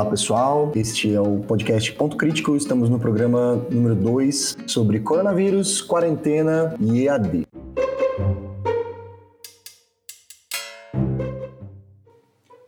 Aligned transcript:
Olá 0.00 0.08
pessoal, 0.08 0.72
este 0.74 1.14
é 1.14 1.20
o 1.20 1.40
podcast 1.40 1.92
Ponto 1.92 2.16
Crítico. 2.16 2.56
Estamos 2.56 2.88
no 2.88 2.98
programa 2.98 3.62
número 3.70 3.94
2 3.94 4.56
sobre 4.66 4.98
coronavírus, 4.98 5.82
quarentena 5.82 6.74
e 6.80 7.06
EAD. 7.06 7.46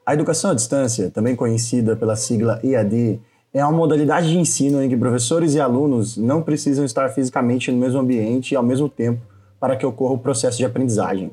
A 0.04 0.12
educação 0.12 0.50
à 0.50 0.54
distância, 0.54 1.10
também 1.10 1.34
conhecida 1.34 1.96
pela 1.96 2.16
sigla 2.16 2.60
EAD, 2.62 3.18
é 3.54 3.64
uma 3.64 3.72
modalidade 3.72 4.28
de 4.28 4.36
ensino 4.36 4.82
em 4.82 4.90
que 4.90 4.96
professores 4.98 5.54
e 5.54 5.60
alunos 5.60 6.18
não 6.18 6.42
precisam 6.42 6.84
estar 6.84 7.08
fisicamente 7.08 7.72
no 7.72 7.78
mesmo 7.78 7.98
ambiente 7.98 8.52
e 8.52 8.56
ao 8.56 8.62
mesmo 8.62 8.90
tempo 8.90 9.22
para 9.58 9.74
que 9.74 9.86
ocorra 9.86 10.12
o 10.12 10.18
processo 10.18 10.58
de 10.58 10.66
aprendizagem. 10.66 11.30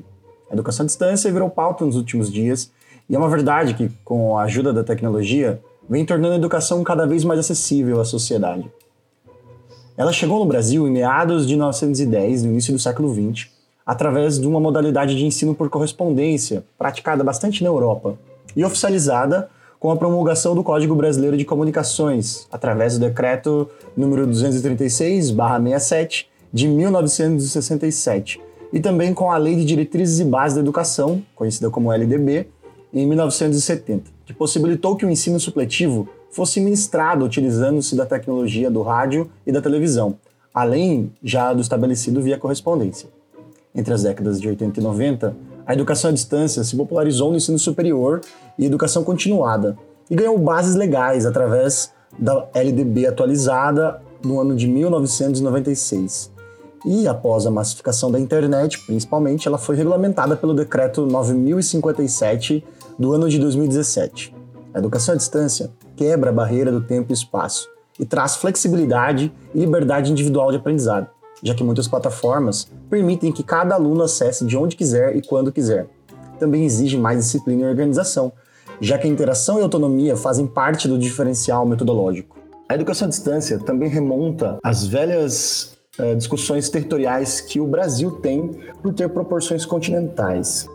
A 0.50 0.54
educação 0.54 0.84
à 0.84 0.86
distância 0.86 1.30
virou 1.30 1.50
pauta 1.50 1.84
nos 1.84 1.94
últimos 1.94 2.32
dias 2.32 2.72
e 3.06 3.14
é 3.14 3.18
uma 3.18 3.28
verdade 3.28 3.74
que, 3.74 3.90
com 4.02 4.38
a 4.38 4.44
ajuda 4.44 4.72
da 4.72 4.82
tecnologia, 4.82 5.60
vem 5.90 6.04
tornando 6.04 6.34
a 6.34 6.36
educação 6.36 6.84
cada 6.84 7.04
vez 7.04 7.24
mais 7.24 7.40
acessível 7.40 8.00
à 8.00 8.04
sociedade. 8.04 8.70
Ela 9.96 10.12
chegou 10.12 10.38
no 10.38 10.46
Brasil 10.46 10.86
em 10.86 10.90
meados 10.90 11.44
de 11.48 11.54
1910, 11.56 12.44
no 12.44 12.52
início 12.52 12.72
do 12.72 12.78
século 12.78 13.12
XX, 13.12 13.48
através 13.84 14.38
de 14.38 14.46
uma 14.46 14.60
modalidade 14.60 15.16
de 15.16 15.26
ensino 15.26 15.52
por 15.52 15.68
correspondência, 15.68 16.62
praticada 16.78 17.24
bastante 17.24 17.64
na 17.64 17.68
Europa, 17.68 18.16
e 18.54 18.64
oficializada 18.64 19.50
com 19.80 19.90
a 19.90 19.96
promulgação 19.96 20.54
do 20.54 20.62
Código 20.62 20.94
Brasileiro 20.94 21.36
de 21.36 21.44
Comunicações, 21.44 22.46
através 22.52 22.96
do 22.96 23.00
decreto 23.00 23.68
número 23.96 24.28
236/67 24.28 26.26
de 26.52 26.68
1967, 26.68 28.40
e 28.72 28.78
também 28.78 29.12
com 29.12 29.32
a 29.32 29.36
Lei 29.36 29.56
de 29.56 29.64
Diretrizes 29.64 30.20
e 30.20 30.24
Bases 30.24 30.54
da 30.54 30.60
Educação, 30.60 31.20
conhecida 31.34 31.68
como 31.68 31.92
LDB, 31.92 32.46
em 32.92 33.06
1970, 33.06 34.19
que 34.30 34.34
possibilitou 34.34 34.94
que 34.94 35.04
o 35.04 35.10
ensino 35.10 35.40
supletivo 35.40 36.08
fosse 36.30 36.60
ministrado 36.60 37.24
utilizando-se 37.24 37.96
da 37.96 38.06
tecnologia 38.06 38.70
do 38.70 38.80
rádio 38.80 39.28
e 39.44 39.50
da 39.50 39.60
televisão, 39.60 40.16
além 40.54 41.12
já 41.20 41.52
do 41.52 41.60
estabelecido 41.60 42.22
via 42.22 42.38
correspondência. 42.38 43.08
Entre 43.74 43.92
as 43.92 44.04
décadas 44.04 44.40
de 44.40 44.46
80 44.46 44.78
e 44.78 44.82
90, 44.82 45.36
a 45.66 45.72
educação 45.72 46.10
à 46.10 46.12
distância 46.12 46.62
se 46.62 46.76
popularizou 46.76 47.30
no 47.30 47.38
ensino 47.38 47.58
superior 47.58 48.20
e 48.56 48.64
educação 48.64 49.02
continuada, 49.02 49.76
e 50.08 50.14
ganhou 50.14 50.38
bases 50.38 50.76
legais 50.76 51.26
através 51.26 51.92
da 52.16 52.46
LDB 52.54 53.06
atualizada 53.06 54.00
no 54.24 54.40
ano 54.40 54.54
de 54.54 54.68
1996. 54.68 56.30
E 56.86 57.08
após 57.08 57.46
a 57.46 57.50
massificação 57.50 58.12
da 58.12 58.18
internet, 58.18 58.78
principalmente, 58.86 59.48
ela 59.48 59.58
foi 59.58 59.74
regulamentada 59.74 60.36
pelo 60.36 60.54
decreto 60.54 61.04
9057 61.04 62.64
do 63.00 63.14
ano 63.14 63.30
de 63.30 63.38
2017. 63.38 64.36
A 64.74 64.78
educação 64.78 65.14
à 65.14 65.16
distância 65.16 65.70
quebra 65.96 66.28
a 66.28 66.32
barreira 66.34 66.70
do 66.70 66.82
tempo 66.82 67.10
e 67.10 67.14
espaço 67.14 67.66
e 67.98 68.04
traz 68.04 68.36
flexibilidade 68.36 69.32
e 69.54 69.58
liberdade 69.58 70.12
individual 70.12 70.50
de 70.50 70.58
aprendizado, 70.58 71.08
já 71.42 71.54
que 71.54 71.64
muitas 71.64 71.88
plataformas 71.88 72.68
permitem 72.90 73.32
que 73.32 73.42
cada 73.42 73.74
aluno 73.74 74.02
acesse 74.02 74.44
de 74.44 74.54
onde 74.54 74.76
quiser 74.76 75.16
e 75.16 75.22
quando 75.22 75.50
quiser. 75.50 75.86
Também 76.38 76.66
exige 76.66 76.98
mais 76.98 77.24
disciplina 77.24 77.62
e 77.62 77.70
organização, 77.70 78.32
já 78.82 78.98
que 78.98 79.06
a 79.06 79.10
interação 79.10 79.58
e 79.58 79.62
autonomia 79.62 80.14
fazem 80.14 80.46
parte 80.46 80.86
do 80.86 80.98
diferencial 80.98 81.64
metodológico. 81.64 82.36
A 82.68 82.74
educação 82.74 83.06
à 83.06 83.08
distância 83.08 83.58
também 83.58 83.88
remonta 83.88 84.58
às 84.62 84.86
velhas 84.86 85.74
uh, 85.98 86.14
discussões 86.14 86.68
territoriais 86.68 87.40
que 87.40 87.60
o 87.60 87.66
Brasil 87.66 88.10
tem 88.10 88.50
por 88.82 88.92
ter 88.92 89.08
proporções 89.08 89.64
continentais. 89.64 90.68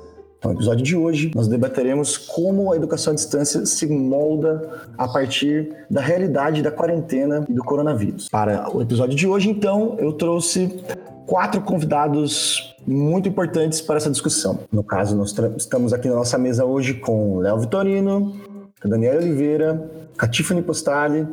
No 0.46 0.52
episódio 0.52 0.86
de 0.86 0.96
hoje, 0.96 1.32
nós 1.34 1.48
debateremos 1.48 2.18
como 2.18 2.72
a 2.72 2.76
educação 2.76 3.14
à 3.14 3.16
distância 3.16 3.66
se 3.66 3.88
molda 3.88 4.84
a 4.96 5.08
partir 5.08 5.76
da 5.90 6.00
realidade 6.00 6.62
da 6.62 6.70
quarentena 6.70 7.44
e 7.50 7.54
do 7.54 7.64
coronavírus. 7.64 8.30
Para 8.30 8.70
o 8.72 8.80
episódio 8.80 9.16
de 9.16 9.28
hoje, 9.28 9.50
então, 9.50 9.96
eu 9.98 10.14
trouxe 10.14 10.84
quatro 11.26 11.60
convidados 11.62 12.76
muito 12.86 13.28
importantes 13.28 13.82
para 13.82 13.98
essa 13.98 14.12
discussão. 14.12 14.60
No 14.72 14.84
caso, 14.84 15.16
nós 15.16 15.36
estamos 15.58 15.94
aqui 15.94 16.08
na 16.08 16.16
nossa 16.16 16.38
mesa 16.38 16.64
hoje 16.64 16.94
com 16.94 17.40
Léo 17.40 17.58
Vitorino, 17.62 18.36
com 18.80 18.88
Daniela 18.88 19.20
Oliveira, 19.20 19.90
com 20.16 20.26
a 20.26 20.28
Tiffany 20.28 20.62
Postali 20.62 21.28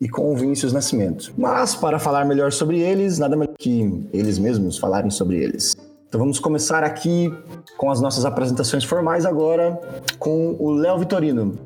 e 0.00 0.08
com 0.08 0.32
o 0.32 0.36
Vinícius 0.36 0.72
Nascimento. 0.72 1.34
Mas, 1.36 1.74
para 1.74 1.98
falar 1.98 2.24
melhor 2.24 2.50
sobre 2.50 2.80
eles, 2.80 3.18
nada 3.18 3.36
melhor 3.36 3.54
que 3.58 4.08
eles 4.12 4.38
mesmos 4.38 4.78
falarem 4.78 5.10
sobre 5.10 5.36
eles. 5.36 5.73
Então 6.14 6.20
vamos 6.20 6.38
começar 6.38 6.84
aqui 6.84 7.28
com 7.76 7.90
as 7.90 8.00
nossas 8.00 8.24
apresentações 8.24 8.84
formais 8.84 9.26
agora 9.26 9.76
com 10.16 10.54
o 10.60 10.70
Léo 10.70 10.96
Vitorino. 10.96 11.58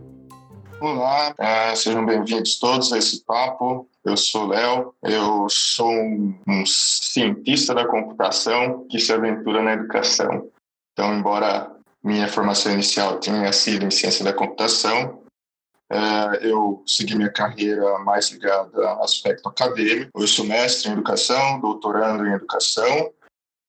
Olá, 0.80 1.34
uh, 1.38 1.76
sejam 1.76 2.06
bem-vindos 2.06 2.58
todos 2.58 2.90
a 2.90 2.96
esse 2.96 3.22
papo. 3.26 3.86
Eu 4.02 4.16
sou 4.16 4.46
Léo, 4.46 4.94
eu 5.02 5.46
sou 5.50 5.90
um, 5.90 6.34
um, 6.48 6.64
cientista 6.64 7.74
da 7.74 7.86
computação 7.86 8.86
que 8.88 8.98
se 8.98 9.12
aventura 9.12 9.62
na 9.62 9.74
educação. 9.74 10.48
Então, 10.94 11.14
embora 11.14 11.70
minha 12.02 12.26
formação 12.26 12.72
inicial 12.72 13.18
tenha 13.18 13.52
sido 13.52 13.84
em 13.84 13.90
ciência 13.90 14.24
da 14.24 14.32
computação, 14.32 15.24
uh, 15.92 16.34
eu 16.40 16.82
segui 16.86 17.16
minha 17.16 17.30
carreira 17.30 17.98
mais 17.98 18.30
ligada 18.30 18.88
ao 18.88 19.04
aspecto 19.04 19.46
acadêmico. 19.46 20.10
Eu 20.18 20.26
sou 20.26 20.46
mestre 20.46 20.88
em 20.88 20.94
educação, 20.94 21.60
doutorando 21.60 22.26
em 22.26 22.32
educação 22.32 23.12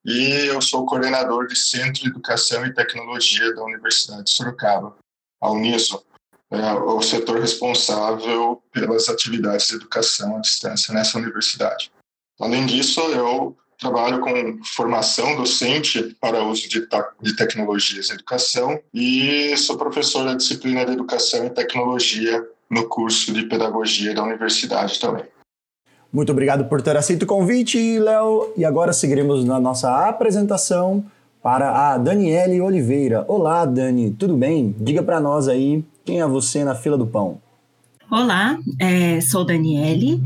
e 0.05 0.47
eu 0.47 0.61
sou 0.61 0.85
coordenador 0.85 1.47
de 1.47 1.55
Centro 1.55 2.01
de 2.01 2.09
Educação 2.09 2.65
e 2.65 2.73
Tecnologia 2.73 3.53
da 3.53 3.63
Universidade 3.63 4.23
de 4.23 4.31
Sorocaba, 4.31 4.95
a 5.41 5.51
Uniso, 5.51 6.03
é 6.51 6.73
o 6.73 7.01
setor 7.01 7.39
responsável 7.39 8.61
pelas 8.71 9.07
atividades 9.07 9.67
de 9.67 9.75
educação 9.75 10.35
à 10.35 10.39
distância 10.39 10.93
nessa 10.93 11.17
universidade. 11.17 11.91
Além 12.39 12.65
disso, 12.65 12.99
eu 13.01 13.55
trabalho 13.77 14.19
com 14.19 14.63
formação 14.63 15.35
docente 15.35 16.15
para 16.19 16.43
uso 16.43 16.67
de, 16.67 16.87
de 17.21 17.35
tecnologias 17.35 18.09
em 18.09 18.13
educação 18.13 18.81
e 18.93 19.55
sou 19.57 19.77
professor 19.77 20.25
da 20.25 20.33
disciplina 20.33 20.85
de 20.85 20.93
Educação 20.93 21.45
e 21.45 21.49
Tecnologia 21.49 22.45
no 22.69 22.87
curso 22.89 23.31
de 23.31 23.43
Pedagogia 23.43 24.13
da 24.13 24.23
universidade 24.23 24.99
também. 24.99 25.25
Muito 26.11 26.31
obrigado 26.31 26.65
por 26.65 26.81
ter 26.81 26.97
aceito 26.97 27.23
o 27.23 27.27
convite, 27.27 27.99
Léo. 27.99 28.51
E 28.57 28.65
agora 28.65 28.91
seguiremos 28.91 29.45
na 29.45 29.59
nossa 29.59 30.07
apresentação 30.07 31.05
para 31.41 31.91
a 31.91 31.97
Daniele 31.97 32.59
Oliveira. 32.59 33.23
Olá, 33.27 33.63
Dani, 33.63 34.11
tudo 34.11 34.35
bem? 34.35 34.75
Diga 34.79 35.03
para 35.03 35.19
nós 35.19 35.47
aí 35.47 35.83
quem 36.03 36.19
é 36.19 36.25
você 36.25 36.63
na 36.63 36.73
fila 36.73 36.97
do 36.97 37.05
pão. 37.05 37.39
Olá, 38.09 38.57
é, 38.79 39.21
sou 39.21 39.45
Daniele. 39.45 40.19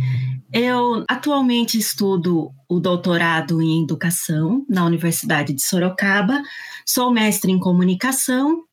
Eu 0.54 1.04
atualmente 1.10 1.78
estudo 1.78 2.52
o 2.70 2.80
doutorado 2.80 3.62
em 3.62 3.84
educação 3.84 4.66
na 4.70 4.86
Universidade 4.86 5.52
de 5.52 5.62
Sorocaba. 5.62 6.42
Sou 6.86 7.12
mestre 7.12 7.52
em 7.52 7.60
comunicação 7.60 8.64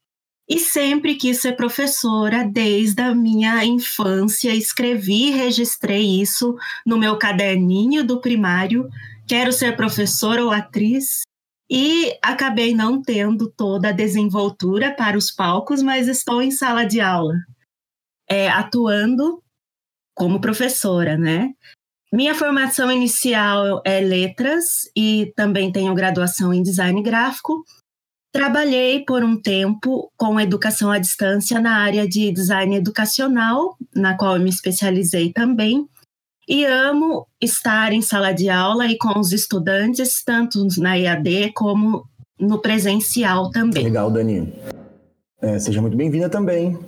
e 0.50 0.58
sempre 0.58 1.14
quis 1.14 1.40
ser 1.40 1.54
professora 1.54 2.44
desde 2.44 3.00
a 3.00 3.14
minha 3.14 3.64
infância. 3.64 4.52
Escrevi 4.52 5.28
e 5.28 5.30
registrei 5.30 6.20
isso 6.20 6.56
no 6.84 6.98
meu 6.98 7.16
caderninho 7.16 8.04
do 8.04 8.20
primário. 8.20 8.88
Quero 9.28 9.52
ser 9.52 9.76
professora 9.76 10.42
ou 10.42 10.50
atriz. 10.50 11.20
E 11.70 12.18
acabei 12.20 12.74
não 12.74 13.00
tendo 13.00 13.48
toda 13.48 13.90
a 13.90 13.92
desenvoltura 13.92 14.92
para 14.92 15.16
os 15.16 15.30
palcos, 15.30 15.84
mas 15.84 16.08
estou 16.08 16.42
em 16.42 16.50
sala 16.50 16.84
de 16.84 17.00
aula, 17.00 17.36
é, 18.28 18.48
atuando 18.48 19.40
como 20.16 20.40
professora, 20.40 21.16
né? 21.16 21.54
Minha 22.12 22.34
formação 22.34 22.90
inicial 22.90 23.80
é 23.84 24.00
letras 24.00 24.90
e 24.96 25.32
também 25.36 25.70
tenho 25.70 25.94
graduação 25.94 26.52
em 26.52 26.60
design 26.60 27.00
gráfico 27.04 27.64
Trabalhei 28.32 29.04
por 29.04 29.24
um 29.24 29.40
tempo 29.40 30.10
com 30.16 30.38
educação 30.38 30.90
à 30.90 30.98
distância 30.98 31.60
na 31.60 31.78
área 31.78 32.06
de 32.06 32.30
design 32.30 32.76
educacional, 32.76 33.76
na 33.94 34.16
qual 34.16 34.36
eu 34.36 34.42
me 34.42 34.50
especializei 34.50 35.32
também, 35.32 35.84
e 36.48 36.64
amo 36.64 37.26
estar 37.40 37.92
em 37.92 38.00
sala 38.00 38.32
de 38.32 38.48
aula 38.48 38.86
e 38.86 38.96
com 38.96 39.18
os 39.18 39.32
estudantes, 39.32 40.22
tanto 40.24 40.64
na 40.78 40.96
EAD 40.96 41.52
como 41.54 42.04
no 42.38 42.58
presencial 42.58 43.50
também. 43.50 43.84
Legal, 43.84 44.10
Dani. 44.10 44.52
É, 45.42 45.58
seja 45.58 45.80
muito 45.80 45.96
bem-vinda 45.96 46.28
também. 46.28 46.78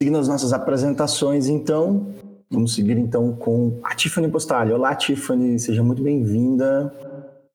Seguindo 0.00 0.18
as 0.18 0.28
nossas 0.28 0.52
apresentações, 0.52 1.48
então, 1.48 2.14
vamos 2.50 2.74
seguir 2.74 2.96
então 2.96 3.34
com 3.34 3.80
a 3.82 3.94
Tiffany 3.94 4.28
Postali. 4.28 4.72
Olá, 4.72 4.94
Tiffany, 4.94 5.58
seja 5.58 5.82
muito 5.82 6.02
bem-vinda. 6.02 6.94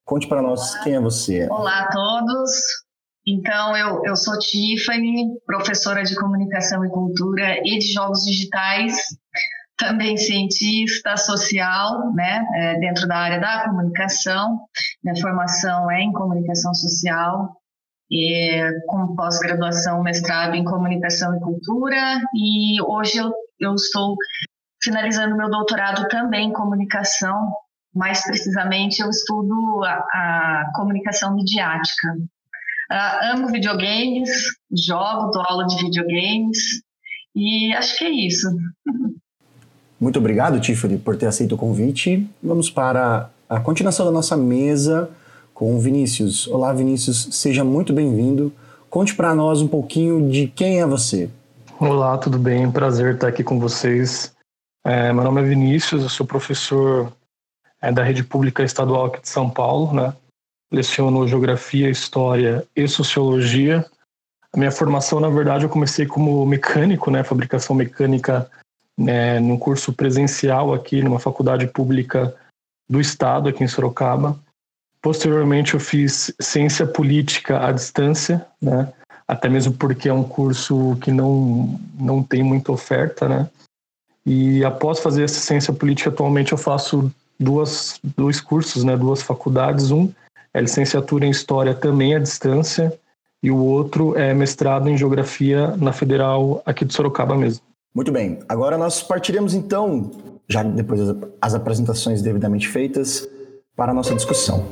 Conte 0.05 0.27
para 0.27 0.41
nós 0.41 0.75
quem 0.83 0.95
é 0.95 0.99
você. 0.99 1.47
Olá 1.49 1.81
a 1.81 1.91
todos, 1.91 2.51
então, 3.27 3.75
eu, 3.75 4.01
eu 4.05 4.15
sou 4.15 4.39
Tiffany, 4.39 5.37
professora 5.45 6.03
de 6.03 6.15
comunicação 6.15 6.85
e 6.85 6.89
cultura 6.89 7.59
e 7.63 7.77
de 7.77 7.93
jogos 7.93 8.23
digitais, 8.23 8.95
também 9.77 10.17
cientista 10.17 11.17
social, 11.17 12.13
né, 12.13 12.43
é, 12.55 12.79
dentro 12.79 13.07
da 13.07 13.17
área 13.17 13.39
da 13.39 13.65
comunicação. 13.65 14.61
Minha 15.03 15.21
formação 15.21 15.91
é 15.91 16.01
em 16.01 16.11
comunicação 16.11 16.73
social, 16.73 17.55
e, 18.09 18.63
com 18.87 19.15
pós-graduação, 19.15 20.01
mestrado 20.01 20.55
em 20.55 20.63
comunicação 20.63 21.35
e 21.35 21.39
cultura, 21.41 22.21
e 22.33 22.81
hoje 22.81 23.17
eu 23.17 23.31
eu 23.59 23.73
estou 23.73 24.15
finalizando 24.81 25.35
meu 25.35 25.49
doutorado 25.49 26.07
também 26.07 26.49
em 26.49 26.53
comunicação. 26.53 27.53
Mais 27.93 28.23
precisamente, 28.23 29.01
eu 29.01 29.09
estudo 29.09 29.83
a, 29.83 29.93
a 29.93 30.71
comunicação 30.75 31.33
midiática. 31.35 32.15
Uh, 32.91 33.33
amo 33.33 33.47
videogames, 33.47 34.29
jogo, 34.71 35.31
dou 35.31 35.41
aula 35.41 35.67
de 35.67 35.75
videogames 35.83 36.81
e 37.35 37.73
acho 37.73 37.97
que 37.97 38.03
é 38.05 38.09
isso. 38.09 38.47
Muito 39.99 40.19
obrigado, 40.19 40.59
Tiffany, 40.59 40.97
por 40.97 41.17
ter 41.17 41.25
aceito 41.25 41.55
o 41.55 41.57
convite. 41.57 42.27
Vamos 42.41 42.69
para 42.69 43.29
a 43.49 43.59
continuação 43.59 44.05
da 44.05 44.11
nossa 44.11 44.37
mesa 44.37 45.09
com 45.53 45.75
o 45.75 45.79
Vinícius. 45.79 46.47
Olá, 46.47 46.71
Vinícius, 46.71 47.27
seja 47.31 47.63
muito 47.63 47.91
bem-vindo. 47.91 48.53
Conte 48.89 49.15
para 49.15 49.35
nós 49.35 49.61
um 49.61 49.67
pouquinho 49.67 50.29
de 50.29 50.47
quem 50.47 50.79
é 50.79 50.85
você. 50.85 51.29
Olá, 51.79 52.17
tudo 52.17 52.39
bem? 52.39 52.71
Prazer 52.71 53.15
estar 53.15 53.27
aqui 53.27 53.43
com 53.43 53.59
vocês. 53.59 54.33
É, 54.85 55.11
meu 55.11 55.23
nome 55.23 55.41
é 55.41 55.43
Vinícius, 55.43 56.03
eu 56.03 56.09
sou 56.09 56.25
professor 56.25 57.11
é, 57.81 57.91
da 57.91 58.03
Rede 58.03 58.23
Pública 58.23 58.63
Estadual 58.63 59.07
aqui 59.07 59.21
de 59.21 59.29
São 59.29 59.49
Paulo, 59.49 59.93
né? 59.93 60.13
Leciono 60.71 61.27
Geografia, 61.27 61.89
História 61.89 62.65
e 62.75 62.87
Sociologia. 62.87 63.85
A 64.53 64.57
minha 64.57 64.71
formação, 64.71 65.19
na 65.19 65.29
verdade, 65.29 65.65
eu 65.65 65.69
comecei 65.69 66.05
como 66.05 66.45
mecânico, 66.45 67.09
né? 67.11 67.23
Fabricação 67.23 67.75
mecânica 67.75 68.49
né, 68.97 69.39
num 69.39 69.57
curso 69.57 69.93
presencial 69.93 70.73
aqui 70.73 71.01
numa 71.01 71.19
faculdade 71.19 71.67
pública 71.67 72.35
do 72.89 72.99
estado, 72.99 73.49
aqui 73.49 73.63
em 73.63 73.67
Sorocaba. 73.67 74.37
Posteriormente, 75.01 75.73
eu 75.73 75.79
fiz 75.79 76.33
ciência 76.41 76.85
política 76.85 77.65
à 77.65 77.71
distância, 77.71 78.45
né? 78.61 78.91
até 79.27 79.47
mesmo 79.47 79.73
porque 79.73 80.09
é 80.09 80.13
um 80.13 80.23
curso 80.23 80.97
que 81.01 81.11
não, 81.11 81.79
não 81.93 82.23
tem 82.23 82.41
muita 82.41 82.71
oferta. 82.71 83.27
Né? 83.27 83.49
E 84.25 84.65
após 84.65 84.99
fazer 84.99 85.23
essa 85.23 85.39
ciência 85.39 85.73
política, 85.73 86.09
atualmente 86.09 86.51
eu 86.51 86.57
faço 86.57 87.11
duas, 87.39 87.99
dois 88.15 88.41
cursos, 88.41 88.83
né? 88.83 88.97
duas 88.97 89.21
faculdades. 89.21 89.91
Um 89.91 90.11
é 90.57 90.61
licenciatura 90.61 91.25
em 91.25 91.29
História 91.29 91.75
também 91.75 92.15
à 92.15 92.19
distância, 92.19 92.91
e 93.43 93.51
o 93.51 93.57
outro 93.57 94.17
é 94.17 94.33
mestrado 94.33 94.89
em 94.89 94.97
Geografia 94.97 95.77
na 95.77 95.93
Federal 95.93 96.63
aqui 96.65 96.83
de 96.83 96.93
Sorocaba 96.93 97.35
mesmo. 97.35 97.61
Muito 97.93 98.11
bem, 98.11 98.39
agora 98.49 98.77
nós 98.77 99.03
partiremos 99.03 99.53
então, 99.53 100.09
já 100.49 100.63
depois 100.63 100.99
das 101.39 101.53
apresentações 101.53 102.23
devidamente 102.23 102.67
feitas, 102.67 103.27
para 103.75 103.91
a 103.91 103.93
nossa 103.93 104.15
discussão. 104.15 104.65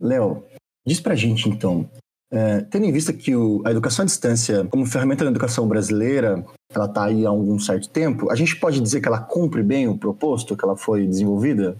Léo, 0.00 0.42
diz 0.84 0.98
pra 0.98 1.14
gente 1.14 1.48
então, 1.48 1.88
é, 2.32 2.62
tendo 2.62 2.84
em 2.84 2.92
vista 2.92 3.12
que 3.12 3.36
o, 3.36 3.62
a 3.64 3.70
educação 3.70 4.02
à 4.02 4.06
distância, 4.06 4.64
como 4.64 4.84
ferramenta 4.86 5.22
da 5.22 5.30
educação 5.30 5.68
brasileira, 5.68 6.44
ela 6.74 6.86
está 6.86 7.04
aí 7.04 7.24
há 7.24 7.28
algum 7.28 7.60
certo 7.60 7.88
tempo, 7.88 8.28
a 8.28 8.34
gente 8.34 8.56
pode 8.56 8.80
dizer 8.80 9.00
que 9.00 9.06
ela 9.06 9.20
cumpre 9.20 9.62
bem 9.62 9.86
o 9.86 9.96
proposto 9.96 10.56
que 10.56 10.64
ela 10.64 10.76
foi 10.76 11.06
desenvolvida? 11.06 11.76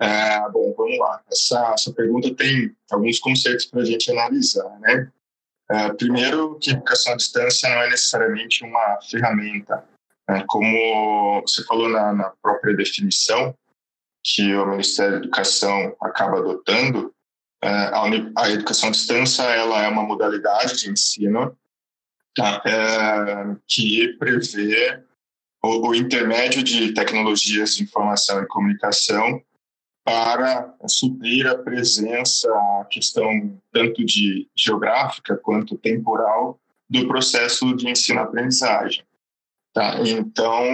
É, 0.00 0.48
bom, 0.50 0.74
vamos 0.76 0.98
lá. 0.98 1.22
Essa, 1.30 1.74
essa 1.74 1.92
pergunta 1.92 2.34
tem 2.34 2.74
alguns 2.90 3.18
conceitos 3.18 3.66
para 3.66 3.82
a 3.82 3.84
gente 3.84 4.10
analisar, 4.10 4.80
né? 4.80 5.12
É, 5.70 5.92
primeiro, 5.92 6.58
que 6.58 6.70
educação 6.70 7.12
à 7.12 7.16
distância 7.16 7.68
não 7.68 7.82
é 7.82 7.90
necessariamente 7.90 8.64
uma 8.64 8.98
ferramenta. 9.08 9.84
Né? 10.28 10.42
Como 10.48 11.42
você 11.42 11.62
falou 11.64 11.88
na, 11.88 12.12
na, 12.12 12.32
própria 12.42 12.74
definição, 12.74 13.54
que 14.24 14.54
o 14.54 14.66
Ministério 14.66 15.12
da 15.12 15.18
Educação 15.18 15.94
acaba 16.02 16.38
adotando, 16.38 17.14
é, 17.62 17.68
a, 17.68 18.02
a, 18.38 18.50
educação 18.50 18.88
à 18.88 18.92
distância 18.92 19.42
ela 19.42 19.84
é 19.84 19.88
uma 19.88 20.02
modalidade 20.02 20.78
de 20.78 20.90
ensino 20.90 21.56
tá? 22.34 22.62
é, 22.66 23.56
que 23.68 24.16
prevê 24.18 25.04
o, 25.62 25.88
o 25.88 25.94
intermédio 25.94 26.64
de 26.64 26.92
tecnologias 26.94 27.76
de 27.76 27.84
informação 27.84 28.42
e 28.42 28.46
comunicação 28.46 29.40
para 30.04 30.74
suprir 30.88 31.46
a 31.46 31.56
presença, 31.56 32.48
a 32.80 32.86
questão 32.90 33.58
tanto 33.72 34.04
de 34.04 34.48
geográfica 34.56 35.36
quanto 35.36 35.76
temporal 35.76 36.58
do 36.88 37.06
processo 37.06 37.74
de 37.76 37.88
ensino-aprendizagem. 37.88 39.04
Tá? 39.72 40.00
Então, 40.00 40.64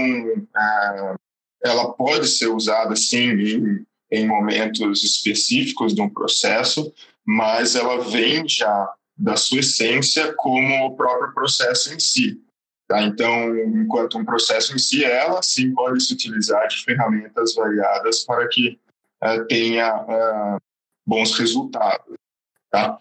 ela 1.63 1.93
pode 1.93 2.29
ser 2.29 2.47
usada, 2.47 2.97
sim, 2.97 3.85
em, 4.11 4.27
momentos 4.27 5.05
específicos 5.05 5.95
de 5.95 6.01
um 6.01 6.09
processo, 6.09 6.93
mas 7.25 7.75
ela 7.75 8.03
vem 8.05 8.49
já 8.49 8.95
da 9.19 9.37
sua 9.37 9.61
essência 9.61 10.33
como 10.37 10.87
o 10.87 10.97
próprio 10.97 11.35
processo 11.35 11.93
em 11.93 11.99
si. 11.99 12.41
Tá? 12.89 13.03
Então, 13.03 13.57
enquanto 13.59 14.17
um 14.17 14.25
processo 14.25 14.75
em 14.75 14.79
si, 14.79 15.05
ela 15.05 15.43
sim 15.43 15.75
pode 15.75 16.03
se 16.03 16.15
utilizar 16.15 16.69
de 16.69 16.83
ferramentas 16.85 17.55
variadas 17.55 18.25
para 18.25 18.49
que 18.49 18.79
tenha 19.49 19.95
uh, 19.95 20.61
bons 21.07 21.39
resultados. 21.39 22.17
Tá? 22.71 22.99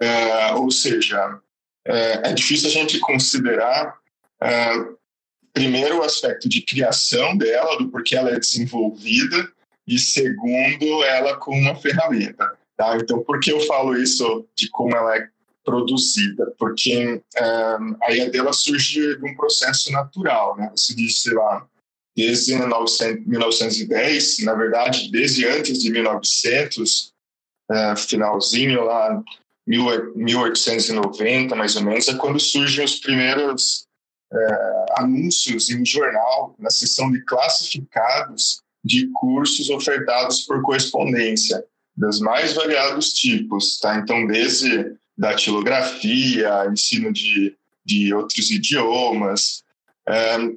Uh, 0.00 0.62
ou 0.62 0.70
seja, 0.70 1.40
é 1.84 2.32
difícil 2.32 2.68
a 2.68 2.72
gente 2.72 2.98
considerar, 2.98 3.96
primeiro, 5.52 5.98
o 5.98 6.02
aspecto 6.02 6.48
de 6.48 6.60
criação 6.60 7.36
dela, 7.36 7.78
do 7.78 7.88
porquê 7.88 8.16
ela 8.16 8.30
é 8.30 8.40
desenvolvida, 8.40 9.48
e 9.86 9.96
segundo, 9.96 11.04
ela 11.04 11.36
como 11.36 11.60
uma 11.60 11.76
ferramenta. 11.76 12.58
Tá? 12.76 12.96
Então, 12.96 13.22
por 13.22 13.38
que 13.38 13.52
eu 13.52 13.60
falo 13.60 13.96
isso 13.96 14.44
de 14.56 14.68
como 14.68 14.96
ela 14.96 15.16
é 15.16 15.28
produzida? 15.64 16.52
Porque 16.58 17.22
a 18.02 18.10
ideia 18.10 18.30
dela 18.30 18.52
surge 18.52 19.16
de 19.16 19.24
um 19.24 19.36
processo 19.36 19.92
natural. 19.92 20.56
Né? 20.56 20.70
Você 20.74 20.92
disse 20.92 21.32
lá, 21.32 21.64
desde 22.16 22.56
1910, 22.56 24.38
na 24.40 24.54
verdade, 24.54 25.10
desde 25.10 25.46
antes 25.46 25.82
de 25.82 25.90
1900, 25.90 27.12
é, 27.70 27.96
finalzinho 27.96 28.84
lá, 28.84 29.22
1890 29.66 31.54
mais 31.54 31.76
ou 31.76 31.82
menos, 31.82 32.08
é 32.08 32.14
quando 32.14 32.40
surgem 32.40 32.84
os 32.84 33.00
primeiros 33.00 33.86
é, 34.32 34.86
anúncios 34.98 35.68
em 35.70 35.84
jornal, 35.84 36.54
na 36.58 36.70
seção 36.70 37.10
de 37.12 37.22
classificados 37.24 38.62
de 38.82 39.08
cursos 39.12 39.68
ofertados 39.68 40.42
por 40.42 40.62
correspondência, 40.62 41.64
dos 41.96 42.20
mais 42.20 42.52
variados 42.52 43.12
tipos, 43.12 43.78
tá? 43.80 43.96
Então, 43.96 44.26
desde 44.26 44.94
datilografia, 45.16 46.66
ensino 46.70 47.12
de, 47.12 47.56
de 47.84 48.14
outros 48.14 48.50
idiomas, 48.50 49.64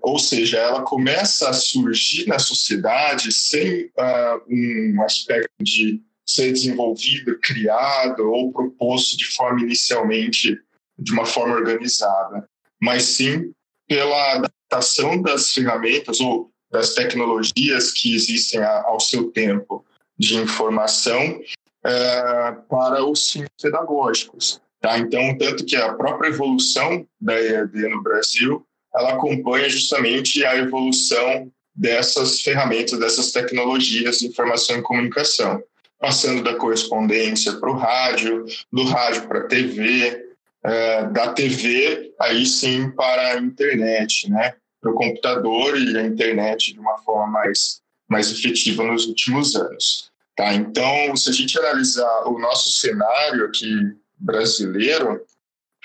ou 0.01 0.19
seja, 0.19 0.57
ela 0.57 0.83
começa 0.83 1.49
a 1.49 1.53
surgir 1.53 2.27
na 2.27 2.37
sociedade 2.37 3.31
sem 3.31 3.85
uh, 3.85 4.41
um 4.47 5.01
aspecto 5.03 5.51
de 5.59 6.01
ser 6.25 6.51
desenvolvido, 6.51 7.39
criado 7.39 8.31
ou 8.31 8.51
proposto 8.51 9.17
de 9.17 9.25
forma 9.25 9.61
inicialmente 9.61 10.55
de 10.97 11.11
uma 11.11 11.25
forma 11.25 11.55
organizada, 11.55 12.47
mas 12.79 13.03
sim 13.03 13.51
pela 13.87 14.33
adaptação 14.33 15.19
das 15.19 15.51
ferramentas 15.51 16.19
ou 16.19 16.51
das 16.71 16.93
tecnologias 16.93 17.91
que 17.91 18.13
existem 18.13 18.63
ao 18.63 18.99
seu 18.99 19.31
tempo 19.31 19.83
de 20.15 20.35
informação 20.35 21.39
uh, 21.39 22.61
para 22.69 23.03
os 23.03 23.31
fins 23.31 23.47
pedagógicos. 23.59 24.61
Tá? 24.79 24.99
Então, 24.99 25.35
tanto 25.37 25.65
que 25.65 25.75
a 25.75 25.93
própria 25.93 26.29
evolução 26.29 27.07
da 27.19 27.33
EAD 27.33 27.89
no 27.89 28.03
Brasil 28.03 28.63
ela 28.93 29.13
acompanha 29.13 29.69
justamente 29.69 30.43
a 30.45 30.57
evolução 30.57 31.51
dessas 31.75 32.41
ferramentas, 32.41 32.99
dessas 32.99 33.31
tecnologias 33.31 34.19
de 34.19 34.27
informação 34.27 34.77
e 34.77 34.81
comunicação, 34.81 35.63
passando 35.99 36.43
da 36.43 36.55
correspondência 36.55 37.53
para 37.53 37.69
o 37.69 37.77
rádio, 37.77 38.45
do 38.71 38.83
rádio 38.83 39.27
para 39.27 39.39
a 39.39 39.47
TV, 39.47 40.25
é, 40.63 41.03
da 41.05 41.33
TV 41.33 42.13
aí 42.19 42.45
sim 42.45 42.91
para 42.91 43.33
a 43.33 43.39
internet, 43.39 44.29
né? 44.29 44.55
para 44.81 44.91
o 44.91 44.95
computador 44.95 45.77
e 45.77 45.97
a 45.97 46.03
internet 46.03 46.73
de 46.73 46.79
uma 46.79 46.97
forma 46.99 47.27
mais, 47.27 47.81
mais 48.07 48.31
efetiva 48.31 48.83
nos 48.83 49.05
últimos 49.07 49.55
anos. 49.55 50.09
Tá? 50.35 50.53
Então, 50.53 51.15
se 51.15 51.29
a 51.29 51.33
gente 51.33 51.57
analisar 51.59 52.27
o 52.27 52.39
nosso 52.39 52.71
cenário 52.71 53.45
aqui 53.45 53.73
brasileiro, 54.17 55.21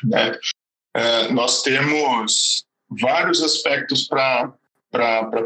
né, 0.04 0.38
é, 0.94 1.32
nós 1.32 1.62
temos 1.62 2.64
vários 3.00 3.42
aspectos 3.42 4.06
para 4.08 4.52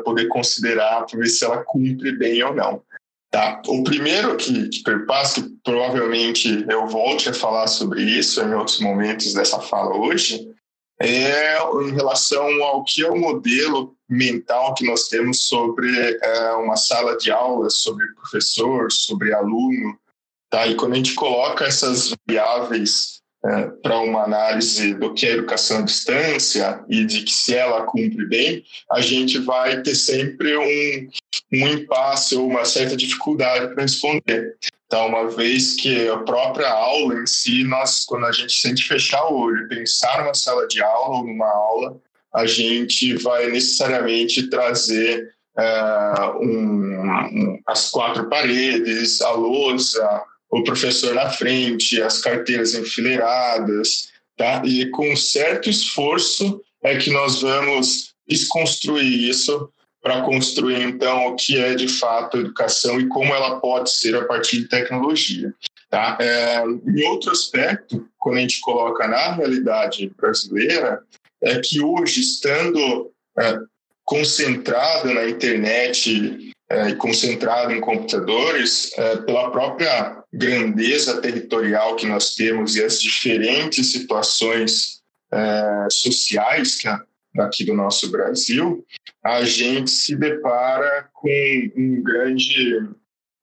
poder 0.04 0.28
considerar, 0.28 1.06
para 1.06 1.18
ver 1.18 1.28
se 1.28 1.44
ela 1.44 1.64
cumpre 1.64 2.12
bem 2.12 2.42
ou 2.42 2.54
não. 2.54 2.82
Tá? 3.30 3.60
O 3.66 3.84
primeiro 3.84 4.36
que, 4.36 4.68
que 4.68 4.82
perpassa, 4.82 5.42
que 5.42 5.50
provavelmente 5.62 6.64
eu 6.68 6.86
volte 6.86 7.28
a 7.28 7.34
falar 7.34 7.66
sobre 7.66 8.02
isso 8.02 8.40
em 8.40 8.54
outros 8.54 8.80
momentos 8.80 9.34
dessa 9.34 9.60
fala 9.60 9.96
hoje, 9.96 10.48
é 11.00 11.58
em 11.58 11.94
relação 11.94 12.62
ao 12.64 12.82
que 12.84 13.04
é 13.04 13.10
o 13.10 13.18
modelo 13.18 13.94
mental 14.08 14.74
que 14.74 14.86
nós 14.86 15.08
temos 15.08 15.46
sobre 15.46 15.88
é, 16.22 16.52
uma 16.52 16.76
sala 16.76 17.16
de 17.18 17.30
aula, 17.30 17.68
sobre 17.70 18.06
professor, 18.14 18.90
sobre 18.90 19.32
aluno. 19.32 19.98
Tá? 20.50 20.66
E 20.66 20.74
quando 20.74 20.94
a 20.94 20.96
gente 20.96 21.14
coloca 21.14 21.66
essas 21.66 22.14
variáveis 22.26 23.17
é, 23.44 23.62
para 23.82 24.00
uma 24.00 24.24
análise 24.24 24.94
do 24.94 25.14
que 25.14 25.26
é 25.26 25.32
educação 25.32 25.78
à 25.78 25.82
distância 25.82 26.84
e 26.88 27.04
de 27.04 27.22
que 27.22 27.30
se 27.30 27.54
ela 27.54 27.84
cumpre 27.84 28.26
bem, 28.26 28.64
a 28.90 29.00
gente 29.00 29.38
vai 29.38 29.80
ter 29.80 29.94
sempre 29.94 30.56
um, 30.56 31.08
um 31.52 31.68
impasse 31.68 32.34
ou 32.34 32.48
uma 32.48 32.64
certa 32.64 32.96
dificuldade 32.96 33.72
para 33.72 33.82
responder. 33.82 34.56
Então, 34.86 35.06
uma 35.06 35.30
vez 35.30 35.76
que 35.76 36.08
a 36.08 36.16
própria 36.18 36.68
aula 36.68 37.14
em 37.20 37.26
si, 37.26 37.62
nós, 37.62 38.04
quando 38.04 38.26
a 38.26 38.32
gente 38.32 38.52
sente 38.52 38.88
fechar 38.88 39.24
o 39.26 39.38
olho, 39.38 39.68
pensar 39.68 40.20
numa 40.20 40.34
sala 40.34 40.66
de 40.66 40.82
aula 40.82 41.18
ou 41.18 41.26
numa 41.26 41.48
aula, 41.48 42.00
a 42.34 42.46
gente 42.46 43.14
vai 43.18 43.50
necessariamente 43.50 44.48
trazer 44.48 45.32
uh, 45.56 46.38
um, 46.42 47.02
um, 47.02 47.60
as 47.66 47.90
quatro 47.90 48.28
paredes, 48.28 49.20
a 49.20 49.30
lousa, 49.32 50.22
o 50.50 50.62
professor 50.62 51.14
na 51.14 51.30
frente, 51.30 52.00
as 52.00 52.20
carteiras 52.20 52.74
enfileiradas, 52.74 54.08
tá? 54.36 54.62
E 54.64 54.86
com 54.90 55.14
certo 55.16 55.68
esforço 55.68 56.62
é 56.82 56.96
que 56.96 57.10
nós 57.10 57.42
vamos 57.42 58.14
desconstruir 58.26 59.28
isso 59.28 59.70
para 60.00 60.22
construir 60.22 60.80
então 60.82 61.26
o 61.26 61.36
que 61.36 61.58
é 61.58 61.74
de 61.74 61.88
fato 61.88 62.38
educação 62.38 63.00
e 63.00 63.08
como 63.08 63.34
ela 63.34 63.60
pode 63.60 63.90
ser 63.90 64.14
a 64.14 64.24
partir 64.24 64.58
de 64.58 64.68
tecnologia. 64.68 65.52
Tá? 65.90 66.18
É, 66.20 66.62
em 66.64 67.02
outro 67.08 67.30
aspecto, 67.30 68.08
quando 68.18 68.36
a 68.36 68.40
gente 68.40 68.60
coloca 68.60 69.08
na 69.08 69.32
realidade 69.32 70.12
brasileira, 70.16 71.02
é 71.42 71.58
que 71.60 71.80
hoje, 71.80 72.20
estando 72.20 73.10
é, 73.38 73.58
concentrado 74.04 75.12
na 75.14 75.28
internet 75.28 76.52
é, 76.70 76.90
e 76.90 76.96
concentrado 76.96 77.72
em 77.72 77.80
computadores, 77.80 78.92
é, 78.98 79.16
pela 79.18 79.50
própria 79.50 80.17
grandeza 80.32 81.20
territorial 81.20 81.96
que 81.96 82.06
nós 82.06 82.34
temos 82.34 82.76
e 82.76 82.84
as 82.84 83.00
diferentes 83.00 83.92
situações 83.92 85.02
é, 85.32 85.88
sociais 85.90 86.76
que 86.76 86.88
a, 86.88 87.02
aqui 87.38 87.64
do 87.64 87.74
nosso 87.74 88.10
Brasil, 88.10 88.84
a 89.24 89.44
gente 89.44 89.90
se 89.90 90.16
depara 90.16 91.08
com 91.12 91.28
um 91.76 92.02
grande, 92.02 92.88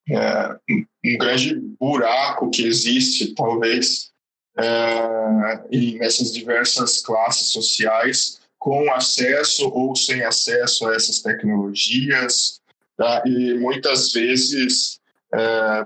é, 0.09 0.59
um 0.69 1.17
grande 1.17 1.55
buraco 1.79 2.49
que 2.49 2.65
existe, 2.65 3.33
talvez, 3.33 4.11
é, 4.57 5.97
nessas 5.97 6.33
diversas 6.33 7.01
classes 7.01 7.47
sociais, 7.47 8.41
com 8.57 8.91
acesso 8.91 9.69
ou 9.69 9.95
sem 9.95 10.23
acesso 10.23 10.87
a 10.87 10.95
essas 10.95 11.19
tecnologias, 11.19 12.61
tá? 12.97 13.21
e 13.25 13.53
muitas 13.55 14.11
vezes 14.11 14.99
é, 15.33 15.85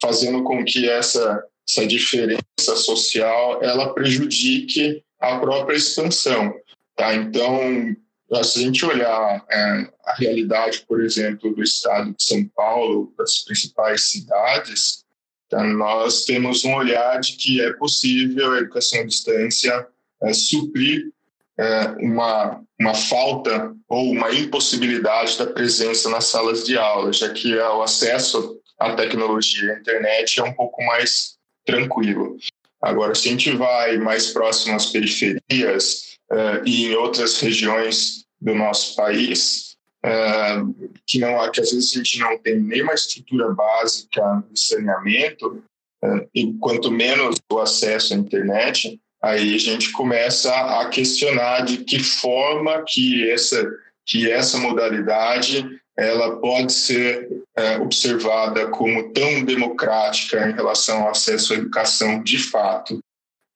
fazendo 0.00 0.42
com 0.44 0.64
que 0.64 0.88
essa, 0.88 1.42
essa 1.68 1.86
diferença 1.86 2.42
social 2.58 3.62
ela 3.62 3.92
prejudique 3.92 5.02
a 5.20 5.38
própria 5.38 5.76
expansão. 5.76 6.54
Tá? 6.94 7.14
Então, 7.14 7.94
se 8.42 8.58
a 8.58 8.62
gente 8.62 8.84
olhar 8.84 9.44
é, 9.50 9.90
a 10.04 10.14
realidade, 10.14 10.84
por 10.86 11.02
exemplo, 11.02 11.54
do 11.54 11.62
estado 11.62 12.14
de 12.14 12.22
São 12.22 12.44
Paulo, 12.48 13.12
das 13.16 13.44
principais 13.44 14.10
cidades, 14.10 15.04
tá? 15.48 15.62
nós 15.62 16.24
temos 16.24 16.64
um 16.64 16.74
olhar 16.74 17.20
de 17.20 17.32
que 17.32 17.60
é 17.60 17.72
possível 17.74 18.52
a 18.52 18.58
educação 18.58 19.00
à 19.00 19.04
distância 19.04 19.86
é, 20.22 20.32
suprir 20.32 21.12
é, 21.58 21.88
uma, 22.00 22.62
uma 22.80 22.94
falta 22.94 23.74
ou 23.88 24.10
uma 24.10 24.30
impossibilidade 24.32 25.38
da 25.38 25.46
presença 25.46 26.08
nas 26.10 26.26
salas 26.26 26.64
de 26.64 26.76
aula, 26.76 27.12
já 27.12 27.32
que 27.32 27.54
o 27.56 27.82
acesso 27.82 28.55
à 28.78 28.94
tecnologia, 28.94 29.74
à 29.74 29.78
internet, 29.78 30.40
é 30.40 30.44
um 30.44 30.52
pouco 30.52 30.82
mais 30.84 31.36
tranquilo. 31.64 32.36
Agora, 32.80 33.14
se 33.14 33.28
a 33.28 33.30
gente 33.32 33.50
vai 33.56 33.96
mais 33.98 34.30
próximo 34.30 34.76
às 34.76 34.86
periferias, 34.86 36.16
uh, 36.30 36.62
e 36.64 36.86
em 36.86 36.94
outras 36.94 37.40
regiões 37.40 38.24
do 38.40 38.54
nosso 38.54 38.94
país, 38.96 39.76
uh, 40.04 40.90
que, 41.06 41.18
não, 41.18 41.50
que 41.50 41.60
às 41.60 41.72
vezes 41.72 41.92
a 41.92 41.98
gente 41.98 42.18
não 42.18 42.38
tem 42.38 42.60
nem 42.60 42.82
uma 42.82 42.94
estrutura 42.94 43.52
básica 43.52 44.44
de 44.50 44.60
saneamento, 44.60 45.62
uh, 46.04 46.28
e 46.34 46.52
quanto 46.54 46.90
menos 46.90 47.36
o 47.50 47.58
acesso 47.58 48.14
à 48.14 48.16
internet, 48.16 49.00
aí 49.22 49.54
a 49.54 49.58
gente 49.58 49.90
começa 49.92 50.54
a 50.80 50.88
questionar 50.88 51.62
de 51.62 51.78
que 51.78 51.98
forma 51.98 52.84
que 52.86 53.28
essa, 53.30 53.68
que 54.04 54.30
essa 54.30 54.58
modalidade 54.58 55.66
ela 55.96 56.36
pode 56.36 56.72
ser 56.72 57.28
é, 57.56 57.78
observada 57.78 58.68
como 58.68 59.12
tão 59.12 59.44
democrática 59.44 60.48
em 60.48 60.52
relação 60.52 61.02
ao 61.02 61.10
acesso 61.10 61.54
à 61.54 61.56
educação 61.56 62.22
de 62.22 62.38
fato. 62.38 63.00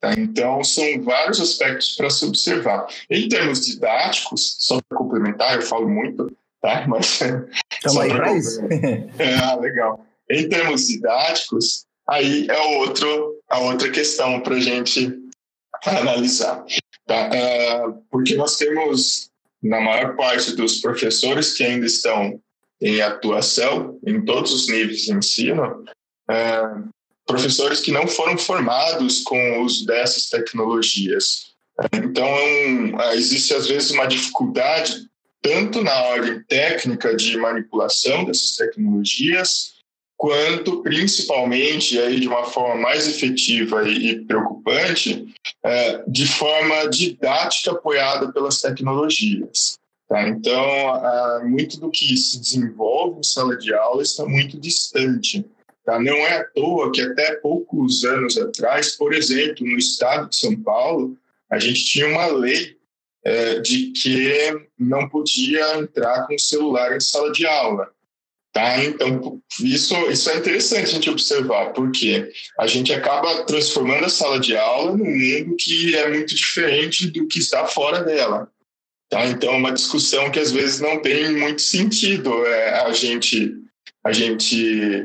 Tá? 0.01 0.15
Então, 0.15 0.65
são 0.65 1.03
vários 1.03 1.39
aspectos 1.41 1.95
para 1.97 2.09
se 2.09 2.25
observar. 2.25 2.87
Em 3.11 3.29
termos 3.29 3.67
didáticos, 3.67 4.57
só 4.59 4.81
para 4.89 4.97
complementar, 4.97 5.57
eu 5.57 5.63
falo 5.63 5.89
muito, 5.89 6.35
tá? 6.63 6.87
mas. 6.89 7.21
Estamos 7.73 7.99
aí 7.99 8.11
para 8.11 8.33
isso. 8.33 8.61
ah, 9.45 9.57
legal. 9.57 10.07
Em 10.31 10.49
termos 10.49 10.87
didáticos, 10.87 11.85
aí 12.09 12.47
é 12.49 12.79
outro, 12.79 13.39
a 13.49 13.59
outra 13.59 13.91
questão 13.91 14.41
para 14.41 14.55
a 14.55 14.61
gente 14.61 15.13
analisar. 15.85 16.65
Tá? 17.07 17.29
Uh, 17.29 18.03
porque 18.11 18.37
nós 18.37 18.57
temos, 18.57 19.30
na 19.63 19.81
maior 19.81 20.17
parte 20.17 20.55
dos 20.57 20.81
professores 20.81 21.53
que 21.55 21.65
ainda 21.65 21.87
estão 21.87 22.41
em 22.81 23.01
atuação, 23.01 23.99
em 24.07 24.25
todos 24.25 24.53
os 24.53 24.69
níveis 24.69 25.03
de 25.03 25.13
ensino, 25.13 25.85
uh, 26.31 26.89
professores 27.27 27.81
que 27.81 27.93
não 27.93 28.07
foram 28.09 28.39
formados 28.39 29.23
com 29.23 29.37
o 29.37 29.63
uso 29.63 29.87
dessas 29.87 30.29
tecnologias. 30.29 31.51
Então, 31.93 32.27
é 32.27 33.17
existe 33.17 33.55
às 33.55 33.67
vezes 33.67 33.91
uma 33.91 34.07
dificuldade, 34.07 35.07
tanto 35.43 35.83
na 35.83 36.03
ordem 36.05 36.43
técnica 36.45 37.15
de 37.15 37.37
manipulação 37.37 38.25
dessas 38.25 38.57
tecnologias, 38.57 39.80
quanto 40.21 40.83
principalmente 40.83 41.99
aí 41.99 42.21
de 42.21 42.29
uma 42.29 42.45
forma 42.45 42.75
mais 42.75 43.09
efetiva 43.09 43.89
e 43.89 44.23
preocupante, 44.27 45.27
é, 45.65 46.05
de 46.07 46.27
forma 46.27 46.91
didática 46.91 47.71
apoiada 47.71 48.31
pelas 48.31 48.61
tecnologias. 48.61 49.79
Tá? 50.07 50.29
Então, 50.29 50.63
muito 51.49 51.81
do 51.81 51.91
que 51.91 52.15
se 52.19 52.39
desenvolve 52.39 53.21
em 53.21 53.23
sala 53.23 53.57
de 53.57 53.73
aula 53.73 54.03
está 54.03 54.27
muito 54.27 54.61
distante 54.61 55.43
Tá? 55.85 55.99
Não 55.99 56.15
é 56.15 56.37
à 56.37 56.45
toa 56.45 56.93
que 56.93 57.01
até 57.01 57.37
poucos 57.37 58.05
anos 58.05 58.37
atrás, 58.37 58.97
por 58.97 59.15
exemplo, 59.15 59.67
no 59.67 59.79
estado 59.79 60.29
de 60.29 60.37
São 60.37 60.55
Paulo, 60.55 61.17
a 61.51 61.59
gente 61.59 61.83
tinha 61.83 62.07
uma 62.07 62.27
lei 62.27 62.77
é, 63.25 63.61
de 63.61 63.93
que 63.93 64.69
não 64.79 65.09
podia 65.09 65.79
entrar 65.79 66.27
com 66.27 66.39
celular 66.39 66.95
em 66.95 67.01
sala 67.01 67.33
de 67.33 67.47
aula. 67.47 67.91
Tá? 68.53 68.83
Então, 68.83 69.41
isso, 69.61 69.95
isso 70.11 70.29
é 70.29 70.37
interessante 70.37 70.91
a 70.91 70.95
gente 70.95 71.11
observar, 71.11 71.73
porque 71.73 72.33
a 72.59 72.67
gente 72.67 72.93
acaba 72.93 73.45
transformando 73.45 74.07
a 74.07 74.09
sala 74.09 74.41
de 74.41 74.57
aula 74.57 74.97
num 74.97 75.05
mundo 75.05 75.57
que 75.57 75.95
é 75.95 76.11
muito 76.11 76.35
diferente 76.35 77.07
do 77.09 77.29
que 77.29 77.39
está 77.39 77.65
fora 77.67 78.03
dela. 78.03 78.51
Tá? 79.09 79.25
Então, 79.27 79.53
é 79.53 79.57
uma 79.57 79.73
discussão 79.73 80.31
que 80.33 80.41
às 80.41 80.51
vezes 80.51 80.81
não 80.81 81.01
tem 81.01 81.33
muito 81.33 81.63
sentido 81.63 82.45
é, 82.47 82.81
a 82.81 82.93
gente 82.93 83.57
a 84.03 84.13
gente 84.13 84.57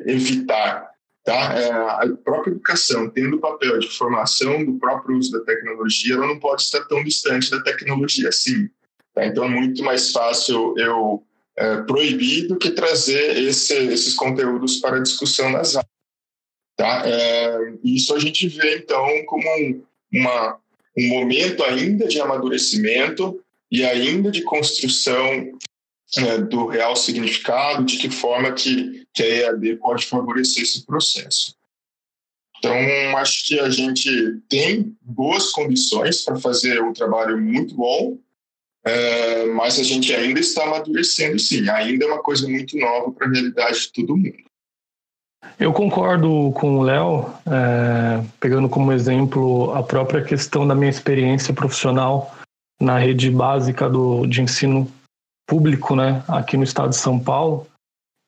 evitar. 0.05 0.89
Tá? 1.23 1.53
É, 1.59 1.71
a 1.71 2.17
própria 2.23 2.51
educação, 2.51 3.09
tendo 3.09 3.37
o 3.37 3.41
papel 3.41 3.77
de 3.79 3.89
formação 3.89 4.63
do 4.63 4.79
próprio 4.79 5.17
uso 5.17 5.31
da 5.31 5.41
tecnologia, 5.41 6.15
ela 6.15 6.27
não 6.27 6.39
pode 6.39 6.63
estar 6.63 6.83
tão 6.85 7.03
distante 7.03 7.51
da 7.51 7.61
tecnologia 7.61 8.29
assim. 8.29 8.69
Tá? 9.13 9.25
Então, 9.25 9.43
é 9.43 9.49
muito 9.49 9.83
mais 9.83 10.11
fácil 10.11 10.73
eu 10.77 11.23
é, 11.57 11.77
proibir 11.83 12.47
do 12.47 12.57
que 12.57 12.71
trazer 12.71 13.37
esse, 13.37 13.73
esses 13.73 14.13
conteúdos 14.13 14.77
para 14.77 15.01
discussão 15.01 15.49
nas 15.49 15.75
aulas. 15.75 15.89
Tá? 16.75 17.03
É, 17.05 17.73
isso 17.83 18.13
a 18.13 18.19
gente 18.19 18.47
vê, 18.47 18.77
então, 18.77 19.07
como 19.25 19.47
um, 19.47 19.83
uma, 20.11 20.59
um 20.97 21.07
momento 21.07 21.63
ainda 21.63 22.07
de 22.07 22.19
amadurecimento 22.19 23.41
e 23.71 23.85
ainda 23.85 24.29
de 24.29 24.41
construção 24.41 25.57
é, 26.17 26.37
do 26.39 26.67
real 26.67 26.95
significado, 26.95 27.85
de 27.85 27.97
que 27.97 28.09
forma 28.09 28.51
que, 28.51 29.07
que 29.13 29.23
a 29.23 29.27
EAD 29.27 29.77
pode 29.77 30.05
favorecer 30.05 30.63
esse 30.63 30.85
processo. 30.85 31.55
Então, 32.57 33.17
acho 33.17 33.45
que 33.45 33.59
a 33.59 33.69
gente 33.69 34.39
tem 34.49 34.95
boas 35.01 35.51
condições 35.51 36.23
para 36.23 36.37
fazer 36.37 36.81
um 36.81 36.93
trabalho 36.93 37.37
muito 37.39 37.75
bom, 37.75 38.17
é, 38.85 39.45
mas 39.47 39.79
a 39.79 39.83
gente 39.83 40.13
ainda 40.13 40.39
está 40.39 40.63
amadurecendo, 40.63 41.39
sim. 41.39 41.67
Ainda 41.69 42.05
é 42.05 42.07
uma 42.07 42.21
coisa 42.21 42.47
muito 42.47 42.77
nova 42.77 43.11
para 43.11 43.27
a 43.27 43.31
realidade 43.31 43.81
de 43.81 43.91
todo 43.91 44.15
mundo. 44.15 44.45
Eu 45.59 45.73
concordo 45.73 46.51
com 46.53 46.77
o 46.77 46.83
Léo, 46.83 47.33
é, 47.45 48.23
pegando 48.39 48.69
como 48.69 48.91
exemplo 48.91 49.73
a 49.73 49.81
própria 49.81 50.23
questão 50.23 50.67
da 50.67 50.75
minha 50.75 50.89
experiência 50.89 51.53
profissional 51.53 52.35
na 52.79 52.99
rede 52.99 53.31
básica 53.31 53.89
do, 53.89 54.25
de 54.27 54.41
ensino 54.41 54.91
público, 55.47 55.95
né, 55.95 56.23
aqui 56.27 56.57
no 56.57 56.63
estado 56.63 56.89
de 56.89 56.97
São 56.97 57.19
Paulo, 57.19 57.67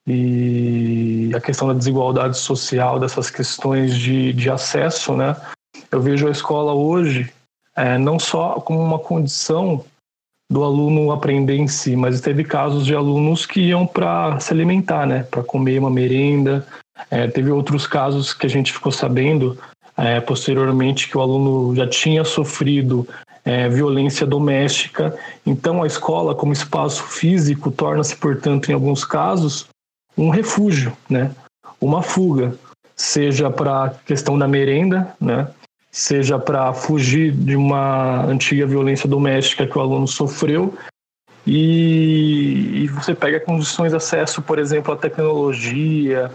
e 0.07 1.31
a 1.35 1.41
questão 1.41 1.67
da 1.67 1.73
desigualdade 1.73 2.37
social, 2.37 2.99
dessas 2.99 3.29
questões 3.29 3.95
de, 3.95 4.31
de 4.31 4.49
acesso, 4.49 5.15
né, 5.15 5.35
eu 5.91 6.01
vejo 6.01 6.27
a 6.27 6.31
escola 6.31 6.73
hoje 6.73 7.31
é, 7.75 7.97
não 7.97 8.17
só 8.17 8.53
como 8.61 8.79
uma 8.79 8.99
condição 8.99 9.83
do 10.49 10.63
aluno 10.63 11.11
aprender 11.11 11.55
em 11.55 11.67
si, 11.67 11.95
mas 11.95 12.21
teve 12.21 12.43
casos 12.43 12.85
de 12.85 12.95
alunos 12.95 13.45
que 13.45 13.59
iam 13.59 13.85
para 13.85 14.39
se 14.39 14.53
alimentar, 14.53 15.05
né, 15.05 15.23
para 15.23 15.43
comer 15.43 15.79
uma 15.79 15.89
merenda. 15.89 16.65
É, 17.11 17.27
teve 17.27 17.51
outros 17.51 17.85
casos 17.85 18.33
que 18.33 18.45
a 18.45 18.49
gente 18.49 18.71
ficou 18.71 18.91
sabendo 18.91 19.57
é, 19.95 20.19
posteriormente 20.21 21.09
que 21.09 21.17
o 21.17 21.21
aluno 21.21 21.75
já 21.75 21.87
tinha 21.87 22.23
sofrido 22.23 23.07
é, 23.43 23.67
violência 23.67 24.25
doméstica. 24.25 25.17
Então, 25.45 25.83
a 25.83 25.87
escola, 25.87 26.33
como 26.33 26.53
espaço 26.53 27.03
físico, 27.03 27.71
torna-se, 27.71 28.15
portanto, 28.15 28.69
em 28.69 28.73
alguns 28.73 29.03
casos, 29.03 29.67
um 30.17 30.29
refúgio, 30.29 30.95
né, 31.09 31.31
uma 31.79 32.01
fuga, 32.01 32.55
seja 32.95 33.49
para 33.49 33.85
a 33.85 33.89
questão 33.89 34.37
da 34.37 34.47
merenda, 34.47 35.15
né, 35.19 35.47
seja 35.97 36.37
para 36.37 36.71
fugir 36.73 37.31
de 37.31 37.55
uma 37.55 38.23
antiga 38.25 38.67
violência 38.67 39.09
doméstica 39.09 39.65
que 39.65 39.75
o 39.75 39.81
aluno 39.81 40.07
sofreu. 40.07 40.77
E, 41.45 42.83
e 42.83 42.87
você 42.89 43.15
pega 43.15 43.39
condições 43.39 43.89
de 43.89 43.97
acesso, 43.97 44.43
por 44.43 44.59
exemplo, 44.59 44.93
à 44.93 44.95
tecnologia, 44.95 46.29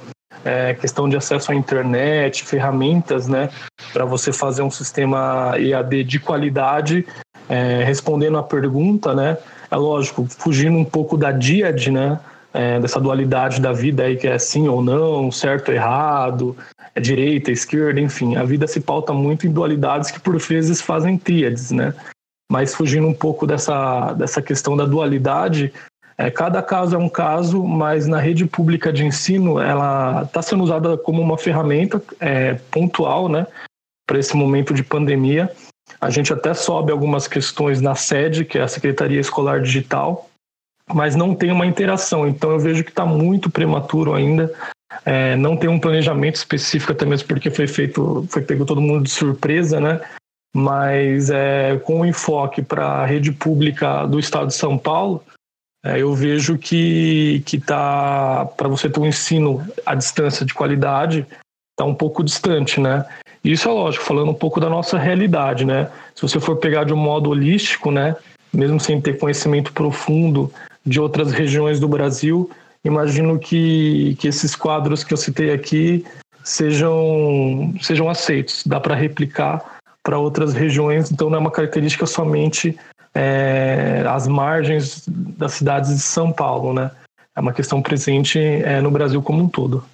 é, 0.45 0.75
questão 0.75 1.09
de 1.09 1.17
acesso 1.17 1.53
à 1.53 1.55
internet, 1.55 2.43
ferramentas, 2.43 3.29
né, 3.29 3.51
para 3.93 4.05
você 4.05 4.33
fazer 4.33 4.63
um 4.63 4.71
sistema 4.71 5.53
EAD 5.57 6.03
de 6.03 6.19
qualidade, 6.19 7.07
é, 7.49 7.85
respondendo 7.85 8.39
a 8.39 8.43
pergunta, 8.43 9.15
né, 9.15 9.39
é 9.71 9.77
lógico, 9.77 10.27
fugindo 10.29 10.77
um 10.77 10.85
pouco 10.85 11.17
da 11.17 11.31
díade, 11.31 11.93
né, 11.93 12.19
é, 12.53 12.79
dessa 12.81 13.01
dualidade 13.01 13.61
da 13.61 13.73
vida 13.73 14.05
aí 14.05 14.17
que 14.17 14.27
é 14.27 14.39
sim 14.39 14.69
ou 14.69 14.83
não, 14.83 15.31
certo 15.31 15.69
ou 15.69 15.75
errado, 15.75 16.57
é 16.95 17.01
direita, 17.01 17.51
esquerda, 17.51 18.01
enfim, 18.01 18.37
a 18.37 18.45
vida 18.45 18.67
se 18.67 18.81
pauta 18.81 19.13
muito 19.13 19.47
em 19.47 19.53
dualidades 19.53 20.11
que 20.11 20.21
por 20.21 20.39
vezes 20.39 20.81
fazem 20.81 21.17
tríades, 21.17 21.71
né? 21.71 21.95
Mas 22.51 22.75
fugindo 22.75 23.07
um 23.07 23.15
pouco 23.15 23.47
dessa, 23.47 24.13
dessa 24.13 24.43
questão 24.43 24.77
da 24.77 24.85
dualidade, 24.85 25.73
é, 26.19 26.31
cada 26.31 26.63
caso 26.63 26.95
é 26.95 26.99
um 26.99 27.09
caso, 27.09 27.65
mas 27.65 28.07
na 28.07 28.19
rede 28.19 28.45
pública 28.45 28.93
de 28.93 29.05
ensino 29.05 29.59
ela 29.59 30.23
está 30.23 30.43
sendo 30.43 30.63
usada 30.63 30.99
como 30.99 31.23
uma 31.23 31.39
ferramenta 31.39 32.03
é, 32.21 32.55
pontual, 32.71 33.29
né? 33.29 33.47
Para 34.07 34.19
esse 34.19 34.37
momento 34.37 34.75
de 34.75 34.85
pandemia. 34.85 35.51
A 36.01 36.11
gente 36.11 36.33
até 36.33 36.53
sobe 36.53 36.93
algumas 36.93 37.27
questões 37.27 37.81
na 37.81 37.95
sede, 37.95 38.45
que 38.45 38.59
é 38.59 38.63
a 38.63 38.69
Secretaria 38.69 39.21
Escolar 39.21 39.63
Digital, 39.63 40.29
mas 40.95 41.17
não 41.17 41.35
tem 41.35 41.51
uma 41.51 41.67
interação. 41.67 42.27
Então 42.27 42.51
eu 42.51 42.59
vejo 42.59 42.85
que 42.85 42.91
está 42.91 43.05
muito 43.05 43.51
prematuro 43.51 44.15
ainda. 44.15 44.53
É, 45.05 45.37
não 45.37 45.57
tem 45.57 45.69
um 45.69 45.81
planejamento 45.81 46.37
específico, 46.37 46.93
até 46.93 47.05
mesmo 47.05 47.27
porque 47.27 47.51
foi 47.51 47.67
feito, 47.67 48.27
foi 48.29 48.43
pego 48.43 48.65
todo 48.65 48.81
mundo 48.81 49.05
de 49.05 49.11
surpresa, 49.11 49.81
né? 49.81 50.01
Mas 50.55 51.31
é, 51.31 51.79
com 51.79 52.01
o 52.01 52.07
enfoque 52.07 52.63
para 52.63 52.87
a 52.87 53.07
rede 53.07 53.33
pública 53.33 54.07
do 54.07 54.19
Estado 54.19 54.49
de 54.49 54.55
São 54.55 54.77
Paulo, 54.77 55.25
é, 55.85 56.01
eu 56.01 56.15
vejo 56.15 56.59
que 56.59 57.43
que 57.47 57.59
tá 57.59 58.47
para 58.57 58.69
você 58.69 58.89
ter 58.89 59.01
um 59.01 59.07
ensino 59.07 59.67
à 59.87 59.95
distância 59.95 60.45
de 60.45 60.53
qualidade 60.55 61.27
está 61.73 61.85
um 61.85 61.95
pouco 61.95 62.23
distante, 62.23 62.81
né? 62.81 63.05
Isso 63.43 63.69
é 63.69 63.73
lógico, 63.73 64.05
falando 64.05 64.31
um 64.31 64.35
pouco 64.35 64.61
da 64.61 64.69
nossa 64.69 64.97
realidade, 64.97 65.65
né? 65.65 65.91
Se 66.15 66.23
você 66.23 66.39
for 66.39 66.57
pegar 66.57 66.85
de 66.85 66.93
um 66.93 66.97
modo 66.97 67.31
holístico, 67.31 67.91
né? 67.91 68.15
Mesmo 68.53 68.79
sem 68.79 69.01
ter 69.01 69.19
conhecimento 69.19 69.73
profundo 69.73 70.53
de 70.85 71.01
outras 71.01 71.33
regiões 71.33 71.79
do 71.81 71.89
Brasil. 71.89 72.51
Imagino 72.85 73.39
que, 73.39 74.17
que 74.17 74.29
esses 74.29 74.57
quadros 74.57 75.05
que 75.05 75.13
eu 75.13 75.17
citei 75.17 75.53
aqui 75.53 76.05
sejam, 76.43 77.75
sejam 77.81 78.09
aceitos, 78.09 78.65
dá 78.67 78.81
para 78.81 78.95
replicar 78.95 79.81
para 80.03 80.19
outras 80.19 80.53
regiões, 80.53 81.13
então 81.13 81.31
não 81.31 81.37
é 81.37 81.41
uma 81.41 81.51
característica 81.51 82.07
somente 82.07 82.77
é, 83.15 84.05
as 84.09 84.27
margens 84.27 85.05
das 85.07 85.53
cidades 85.53 85.95
de 85.95 86.03
São 86.03 86.33
Paulo, 86.33 86.73
né? 86.73 86.91
É 87.37 87.41
uma 87.41 87.53
questão 87.53 87.81
presente 87.81 88.39
é, 88.39 88.81
no 88.81 88.91
Brasil 88.91 89.23
como 89.23 89.43
um 89.43 89.49
todo. 89.49 89.85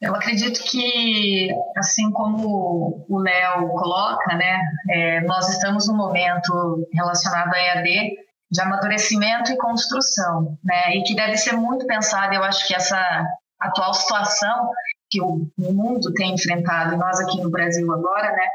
Eu 0.00 0.14
acredito 0.14 0.62
que, 0.64 1.48
assim 1.76 2.10
como 2.10 3.06
o 3.08 3.18
Léo 3.18 3.68
coloca, 3.68 4.34
né, 4.36 4.60
é, 4.90 5.20
nós 5.22 5.48
estamos 5.48 5.88
num 5.88 5.96
momento 5.96 6.86
relacionado 6.92 7.54
à 7.54 7.58
EAD 7.58 8.12
de 8.54 8.60
amadurecimento 8.62 9.50
e 9.50 9.56
construção, 9.56 10.56
né? 10.62 10.96
E 10.96 11.02
que 11.02 11.14
deve 11.14 11.36
ser 11.36 11.54
muito 11.54 11.86
pensado. 11.86 12.32
Eu 12.32 12.44
acho 12.44 12.66
que 12.68 12.74
essa 12.74 12.96
atual 13.60 13.92
situação 13.92 14.70
que 15.10 15.20
o 15.20 15.50
mundo 15.58 16.12
tem 16.14 16.34
enfrentado, 16.34 16.94
e 16.94 16.96
nós 16.96 17.20
aqui 17.20 17.40
no 17.40 17.50
Brasil 17.50 17.92
agora, 17.92 18.30
né? 18.30 18.46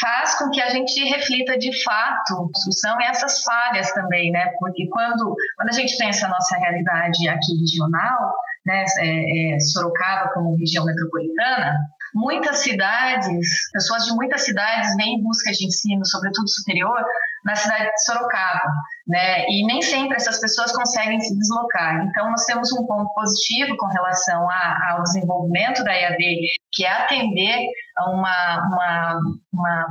Faz 0.00 0.38
com 0.38 0.50
que 0.50 0.60
a 0.60 0.70
gente 0.70 1.02
reflita 1.04 1.56
de 1.56 1.82
fato 1.82 2.36
construção 2.36 3.00
e 3.00 3.04
essas 3.04 3.42
falhas 3.42 3.92
também, 3.92 4.30
né? 4.32 4.50
Porque 4.58 4.88
quando, 4.88 5.34
quando 5.56 5.68
a 5.68 5.72
gente 5.72 5.96
pensa 5.96 6.26
a 6.26 6.30
nossa 6.30 6.56
realidade 6.58 7.28
aqui 7.28 7.60
regional, 7.60 8.32
né, 8.66 8.84
é, 8.98 9.54
é, 9.54 9.60
Sorocaba 9.60 10.30
como 10.34 10.56
região 10.56 10.84
metropolitana, 10.84 11.78
muitas 12.14 12.58
cidades, 12.58 13.48
pessoas 13.72 14.04
de 14.04 14.14
muitas 14.14 14.44
cidades 14.44 14.94
vêm 14.96 15.16
em 15.16 15.22
busca 15.22 15.50
de 15.52 15.66
ensino, 15.66 16.04
sobretudo 16.06 16.48
superior, 16.48 17.02
na 17.44 17.54
cidade 17.54 17.84
de 17.84 18.04
Sorocaba, 18.04 18.72
né? 19.06 19.46
E 19.48 19.66
nem 19.66 19.80
sempre 19.80 20.16
essas 20.16 20.40
pessoas 20.40 20.72
conseguem 20.72 21.20
se 21.20 21.36
deslocar. 21.36 22.04
Então, 22.04 22.30
nós 22.30 22.44
temos 22.44 22.72
um 22.72 22.86
ponto 22.86 23.12
positivo 23.14 23.76
com 23.76 23.86
relação 23.86 24.48
a, 24.50 24.92
ao 24.92 25.02
desenvolvimento 25.02 25.84
da 25.84 25.94
EAD, 25.94 26.40
que 26.72 26.84
é 26.84 26.90
atender 26.90 27.68
a 27.96 28.10
uma, 28.10 28.68
uma, 28.68 29.20
uma 29.52 29.86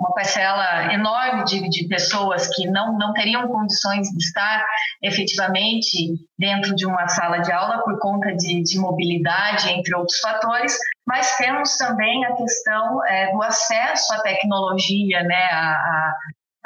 uma 0.00 0.14
parcela 0.14 0.92
enorme 0.94 1.44
de, 1.44 1.68
de 1.68 1.86
pessoas 1.86 2.48
que 2.56 2.66
não, 2.66 2.96
não 2.96 3.12
teriam 3.12 3.46
condições 3.48 4.08
de 4.08 4.24
estar 4.24 4.64
efetivamente 5.02 6.14
dentro 6.38 6.74
de 6.74 6.86
uma 6.86 7.06
sala 7.06 7.38
de 7.38 7.52
aula 7.52 7.82
por 7.84 7.98
conta 7.98 8.34
de, 8.34 8.62
de 8.62 8.78
mobilidade, 8.78 9.70
entre 9.70 9.94
outros 9.94 10.18
fatores, 10.20 10.74
mas 11.06 11.36
temos 11.36 11.76
também 11.76 12.24
a 12.24 12.34
questão 12.34 13.04
é, 13.04 13.30
do 13.30 13.42
acesso 13.42 14.14
à 14.14 14.22
tecnologia, 14.22 15.22
né, 15.22 15.48
a, 15.52 15.70
a, 15.70 16.14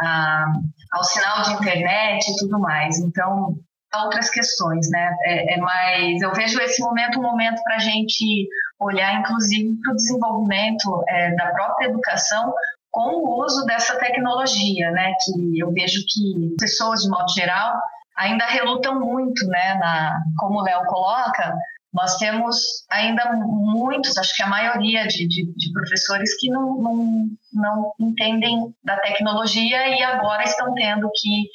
a, 0.00 0.52
ao 0.92 1.02
sinal 1.02 1.42
de 1.42 1.52
internet 1.54 2.30
e 2.30 2.36
tudo 2.36 2.60
mais. 2.60 3.00
Então, 3.00 3.56
outras 4.02 4.30
questões, 4.30 4.88
né? 4.90 5.16
É, 5.24 5.54
é 5.54 5.56
mais, 5.58 6.20
eu 6.20 6.32
vejo 6.32 6.60
esse 6.60 6.82
momento 6.82 7.18
um 7.18 7.22
momento 7.22 7.62
para 7.62 7.76
a 7.76 7.80
gente 7.80 8.48
olhar, 8.80 9.20
inclusive, 9.20 9.76
para 9.82 9.92
o 9.92 9.96
desenvolvimento 9.96 11.04
é, 11.08 11.34
da 11.34 11.52
própria 11.52 11.86
educação 11.86 12.52
com 12.94 13.10
o 13.10 13.44
uso 13.44 13.66
dessa 13.66 13.98
tecnologia, 13.98 14.88
né? 14.92 15.12
Que 15.24 15.58
eu 15.58 15.72
vejo 15.72 16.00
que 16.08 16.54
pessoas, 16.60 17.00
de 17.00 17.08
modo 17.08 17.28
geral, 17.34 17.74
ainda 18.16 18.46
relutam 18.46 19.00
muito, 19.00 19.44
né? 19.48 19.74
Na, 19.74 20.16
como 20.38 20.60
o 20.60 20.62
Léo 20.62 20.84
coloca, 20.86 21.52
nós 21.92 22.16
temos 22.18 22.56
ainda 22.88 23.32
muitos, 23.32 24.16
acho 24.16 24.34
que 24.36 24.44
a 24.44 24.48
maioria 24.48 25.08
de, 25.08 25.26
de, 25.26 25.52
de 25.56 25.72
professores 25.72 26.38
que 26.38 26.48
não, 26.48 26.80
não, 26.80 27.28
não 27.52 27.92
entendem 28.00 28.72
da 28.84 28.96
tecnologia 28.98 29.88
e 29.88 30.00
agora 30.02 30.44
estão 30.44 30.72
tendo 30.74 31.10
que 31.16 31.48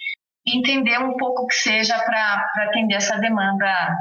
entender 0.45 0.99
um 0.99 1.15
pouco 1.15 1.47
que 1.47 1.55
seja 1.55 1.97
para 1.99 2.45
atender 2.67 2.95
essa 2.95 3.17
demanda 3.17 3.95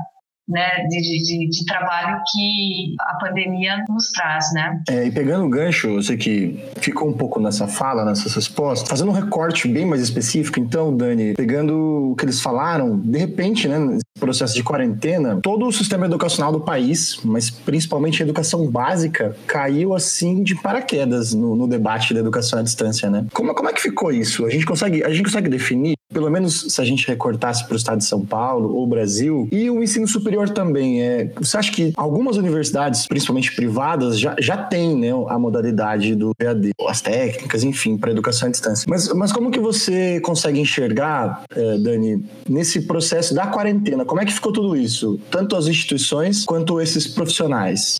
né, 0.48 0.84
de, 0.88 1.22
de, 1.22 1.48
de, 1.48 1.64
trabalho 1.66 2.20
que 2.32 2.94
a 3.00 3.18
pandemia 3.18 3.84
nos 3.88 4.10
traz, 4.12 4.52
né? 4.52 4.82
É, 4.88 5.06
e 5.06 5.10
pegando 5.10 5.44
o 5.44 5.50
gancho, 5.50 5.88
eu 5.88 6.02
sei 6.02 6.16
que 6.16 6.58
ficou 6.76 7.08
um 7.08 7.12
pouco 7.12 7.38
nessa 7.40 7.68
fala, 7.68 8.04
nessas 8.04 8.34
respostas, 8.34 8.88
fazendo 8.88 9.10
um 9.10 9.14
recorte 9.14 9.68
bem 9.68 9.84
mais 9.84 10.00
específico, 10.00 10.58
então, 10.58 10.96
Dani, 10.96 11.34
pegando 11.34 12.12
o 12.12 12.16
que 12.16 12.24
eles 12.24 12.40
falaram, 12.40 12.98
de 12.98 13.18
repente, 13.18 13.68
né, 13.68 13.78
nesse 13.78 14.04
processo 14.18 14.54
de 14.54 14.62
quarentena, 14.62 15.38
todo 15.42 15.66
o 15.66 15.72
sistema 15.72 16.06
educacional 16.06 16.50
do 16.50 16.60
país, 16.60 17.20
mas 17.24 17.50
principalmente 17.50 18.22
a 18.22 18.24
educação 18.24 18.66
básica, 18.70 19.36
caiu 19.46 19.94
assim 19.94 20.42
de 20.42 20.54
paraquedas 20.54 21.34
no, 21.34 21.54
no 21.54 21.68
debate 21.68 22.14
da 22.14 22.20
educação 22.20 22.58
à 22.58 22.62
distância, 22.62 23.10
né? 23.10 23.26
Como, 23.32 23.54
como 23.54 23.68
é 23.68 23.72
que 23.72 23.80
ficou 23.80 24.10
isso? 24.10 24.46
A 24.46 24.50
gente 24.50 24.64
consegue, 24.64 25.04
a 25.04 25.10
gente 25.10 25.24
consegue 25.24 25.48
definir, 25.48 25.94
pelo 26.12 26.30
menos 26.30 26.66
se 26.68 26.80
a 26.80 26.84
gente 26.84 27.06
recortasse 27.06 27.64
para 27.64 27.74
o 27.74 27.76
estado 27.76 27.98
de 27.98 28.04
São 28.04 28.24
Paulo 28.24 28.74
ou 28.74 28.86
Brasil, 28.86 29.48
e 29.52 29.70
o 29.70 29.82
ensino 29.82 30.08
superior 30.08 30.48
também, 30.50 31.02
é, 31.02 31.32
você 31.36 31.56
acha 31.56 31.72
que 31.72 31.92
algumas 31.96 32.36
universidades, 32.36 33.06
principalmente 33.06 33.54
privadas, 33.54 34.18
já, 34.18 34.34
já 34.38 34.56
têm 34.56 34.96
né, 34.96 35.10
a 35.28 35.38
modalidade 35.38 36.14
do 36.14 36.32
EAD, 36.40 36.70
as 36.88 37.00
técnicas, 37.00 37.62
enfim, 37.62 37.96
para 37.96 38.10
educação 38.10 38.48
à 38.48 38.50
distância. 38.50 38.86
Mas, 38.88 39.12
mas 39.12 39.32
como 39.32 39.50
que 39.50 39.60
você 39.60 40.20
consegue 40.20 40.60
enxergar, 40.60 41.42
é, 41.54 41.78
Dani, 41.78 42.24
nesse 42.48 42.82
processo 42.82 43.34
da 43.34 43.46
quarentena? 43.46 44.04
Como 44.04 44.20
é 44.20 44.24
que 44.24 44.32
ficou 44.32 44.52
tudo 44.52 44.74
isso? 44.76 45.20
Tanto 45.30 45.56
as 45.56 45.66
instituições 45.66 46.44
quanto 46.44 46.80
esses 46.80 47.06
profissionais? 47.06 47.96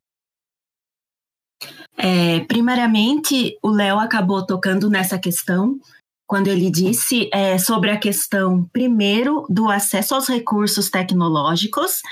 É, 2.00 2.40
primariamente, 2.40 3.58
o 3.60 3.70
Léo 3.70 3.98
acabou 3.98 4.46
tocando 4.46 4.88
nessa 4.88 5.18
questão 5.18 5.78
quando 6.28 6.48
ele 6.48 6.70
disse 6.70 7.30
é, 7.32 7.56
sobre 7.56 7.90
a 7.90 7.96
questão, 7.96 8.68
primeiro, 8.70 9.46
do 9.48 9.70
acesso 9.70 10.14
aos 10.14 10.28
recursos 10.28 10.90
tecnológicos. 10.90 12.02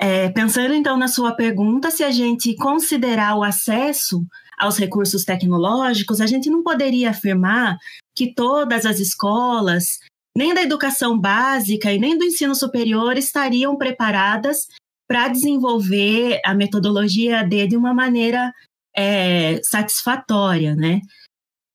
É, 0.00 0.30
pensando 0.30 0.72
então 0.72 0.96
na 0.96 1.08
sua 1.08 1.34
pergunta, 1.34 1.90
se 1.90 2.02
a 2.02 2.10
gente 2.10 2.56
considerar 2.56 3.36
o 3.36 3.42
acesso 3.42 4.24
aos 4.58 4.78
recursos 4.78 5.24
tecnológicos, 5.24 6.22
a 6.22 6.26
gente 6.26 6.48
não 6.48 6.62
poderia 6.62 7.10
afirmar 7.10 7.76
que 8.16 8.34
todas 8.34 8.86
as 8.86 8.98
escolas, 8.98 9.98
nem 10.34 10.54
da 10.54 10.62
educação 10.62 11.18
básica 11.20 11.92
e 11.92 11.98
nem 11.98 12.16
do 12.16 12.24
ensino 12.24 12.54
superior, 12.54 13.18
estariam 13.18 13.76
preparadas 13.76 14.66
para 15.06 15.28
desenvolver 15.28 16.40
a 16.46 16.54
metodologia 16.54 17.40
AD 17.40 17.66
de 17.66 17.76
uma 17.76 17.92
maneira 17.92 18.54
é, 18.96 19.60
satisfatória, 19.64 20.74
né? 20.74 21.02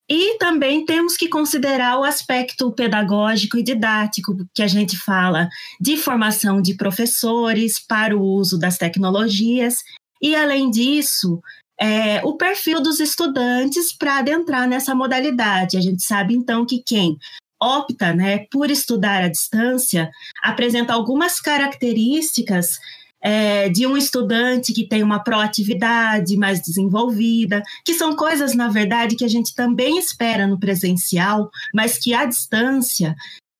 E 0.10 0.38
também 0.38 0.86
temos 0.86 1.18
que 1.18 1.28
considerar 1.28 2.00
o 2.00 2.04
aspecto 2.04 2.72
pedagógico 2.72 3.58
e 3.58 3.64
didático, 3.64 4.38
que 4.54 4.62
a 4.62 4.68
gente 4.68 4.96
fala 4.96 5.50
de 5.82 5.98
formação 5.98 6.62
de 6.62 6.76
professores 6.76 7.80
para 7.80 8.16
o 8.16 8.22
uso 8.22 8.60
das 8.60 8.78
tecnologias, 8.78 9.78
e 10.22 10.36
além 10.36 10.70
disso, 10.70 11.42
é, 11.80 12.24
o 12.24 12.38
perfil 12.38 12.82
dos 12.82 13.00
estudantes 13.00 13.96
para 13.98 14.20
adentrar 14.20 14.68
nessa 14.68 14.94
modalidade. 14.94 15.78
A 15.78 15.82
gente 15.82 16.04
sabe 16.04 16.36
então 16.36 16.66
que 16.66 16.82
quem 16.86 17.18
opta 17.62 18.14
né, 18.14 18.46
por 18.52 18.70
estudar 18.70 19.24
à 19.24 19.28
distância 19.28 20.10
apresenta 20.44 20.94
algumas 20.94 21.40
características 21.40 22.78
é, 23.26 23.70
de 23.70 23.88
um 23.88 23.98
estudante 23.98 24.72
que 24.72 24.88
tem 24.88 25.02
uma 25.02 25.18
proatividade 25.18 26.38
mais 26.38 26.62
desenvolvida, 26.62 27.64
que 27.84 27.96
são 27.96 28.16
coisas, 28.16 28.54
na 28.54 28.68
verdade, 28.68 29.16
que 29.16 29.26
a 29.26 29.28
gente 29.28 29.56
também 29.56 29.98
espera 29.98 30.46
no 30.46 30.60
presencial, 30.60 31.50
mas 31.74 31.98
que 31.98 32.14
à 32.14 32.26
distância 32.26 33.16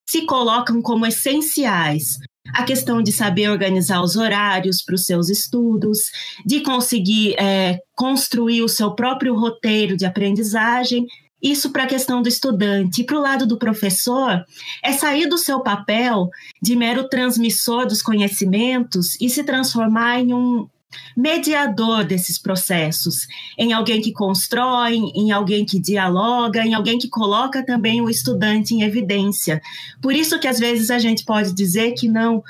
se 0.08 0.28
colocam 0.28 0.84
como 0.84 1.04
essenciais. 1.08 2.20
A 2.54 2.62
questão 2.62 3.02
de 3.02 3.12
saber 3.12 3.50
organizar 3.50 4.04
os 4.04 4.16
horários 4.16 4.84
para 4.84 4.94
os 4.94 5.08
seus 5.08 5.30
estudos, 5.30 6.12
de 6.46 6.62
conseguir 6.62 7.34
é, 7.40 7.80
construir 7.96 8.62
o 8.62 8.70
seu 8.70 8.94
próprio 8.94 9.34
roteiro 9.34 9.98
de 9.98 10.06
aprendizagem 10.06 11.08
isso 11.42 11.72
para 11.72 11.84
a 11.84 11.88
questão 11.88 12.22
do 12.22 12.30
estudante. 12.30 13.02
E 13.02 13.06
para 13.06 13.18
o 13.18 13.22
lado 13.22 13.46
do 13.46 13.58
professor, 13.58 14.44
é 14.84 14.92
sair 14.94 15.28
do 15.28 15.38
seu 15.38 15.62
papel 15.62 16.30
de 16.62 16.76
mero 16.76 17.08
transmissor 17.08 17.86
dos 17.86 18.02
conhecimentos 18.02 19.20
e 19.20 19.30
se 19.30 19.44
transformar 19.44 20.20
em 20.20 20.34
um 20.34 20.68
mediador 21.16 22.06
desses 22.06 22.38
processos, 22.38 23.28
em 23.58 23.74
alguém 23.74 24.02
que 24.02 24.14
constrói, 24.14 24.96
em 24.96 25.32
alguém 25.32 25.66
que 25.66 25.80
dialoga, 25.80 26.66
em 26.66 26.74
alguém 26.74 26.98
que 26.98 27.10
coloca 27.10 27.66
também 27.66 28.02
o 28.02 28.10
estudante 28.10 28.74
em 28.74 28.82
evidência. 28.82 29.62
Por 30.02 30.14
isso 30.14 30.40
que 30.40 30.48
às 30.48 30.60
vezes 30.60 30.90
a 30.90 31.00
gente 31.00 31.26
pode 31.26 31.54
dizer 31.54 31.94
que 31.94 32.08
não 32.08 32.42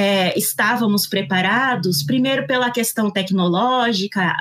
é, 0.00 0.38
estávamos 0.38 1.08
preparados, 1.08 2.04
primeiro 2.04 2.46
pela 2.46 2.70
questão 2.70 3.10
tecnológica, 3.10 4.32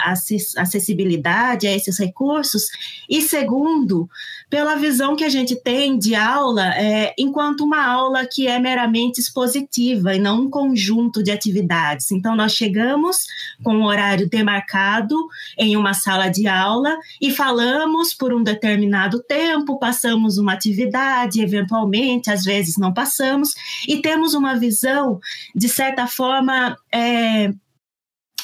acessibilidade 0.55 1.65
a 1.65 1.75
esses 1.75 1.97
recursos, 1.97 2.67
e 3.09 3.23
segundo, 3.23 4.07
pela 4.49 4.75
visão 4.75 5.15
que 5.15 5.23
a 5.23 5.29
gente 5.29 5.55
tem 5.55 5.97
de 5.97 6.15
aula 6.15 6.73
é, 6.75 7.13
enquanto 7.17 7.61
uma 7.61 7.85
aula 7.85 8.25
que 8.25 8.47
é 8.47 8.57
meramente 8.59 9.19
expositiva 9.19 10.15
e 10.15 10.19
não 10.19 10.43
um 10.43 10.49
conjunto 10.49 11.21
de 11.21 11.31
atividades. 11.31 12.11
Então, 12.11 12.35
nós 12.35 12.53
chegamos 12.53 13.25
com 13.63 13.75
um 13.75 13.85
horário 13.85 14.29
demarcado 14.29 15.15
em 15.57 15.75
uma 15.75 15.93
sala 15.93 16.29
de 16.29 16.47
aula 16.47 16.97
e 17.21 17.29
falamos 17.29 18.13
por 18.13 18.33
um 18.33 18.41
determinado 18.41 19.21
tempo, 19.21 19.79
passamos 19.79 20.37
uma 20.37 20.53
atividade, 20.53 21.41
eventualmente, 21.41 22.31
às 22.31 22.45
vezes 22.45 22.77
não 22.77 22.93
passamos, 22.93 23.53
e 23.87 24.01
temos 24.01 24.33
uma 24.33 24.55
visão 24.55 25.19
de 25.53 25.67
certa 25.67 26.07
forma, 26.07 26.77
é, 26.91 27.51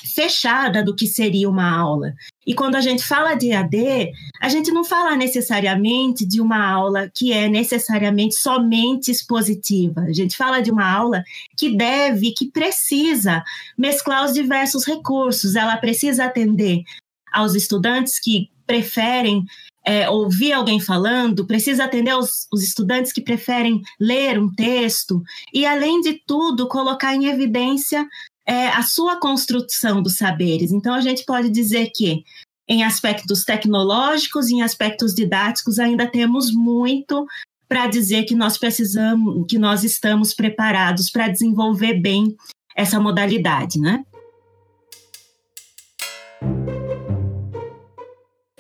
fechada 0.03 0.83
do 0.83 0.95
que 0.95 1.07
seria 1.07 1.49
uma 1.49 1.69
aula. 1.69 2.13
E 2.45 2.53
quando 2.53 2.75
a 2.75 2.81
gente 2.81 3.03
fala 3.03 3.35
de 3.35 3.53
AD, 3.53 4.11
a 4.41 4.49
gente 4.49 4.71
não 4.71 4.83
fala 4.83 5.15
necessariamente 5.15 6.25
de 6.25 6.41
uma 6.41 6.69
aula 6.69 7.09
que 7.13 7.31
é 7.31 7.47
necessariamente 7.47 8.35
somente 8.35 9.09
expositiva. 9.09 10.01
A 10.01 10.13
gente 10.13 10.35
fala 10.35 10.61
de 10.61 10.71
uma 10.71 10.89
aula 10.89 11.23
que 11.57 11.75
deve, 11.75 12.31
que 12.31 12.51
precisa 12.51 13.43
mesclar 13.77 14.25
os 14.25 14.33
diversos 14.33 14.85
recursos. 14.85 15.55
Ela 15.55 15.77
precisa 15.77 16.25
atender 16.25 16.83
aos 17.31 17.55
estudantes 17.55 18.19
que 18.19 18.49
preferem 18.67 19.45
é, 19.85 20.09
ouvir 20.09 20.53
alguém 20.53 20.79
falando, 20.79 21.45
precisa 21.45 21.83
atender 21.83 22.15
os, 22.15 22.47
os 22.51 22.63
estudantes 22.63 23.11
que 23.11 23.21
preferem 23.21 23.81
ler 23.99 24.39
um 24.39 24.53
texto 24.53 25.21
e, 25.53 25.65
além 25.65 25.99
de 26.01 26.13
tudo, 26.25 26.67
colocar 26.67 27.13
em 27.13 27.25
evidência 27.25 28.07
é, 28.45 28.67
a 28.67 28.81
sua 28.81 29.19
construção 29.19 30.01
dos 30.01 30.17
saberes. 30.17 30.71
Então, 30.71 30.93
a 30.93 31.01
gente 31.01 31.23
pode 31.25 31.49
dizer 31.49 31.91
que, 31.95 32.23
em 32.67 32.83
aspectos 32.83 33.43
tecnológicos 33.43 34.49
em 34.49 34.61
aspectos 34.61 35.13
didáticos, 35.13 35.79
ainda 35.79 36.07
temos 36.07 36.51
muito 36.53 37.25
para 37.67 37.87
dizer 37.87 38.23
que 38.23 38.35
nós 38.35 38.57
precisamos, 38.57 39.45
que 39.47 39.57
nós 39.57 39.83
estamos 39.83 40.33
preparados 40.33 41.09
para 41.09 41.27
desenvolver 41.27 41.99
bem 41.99 42.35
essa 42.75 42.99
modalidade, 42.99 43.79
né? 43.79 44.03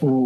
O, 0.01 0.22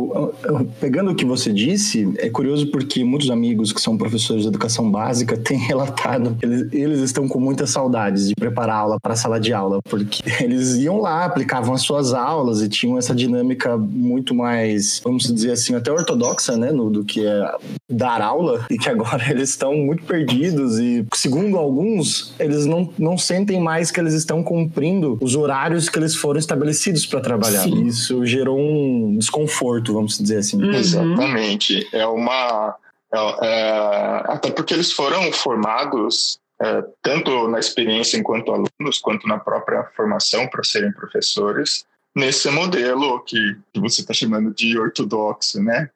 pegando 0.79 1.11
o 1.11 1.15
que 1.15 1.25
você 1.25 1.51
disse, 1.51 2.11
é 2.17 2.29
curioso 2.29 2.67
porque 2.67 3.03
muitos 3.03 3.29
amigos 3.29 3.71
que 3.71 3.81
são 3.81 3.97
professores 3.97 4.43
de 4.43 4.47
educação 4.47 4.89
básica 4.89 5.35
têm 5.37 5.57
relatado 5.57 6.35
que 6.39 6.45
eles, 6.45 6.73
eles 6.73 6.99
estão 6.99 7.27
com 7.27 7.39
muitas 7.39 7.69
saudades 7.69 8.27
de 8.27 8.35
preparar 8.35 8.77
aula 8.77 8.99
para 8.99 9.13
a 9.13 9.15
sala 9.15 9.39
de 9.39 9.53
aula, 9.53 9.79
porque 9.83 10.23
eles 10.43 10.75
iam 10.75 10.99
lá, 10.99 11.25
aplicavam 11.25 11.73
as 11.73 11.81
suas 11.81 12.13
aulas 12.13 12.61
e 12.61 12.69
tinham 12.69 12.97
essa 12.97 13.13
dinâmica 13.13 13.77
muito 13.77 14.33
mais, 14.33 15.01
vamos 15.03 15.31
dizer 15.33 15.51
assim, 15.51 15.75
até 15.75 15.91
ortodoxa, 15.91 16.55
né, 16.57 16.71
no, 16.71 16.89
do 16.89 17.03
que 17.03 17.25
é 17.25 17.51
dar 17.89 18.21
aula, 18.21 18.65
e 18.71 18.77
que 18.77 18.89
agora 18.89 19.29
eles 19.29 19.49
estão 19.49 19.75
muito 19.75 20.03
perdidos 20.03 20.79
e, 20.79 21.05
segundo 21.13 21.57
alguns, 21.57 22.33
eles 22.39 22.65
não, 22.65 22.89
não 22.97 23.17
sentem 23.17 23.59
mais 23.59 23.91
que 23.91 23.99
eles 23.99 24.13
estão 24.13 24.43
cumprindo 24.43 25.17
os 25.21 25.35
horários 25.35 25.89
que 25.89 25.97
eles 25.97 26.15
foram 26.15 26.39
estabelecidos 26.39 27.05
para 27.05 27.19
trabalhar. 27.19 27.63
Sim. 27.63 27.85
Isso 27.85 28.25
gerou 28.25 28.59
um 28.59 29.17
desconforto 29.17 29.57
conforto, 29.57 29.96
vamos 29.97 30.17
dizer 30.17 30.37
assim. 30.37 30.61
Uhum. 30.61 30.73
Exatamente. 30.73 31.87
É 31.93 32.05
uma. 32.07 32.75
É, 33.13 33.17
é, 33.17 34.23
até 34.27 34.51
porque 34.51 34.73
eles 34.73 34.91
foram 34.91 35.31
formados 35.31 36.39
é, 36.61 36.83
tanto 37.01 37.47
na 37.47 37.59
experiência 37.59 38.17
enquanto 38.17 38.51
alunos, 38.51 38.99
quanto 38.99 39.27
na 39.27 39.37
própria 39.37 39.83
formação 39.95 40.47
para 40.47 40.63
serem 40.63 40.91
professores, 40.91 41.85
nesse 42.15 42.49
modelo 42.49 43.19
que, 43.23 43.57
que 43.73 43.79
você 43.79 44.01
está 44.01 44.13
chamando 44.13 44.53
de 44.53 44.77
ortodoxo, 44.77 45.61
né? 45.61 45.89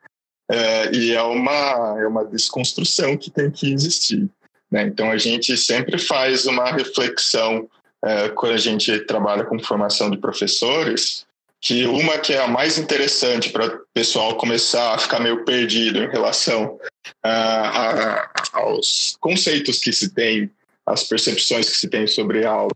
É, 0.49 0.93
e 0.93 1.13
é 1.13 1.21
uma, 1.21 1.99
é 1.99 2.07
uma 2.07 2.25
desconstrução 2.25 3.15
que 3.17 3.31
tem 3.31 3.49
que 3.49 3.71
existir. 3.71 4.29
Né? 4.69 4.83
Então, 4.83 5.09
a 5.09 5.17
gente 5.17 5.55
sempre 5.57 5.97
faz 5.97 6.45
uma 6.45 6.71
reflexão 6.71 7.69
é, 8.03 8.29
quando 8.29 8.53
a 8.53 8.57
gente 8.57 8.99
trabalha 9.01 9.45
com 9.45 9.57
formação 9.59 10.09
de 10.09 10.17
professores, 10.17 11.25
que 11.61 11.85
uma 11.85 12.17
que 12.17 12.33
é 12.33 12.39
a 12.39 12.47
mais 12.47 12.79
interessante 12.79 13.51
para 13.51 13.67
o 13.67 13.79
pessoal 13.93 14.35
começar 14.35 14.95
a 14.95 14.97
ficar 14.97 15.19
meio 15.19 15.45
perdido 15.45 15.99
em 15.99 16.09
relação 16.09 16.79
uh, 17.23 18.29
aos 18.51 19.15
conceitos 19.19 19.79
que 19.79 19.93
se 19.93 20.11
tem, 20.11 20.49
as 20.85 21.03
percepções 21.03 21.69
que 21.69 21.77
se 21.77 21.87
tem 21.87 22.07
sobre 22.07 22.43
a 22.43 22.49
aula. 22.49 22.71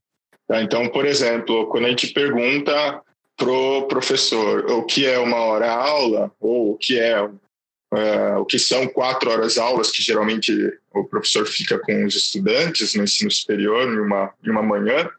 Tá? 0.48 0.62
Então, 0.62 0.88
por 0.90 1.06
exemplo, 1.06 1.68
quando 1.68 1.86
a 1.86 1.90
gente 1.90 2.08
pergunta 2.08 3.02
pro 3.36 3.88
professor 3.88 4.72
o 4.72 4.84
que 4.84 5.06
é 5.06 5.18
uma 5.18 5.38
hora 5.38 5.70
aula 5.72 6.32
ou 6.40 6.74
o 6.74 6.78
que 6.78 7.00
é 7.00 7.22
uh, 7.22 8.40
o 8.40 8.46
que 8.46 8.60
são 8.60 8.88
quatro 8.88 9.32
horas 9.32 9.58
aulas 9.58 9.90
que 9.90 10.04
geralmente 10.04 10.54
o 10.94 11.04
professor 11.04 11.46
fica 11.48 11.80
com 11.80 12.06
os 12.06 12.16
estudantes 12.16 12.94
no 12.94 13.04
ensino 13.04 13.32
superior 13.32 13.92
em 13.92 14.00
uma, 14.00 14.32
em 14.46 14.52
uma 14.52 14.62
manhã, 14.62 15.10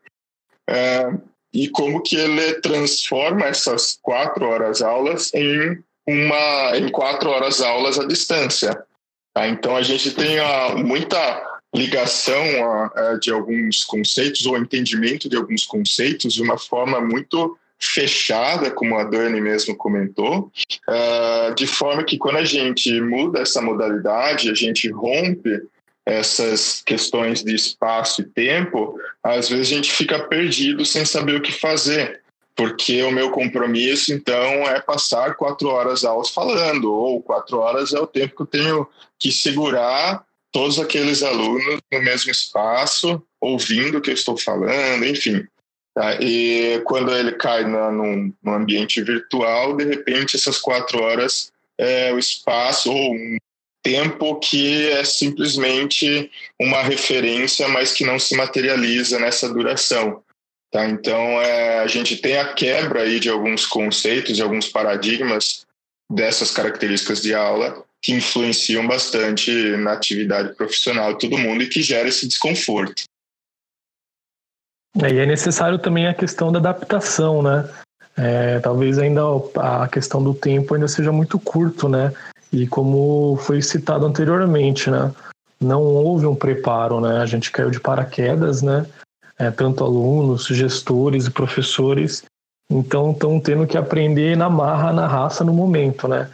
uh, 0.71 1.21
e 1.57 1.69
como 1.69 2.03
que 2.03 2.17
ele 2.17 2.61
transforma 2.61 3.47
essas 3.47 3.99
quatro 4.03 4.47
horas 4.47 4.83
aulas 4.83 5.33
em 5.33 5.79
uma 6.07 6.77
em 6.77 6.91
quatro 6.91 7.31
horas 7.31 7.63
aulas 7.63 7.99
à 7.99 8.07
distância. 8.07 8.79
Tá? 9.35 9.49
Então 9.49 9.75
a 9.75 9.83
gente 9.83 10.11
tem 10.11 10.39
a, 10.39 10.75
muita 10.77 11.43
ligação 11.75 12.43
a, 12.63 12.93
a, 12.95 13.19
de 13.19 13.33
alguns 13.33 13.83
conceitos 13.85 14.45
ou 14.45 14.59
entendimento 14.59 15.31
de 15.31 15.37
alguns 15.37 15.65
conceitos 15.65 16.35
de 16.35 16.43
uma 16.43 16.59
forma 16.59 17.01
muito 17.01 17.59
fechada, 17.79 18.71
como 18.71 18.99
a 18.99 19.05
Dani 19.05 19.41
mesmo 19.41 19.77
comentou, 19.77 20.51
uh, 20.89 21.55
de 21.55 21.67
forma 21.67 22.05
que 22.05 22.17
quando 22.17 22.37
a 22.37 22.45
gente 22.45 23.01
muda 23.01 23.41
essa 23.41 23.61
modalidade, 23.61 24.51
a 24.51 24.55
gente 24.55 24.91
rompe 24.91 25.63
essas 26.07 26.81
questões 26.87 27.43
de 27.43 27.53
espaço 27.53 28.23
e 28.23 28.25
tempo, 28.25 28.97
às 29.23 29.49
vezes 29.49 29.73
a 29.73 29.75
gente 29.75 29.91
fica 29.91 30.21
perdido 30.21 30.85
sem 30.85 31.05
saber 31.05 31.35
o 31.35 31.43
que 31.43 31.51
fazer, 31.51 32.23
porque 32.55 33.03
o 33.03 33.11
meu 33.11 33.33
compromisso, 33.33 34.13
então, 34.13 34.39
é 34.69 34.81
passar 34.81 35.35
quatro 35.35 35.69
horas 35.69 36.05
aulas 36.05 36.31
falando, 36.31 36.93
ou 36.93 37.21
quatro 37.21 37.59
horas 37.59 37.93
é 37.93 37.99
o 37.99 38.07
tempo 38.07 38.37
que 38.37 38.43
eu 38.43 38.47
tenho 38.47 38.89
que 39.19 39.33
segurar 39.33 40.25
todos 40.53 40.79
aqueles 40.79 41.23
alunos 41.23 41.81
no 41.93 42.01
mesmo 42.01 42.31
espaço, 42.31 43.21
ouvindo 43.41 43.99
o 43.99 44.01
que 44.01 44.11
eu 44.11 44.15
estou 44.15 44.39
falando, 44.39 45.05
enfim. 45.05 45.45
Tá? 45.93 46.15
E 46.21 46.81
quando 46.85 47.13
ele 47.13 47.33
cai 47.33 47.65
na, 47.65 47.91
num, 47.91 48.33
num, 48.43 48.55
ambiente 48.55 49.03
virtual, 49.03 49.77
de 49.77 49.85
repente 49.85 50.37
essas 50.37 50.59
quatro 50.59 51.03
horas 51.03 51.53
é 51.77 52.13
o 52.13 52.19
espaço 52.19 52.93
ou 52.93 53.13
um 53.13 53.37
tempo 53.87 54.41
que 54.41 54.91
é 54.91 55.05
simplesmente 55.05 56.29
uma 56.61 56.83
referência, 56.83 57.69
mas 57.69 57.93
que 57.93 58.05
não 58.05 58.19
se 58.19 58.37
materializa 58.37 59.21
nessa 59.21 59.49
duração. 59.49 60.25
Tá? 60.73 60.85
Então, 60.89 61.41
é, 61.41 61.79
a 61.79 61.87
gente 61.87 62.17
tem 62.17 62.37
a 62.37 62.53
quebra 62.53 63.03
aí 63.03 63.21
de 63.21 63.31
alguns 63.31 63.65
conceitos 63.65 64.37
e 64.37 64.43
alguns 64.43 64.67
paradigmas 64.67 65.65
dessas 66.11 66.51
características 66.51 67.23
de 67.23 67.33
aula 67.33 67.85
que 68.03 68.13
influenciam 68.13 68.85
bastante 68.89 69.53
na 69.77 69.93
atividade 69.93 70.57
profissional 70.57 71.13
de 71.13 71.21
todo 71.21 71.39
mundo 71.39 71.63
e 71.63 71.69
que 71.69 71.81
gera 71.81 72.09
esse 72.09 72.27
desconforto. 72.27 73.05
É, 75.01 75.13
e 75.13 75.19
é 75.19 75.27
necessário 75.27 75.79
também 75.79 76.09
a 76.09 76.15
questão 76.15 76.51
da 76.51 76.59
adaptação, 76.59 77.41
né? 77.41 77.71
É, 78.17 78.59
talvez 78.59 78.99
ainda 78.99 79.23
a 79.57 79.87
questão 79.87 80.25
do 80.25 80.35
tempo 80.35 80.75
ainda 80.75 80.89
seja 80.89 81.13
muito 81.13 81.39
curto, 81.39 81.89
né? 81.89 82.13
E 82.53 82.67
como 82.67 83.37
foi 83.37 83.61
citado 83.61 84.07
anteriormente, 84.07 84.91
né? 84.91 85.13
Não 85.61 85.83
houve 85.83 86.27
um 86.27 86.35
preparo, 86.35 87.01
né? 87.01 87.19
A 87.19 87.27
gente 87.27 87.51
caiu 87.51 87.71
de 87.71 87.81
paraquedas, 87.81 88.63
né? 88.63 88.87
É, 89.39 89.51
tanto 89.51 89.85
alunos, 89.85 90.47
gestores 90.47 91.27
e 91.27 91.31
professores, 91.31 92.25
então 92.71 93.13
estão 93.13 93.39
tendo 93.39 93.67
que 93.67 93.77
aprender 93.77 94.37
na 94.37 94.49
marra, 94.49 94.93
na 94.93 95.07
raça, 95.07 95.45
no 95.45 95.53
momento, 95.53 96.09
né? 96.09 96.29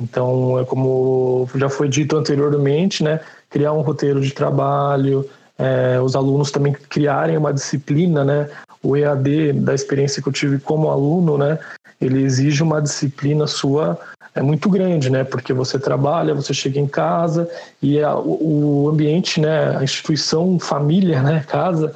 Então, 0.00 0.58
é 0.58 0.64
como 0.64 1.48
já 1.54 1.68
foi 1.68 1.88
dito 1.88 2.16
anteriormente, 2.16 3.04
né? 3.04 3.20
Criar 3.48 3.72
um 3.72 3.82
roteiro 3.82 4.20
de 4.20 4.32
trabalho, 4.32 5.28
é, 5.58 6.00
os 6.00 6.16
alunos 6.16 6.50
também 6.50 6.72
criarem 6.72 7.36
uma 7.36 7.52
disciplina, 7.52 8.24
né? 8.24 8.48
O 8.82 8.96
EAD, 8.96 9.52
da 9.52 9.74
experiência 9.74 10.22
que 10.22 10.28
eu 10.28 10.32
tive 10.32 10.58
como 10.58 10.90
aluno, 10.90 11.36
né? 11.36 11.58
Ele 12.00 12.22
exige 12.22 12.62
uma 12.62 12.80
disciplina 12.80 13.46
sua 13.46 13.98
é 14.34 14.42
muito 14.42 14.68
grande, 14.68 15.10
né? 15.10 15.24
Porque 15.24 15.52
você 15.52 15.78
trabalha, 15.78 16.34
você 16.34 16.54
chega 16.54 16.78
em 16.78 16.86
casa 16.86 17.50
e 17.82 18.00
a, 18.00 18.16
o, 18.16 18.88
ambiente, 18.88 19.40
né? 19.40 19.76
A 19.76 19.82
instituição, 19.82 20.58
família, 20.58 21.22
né? 21.22 21.44
Casa, 21.48 21.94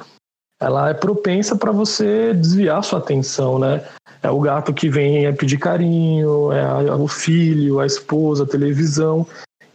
ela 0.59 0.89
é 0.89 0.93
propensa 0.93 1.55
para 1.55 1.71
você 1.71 2.33
desviar 2.33 2.83
sua 2.83 2.99
atenção, 2.99 3.59
né? 3.59 3.83
É 4.21 4.29
o 4.29 4.39
gato 4.39 4.73
que 4.73 4.89
vem 4.89 5.33
pedir 5.35 5.57
carinho, 5.57 6.51
é 6.51 6.61
a, 6.61 6.95
o 6.95 7.07
filho, 7.07 7.79
a 7.79 7.85
esposa, 7.85 8.43
a 8.43 8.47
televisão. 8.47 9.25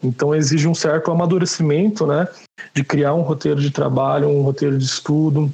Então 0.03 0.35
exige 0.35 0.67
um 0.67 0.75
certo 0.75 1.11
amadurecimento, 1.11 2.07
né? 2.07 2.27
De 2.75 2.85
criar 2.85 3.15
um 3.15 3.23
roteiro 3.23 3.61
de 3.61 3.71
trabalho, 3.71 4.29
um 4.29 4.43
roteiro 4.43 4.77
de 4.77 4.85
estudo, 4.85 5.51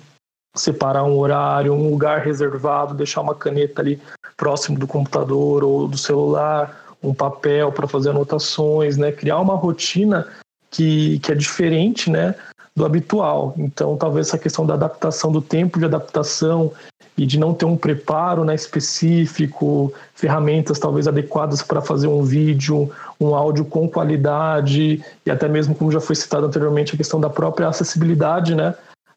separar 0.56 1.04
um 1.04 1.18
horário, 1.18 1.72
um 1.72 1.90
lugar 1.90 2.20
reservado, 2.20 2.94
deixar 2.94 3.20
uma 3.20 3.34
caneta 3.34 3.82
ali 3.82 4.00
próximo 4.36 4.78
do 4.78 4.86
computador 4.86 5.64
ou 5.64 5.88
do 5.88 5.98
celular, 5.98 6.85
um 7.02 7.14
papel 7.14 7.72
para 7.72 7.86
fazer 7.86 8.10
anotações, 8.10 8.96
né? 8.96 9.12
Criar 9.12 9.40
uma 9.40 9.54
rotina 9.54 10.26
que, 10.70 11.18
que 11.20 11.32
é 11.32 11.34
diferente, 11.34 12.10
né? 12.10 12.34
Do 12.74 12.84
habitual. 12.84 13.54
Então, 13.56 13.96
talvez 13.96 14.28
essa 14.28 14.38
questão 14.38 14.66
da 14.66 14.74
adaptação, 14.74 15.32
do 15.32 15.40
tempo 15.40 15.78
de 15.78 15.84
adaptação 15.84 16.72
e 17.16 17.24
de 17.24 17.38
não 17.38 17.54
ter 17.54 17.64
um 17.64 17.76
preparo 17.76 18.44
né, 18.44 18.54
específico, 18.54 19.92
ferramentas 20.14 20.78
talvez 20.78 21.08
adequadas 21.08 21.62
para 21.62 21.80
fazer 21.80 22.08
um 22.08 22.22
vídeo, 22.22 22.90
um 23.18 23.34
áudio 23.34 23.64
com 23.64 23.88
qualidade 23.88 25.02
e 25.24 25.30
até 25.30 25.48
mesmo, 25.48 25.74
como 25.74 25.90
já 25.90 26.00
foi 26.00 26.14
citado 26.14 26.46
anteriormente, 26.46 26.94
a 26.94 26.96
questão 26.98 27.18
da 27.18 27.30
própria 27.30 27.68
acessibilidade, 27.68 28.54
né? 28.54 28.74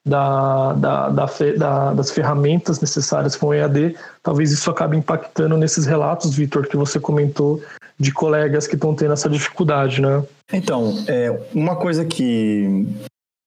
Da, 0.08 0.74
da, 0.74 1.10
da, 1.10 1.26
da, 1.58 1.94
das 1.94 2.10
ferramentas 2.10 2.80
necessárias 2.80 3.36
com 3.36 3.48
o 3.48 3.54
EAD, 3.54 3.96
talvez 4.24 4.50
isso 4.52 4.72
acabe 4.72 4.96
impactando 4.98 5.58
nesses 5.58 5.86
relatos, 5.86 6.34
Vitor, 6.34 6.68
que 6.68 6.78
você 6.78 7.00
comentou, 7.00 7.62
de 8.00 8.14
colegas 8.14 8.66
que 8.66 8.76
estão 8.76 8.96
tendo 8.96 9.14
essa 9.14 9.30
dificuldade, 9.30 10.02
né? 10.02 10.24
Então, 10.54 11.04
é, 11.08 11.38
uma 11.54 11.76
coisa 11.76 12.06
que, 12.06 12.88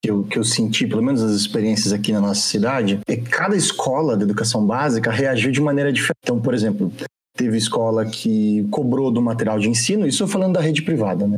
que 0.04 0.10
eu, 0.10 0.24
que 0.24 0.38
eu 0.38 0.44
senti, 0.44 0.86
pelo 0.86 1.02
menos 1.02 1.22
as 1.22 1.32
experiências 1.32 1.92
aqui 1.92 2.12
na 2.12 2.20
nossa 2.20 2.42
cidade, 2.42 3.00
é 3.06 3.16
que 3.16 3.22
cada 3.22 3.56
escola 3.56 4.16
de 4.16 4.24
educação 4.24 4.64
básica 4.64 5.10
reagiu 5.10 5.50
de 5.50 5.60
maneira 5.60 5.90
diferente. 5.90 6.18
Então, 6.22 6.38
por 6.38 6.52
exemplo, 6.52 6.92
teve 7.36 7.56
escola 7.56 8.04
que 8.04 8.66
cobrou 8.70 9.10
do 9.10 9.22
material 9.22 9.58
de 9.58 9.68
ensino, 9.68 10.06
isso 10.06 10.22
eu 10.22 10.28
falando 10.28 10.52
da 10.52 10.60
rede 10.60 10.82
privada, 10.82 11.26
né? 11.26 11.36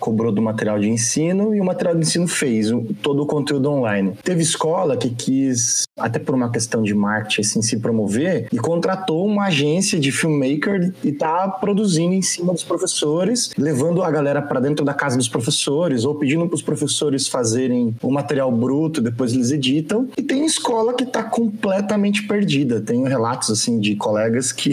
Cobrou 0.00 0.32
do 0.32 0.42
material 0.42 0.80
de 0.80 0.88
ensino 0.88 1.54
e 1.54 1.60
o 1.60 1.64
material 1.64 1.94
de 1.94 2.00
ensino 2.00 2.26
fez 2.26 2.68
todo 3.02 3.22
o 3.22 3.26
conteúdo 3.26 3.70
online. 3.70 4.14
Teve 4.24 4.42
escola 4.42 4.96
que 4.96 5.10
quis, 5.10 5.84
até 5.96 6.18
por 6.18 6.34
uma 6.34 6.50
questão 6.50 6.82
de 6.82 6.94
marketing, 6.94 7.42
assim, 7.42 7.62
se 7.62 7.78
promover 7.78 8.48
e 8.50 8.58
contratou 8.58 9.26
uma 9.26 9.46
agência 9.46 10.00
de 10.00 10.10
filmmaker 10.10 10.92
e 11.04 11.12
tá 11.12 11.48
produzindo 11.48 12.14
em 12.14 12.22
cima 12.22 12.52
dos 12.52 12.64
professores, 12.64 13.50
levando 13.56 14.02
a 14.02 14.10
galera 14.10 14.40
para 14.40 14.58
dentro 14.58 14.84
da 14.84 14.94
casa 14.94 15.16
dos 15.16 15.28
professores 15.28 16.04
ou 16.04 16.14
pedindo 16.14 16.46
para 16.46 16.54
os 16.54 16.62
professores 16.62 17.28
fazerem 17.28 17.94
o 18.02 18.10
material 18.10 18.50
bruto, 18.50 19.00
depois 19.00 19.32
eles 19.32 19.50
editam. 19.50 20.08
E 20.16 20.22
tem 20.22 20.44
escola 20.44 20.94
que 20.94 21.04
tá 21.04 21.22
completamente 21.22 22.26
perdida. 22.26 22.80
Tenho 22.80 23.04
relatos, 23.04 23.50
assim, 23.50 23.78
de 23.78 23.96
colegas 23.96 24.52
que 24.52 24.72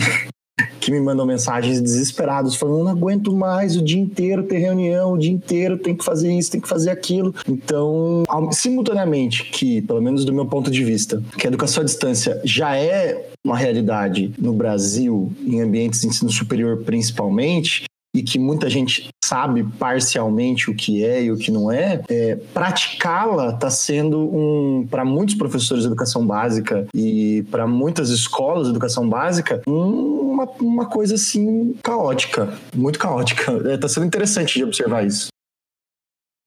que 0.88 0.91
me 0.91 1.02
mandam 1.02 1.26
mensagens 1.26 1.82
desesperados, 1.82 2.56
falando: 2.56 2.86
não 2.86 2.91
aguento 2.91 3.36
mais 3.36 3.76
o 3.76 3.84
dia 3.84 4.00
inteiro 4.00 4.43
ter 4.43 4.60
reunião, 4.60 5.12
o 5.12 5.17
dia 5.17 5.34
inteiro 5.34 5.78
tem 5.78 5.93
que 5.93 6.06
fazer 6.06 6.32
isso, 6.32 6.50
tem 6.50 6.62
que 6.62 6.67
fazer 6.67 6.91
aquilo. 6.91 7.36
Então, 7.45 8.23
simultaneamente, 8.52 9.43
que, 9.52 9.82
pelo 9.82 10.02
menos 10.02 10.23
do 10.23 10.32
meu 10.32 10.45
ponto 10.45 10.71
de 10.71 10.86
vista, 10.86 11.21
que 11.38 11.45
a 11.45 11.50
educação 11.50 11.82
à 11.82 11.86
distância 11.86 12.39
já 12.45 12.78
é 12.78 13.32
uma 13.43 13.58
realidade 13.58 14.32
no 14.38 14.54
Brasil, 14.54 15.30
em 15.45 15.62
ambientes 15.62 16.00
de 16.00 16.08
ensino 16.08 16.32
superior 16.32 16.84
principalmente, 16.86 17.84
e 18.17 18.23
que 18.23 18.39
muita 18.39 18.67
gente 18.67 19.10
sabe 19.23 19.63
parcialmente 19.77 20.71
o 20.71 20.75
que 20.75 21.03
é 21.03 21.23
e 21.23 21.32
o 21.32 21.38
que 21.38 21.51
não 21.51 21.71
é, 21.71 22.01
é 22.10 22.36
praticá-la 22.36 23.49
está 23.49 23.69
sendo 23.69 24.19
um, 24.19 24.88
para 24.89 25.06
muitos 25.06 25.36
professores 25.36 25.84
de 25.84 25.88
educação 25.88 26.25
básica 26.25 26.88
e 26.95 27.45
para 27.51 27.67
muitas 27.67 28.10
escolas 28.10 28.65
de 28.65 28.71
educação 28.71 29.08
básica, 29.08 29.62
um, 29.67 30.32
uma, 30.32 30.45
uma 30.60 30.86
coisa 30.88 31.13
assim 31.13 31.75
caótica, 31.84 32.58
muito 32.75 32.97
caótica. 32.97 33.51
Está 33.73 33.86
é, 33.86 33.89
sendo 33.89 34.08
interessante 34.08 34.56
de 34.56 34.63
observar 34.63 35.06
isso. 35.06 35.27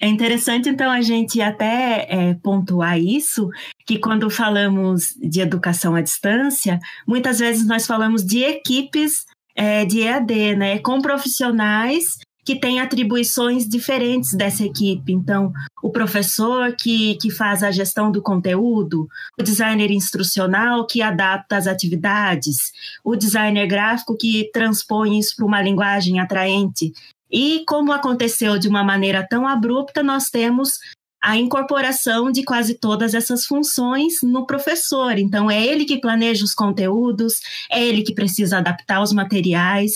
É 0.02 0.08
interessante, 0.08 0.66
então, 0.66 0.90
a 0.90 1.02
gente 1.02 1.42
até 1.42 2.06
é, 2.08 2.34
pontuar 2.42 2.98
isso, 2.98 3.50
que 3.86 3.98
quando 3.98 4.30
falamos 4.30 5.14
de 5.20 5.42
educação 5.42 5.94
à 5.94 6.00
distância, 6.00 6.80
muitas 7.06 7.38
vezes 7.38 7.66
nós 7.66 7.86
falamos 7.86 8.24
de 8.24 8.42
equipes 8.42 9.26
é, 9.54 9.84
de 9.84 10.00
EAD, 10.00 10.56
né, 10.56 10.78
com 10.78 11.00
profissionais 11.00 12.18
que 12.44 12.58
têm 12.58 12.80
atribuições 12.80 13.68
diferentes 13.68 14.34
dessa 14.34 14.64
equipe. 14.64 15.12
Então, 15.12 15.52
o 15.82 15.90
professor 15.90 16.74
que, 16.74 17.16
que 17.16 17.30
faz 17.30 17.62
a 17.62 17.70
gestão 17.70 18.10
do 18.10 18.22
conteúdo, 18.22 19.06
o 19.38 19.42
designer 19.42 19.90
instrucional 19.90 20.86
que 20.86 21.02
adapta 21.02 21.56
as 21.56 21.66
atividades, 21.66 22.56
o 23.04 23.14
designer 23.14 23.66
gráfico 23.66 24.16
que 24.16 24.50
transpõe 24.52 25.18
isso 25.18 25.36
para 25.36 25.46
uma 25.46 25.62
linguagem 25.62 26.18
atraente. 26.18 26.92
E 27.30 27.62
como 27.66 27.92
aconteceu 27.92 28.58
de 28.58 28.68
uma 28.68 28.82
maneira 28.82 29.24
tão 29.28 29.46
abrupta, 29.46 30.02
nós 30.02 30.24
temos 30.30 30.78
a 31.22 31.36
incorporação 31.36 32.32
de 32.32 32.42
quase 32.42 32.74
todas 32.74 33.14
essas 33.14 33.44
funções 33.44 34.14
no 34.22 34.46
professor. 34.46 35.18
Então, 35.18 35.50
é 35.50 35.62
ele 35.64 35.84
que 35.84 36.00
planeja 36.00 36.44
os 36.44 36.54
conteúdos, 36.54 37.40
é 37.70 37.84
ele 37.84 38.02
que 38.02 38.14
precisa 38.14 38.58
adaptar 38.58 39.02
os 39.02 39.12
materiais, 39.12 39.92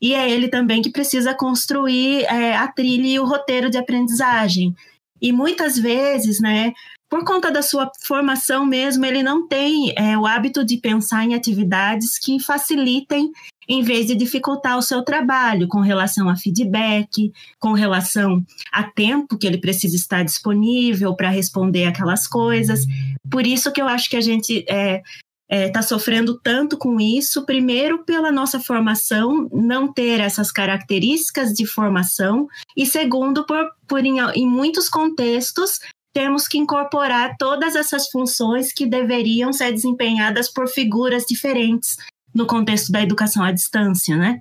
e 0.00 0.14
é 0.14 0.30
ele 0.30 0.48
também 0.48 0.82
que 0.82 0.90
precisa 0.90 1.34
construir 1.34 2.24
é, 2.24 2.54
a 2.54 2.68
trilha 2.68 3.06
e 3.06 3.18
o 3.18 3.24
roteiro 3.24 3.70
de 3.70 3.78
aprendizagem. 3.78 4.74
E 5.20 5.32
muitas 5.32 5.78
vezes, 5.78 6.40
né, 6.40 6.74
por 7.08 7.24
conta 7.24 7.50
da 7.50 7.62
sua 7.62 7.90
formação 8.02 8.66
mesmo, 8.66 9.04
ele 9.06 9.22
não 9.22 9.46
tem 9.46 9.94
é, 9.96 10.18
o 10.18 10.26
hábito 10.26 10.64
de 10.64 10.78
pensar 10.78 11.24
em 11.24 11.34
atividades 11.34 12.18
que 12.18 12.40
facilitem 12.40 13.30
em 13.68 13.82
vez 13.82 14.06
de 14.06 14.14
dificultar 14.14 14.78
o 14.78 14.82
seu 14.82 15.02
trabalho 15.02 15.68
com 15.68 15.80
relação 15.80 16.28
a 16.28 16.36
feedback, 16.36 17.32
com 17.58 17.72
relação 17.72 18.44
a 18.72 18.84
tempo 18.84 19.36
que 19.36 19.46
ele 19.46 19.58
precisa 19.58 19.96
estar 19.96 20.24
disponível 20.24 21.14
para 21.14 21.30
responder 21.30 21.86
aquelas 21.86 22.26
coisas. 22.26 22.84
Por 23.30 23.46
isso 23.46 23.72
que 23.72 23.80
eu 23.80 23.88
acho 23.88 24.08
que 24.08 24.16
a 24.16 24.20
gente 24.20 24.58
está 24.58 24.74
é, 24.74 25.02
é, 25.48 25.68
tá 25.68 25.82
sofrendo 25.82 26.40
tanto 26.40 26.76
com 26.76 27.00
isso, 27.00 27.46
primeiro 27.46 28.04
pela 28.04 28.32
nossa 28.32 28.58
formação 28.58 29.48
não 29.52 29.92
ter 29.92 30.20
essas 30.20 30.50
características 30.50 31.52
de 31.52 31.64
formação, 31.66 32.48
e 32.76 32.84
segundo, 32.84 33.46
por, 33.46 33.64
por 33.86 34.04
em, 34.04 34.18
em 34.34 34.46
muitos 34.46 34.88
contextos 34.88 35.78
temos 36.16 36.48
que 36.48 36.56
incorporar 36.56 37.36
todas 37.36 37.76
essas 37.76 38.08
funções 38.08 38.72
que 38.72 38.86
deveriam 38.86 39.52
ser 39.52 39.70
desempenhadas 39.70 40.50
por 40.50 40.66
figuras 40.66 41.26
diferentes 41.26 41.94
no 42.34 42.46
contexto 42.46 42.90
da 42.90 43.02
educação 43.02 43.44
à 43.44 43.52
distância, 43.52 44.16
né? 44.16 44.40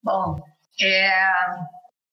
Bom, 0.00 0.36
é, 0.80 1.10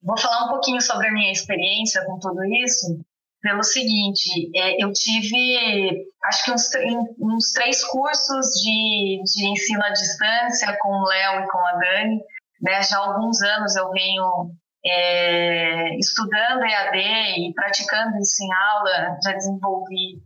vou 0.01 0.17
falar 0.17 0.45
um 0.45 0.49
pouquinho 0.49 0.81
sobre 0.81 1.07
a 1.07 1.13
minha 1.13 1.31
experiência 1.31 2.03
com 2.07 2.17
tudo 2.17 2.43
isso. 2.65 2.99
pelo 3.43 3.62
seguinte, 3.62 4.49
é, 4.55 4.83
eu 4.83 4.91
tive, 4.91 6.07
acho 6.23 6.43
que 6.43 6.51
uns, 6.51 6.71
uns 7.19 7.51
três 7.51 7.86
cursos 7.86 8.47
de, 8.63 9.21
de 9.23 9.49
ensino 9.51 9.83
à 9.83 9.89
distância 9.91 10.75
com 10.81 10.89
o 10.89 11.05
Léo 11.05 11.43
e 11.43 11.47
com 11.47 11.59
a 11.59 11.71
Dani, 11.73 12.23
né? 12.59 12.81
Já 12.81 12.97
há 12.97 13.05
alguns 13.05 13.39
anos 13.43 13.75
eu 13.75 13.91
venho 13.91 14.55
é, 14.86 15.98
estudando 15.98 16.63
EAD 16.63 16.98
e 16.98 17.54
praticando 17.54 18.17
isso 18.17 18.43
em 18.43 18.54
aula, 18.54 19.17
já 19.24 19.32
desenvolvi 19.34 20.22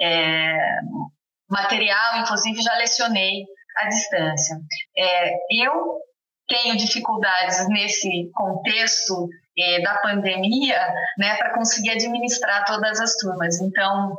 é, 0.00 0.56
material, 1.48 2.18
inclusive 2.18 2.60
já 2.62 2.74
lecionei 2.76 3.44
à 3.76 3.88
distância. 3.88 4.56
É, 4.96 5.32
eu 5.64 5.98
tenho 6.46 6.76
dificuldades 6.76 7.66
nesse 7.68 8.30
contexto 8.34 9.28
é, 9.58 9.80
da 9.80 9.98
pandemia, 9.98 10.78
né, 11.18 11.36
para 11.36 11.54
conseguir 11.54 11.90
administrar 11.90 12.64
todas 12.64 13.00
as 13.00 13.16
turmas. 13.16 13.60
Então, 13.60 14.18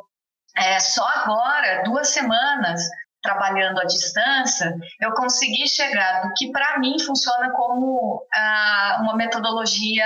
é, 0.56 0.80
só 0.80 1.08
agora, 1.08 1.84
duas 1.84 2.10
semanas 2.10 2.82
trabalhando 3.24 3.80
à 3.80 3.86
distância, 3.86 4.76
eu 5.00 5.14
consegui 5.14 5.68
chegar 5.68 6.22
do 6.22 6.34
que 6.34 6.52
para 6.52 6.78
mim 6.78 7.00
funciona 7.00 7.52
como 7.52 8.24
ah, 8.34 9.00
uma 9.02 9.16
metodologia 9.16 10.06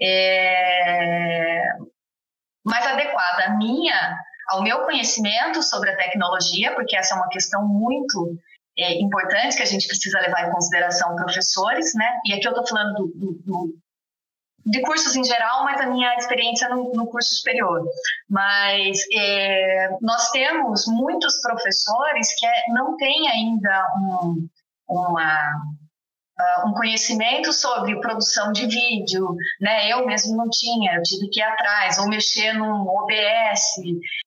é, 0.00 1.64
mais 2.64 2.86
adequada 2.86 3.56
minha, 3.56 4.18
ao 4.48 4.62
meu 4.62 4.84
conhecimento 4.84 5.62
sobre 5.62 5.90
a 5.90 5.96
tecnologia, 5.96 6.74
porque 6.74 6.96
essa 6.96 7.14
é 7.14 7.18
uma 7.18 7.28
questão 7.28 7.68
muito 7.68 8.38
é, 8.78 8.94
importante 9.00 9.56
que 9.56 9.62
a 9.62 9.66
gente 9.66 9.86
precisa 9.86 10.18
levar 10.20 10.48
em 10.48 10.52
consideração 10.52 11.14
professores, 11.14 11.92
né? 11.94 12.20
E 12.24 12.32
aqui 12.32 12.46
eu 12.46 12.52
estou 12.52 12.66
falando 12.66 12.94
do, 12.94 13.06
do, 13.14 13.32
do, 13.44 13.74
de 14.70 14.80
cursos 14.82 15.16
em 15.16 15.24
geral, 15.24 15.64
mas 15.64 15.80
a 15.80 15.86
minha 15.86 16.14
experiência 16.16 16.68
no, 16.68 16.92
no 16.92 17.06
curso 17.06 17.34
superior. 17.36 17.82
Mas 18.28 18.98
é, 19.12 19.88
nós 20.00 20.30
temos 20.30 20.86
muitos 20.86 21.40
professores 21.40 22.28
que 22.38 22.46
é, 22.46 22.64
não 22.68 22.96
têm 22.96 23.28
ainda 23.28 23.86
um, 23.96 24.48
uma 24.88 25.52
uh, 26.38 26.68
um 26.68 26.72
conhecimento 26.72 27.52
sobre 27.52 28.00
produção 28.00 28.52
de 28.52 28.66
vídeo, 28.66 29.34
né? 29.60 29.90
Eu 29.90 30.06
mesmo 30.06 30.36
não 30.36 30.48
tinha, 30.48 30.94
eu 30.94 31.02
tive 31.02 31.28
que 31.28 31.40
ir 31.40 31.42
atrás, 31.42 31.98
ou 31.98 32.08
mexer 32.08 32.52
no 32.52 32.86
OBS, 32.88 33.62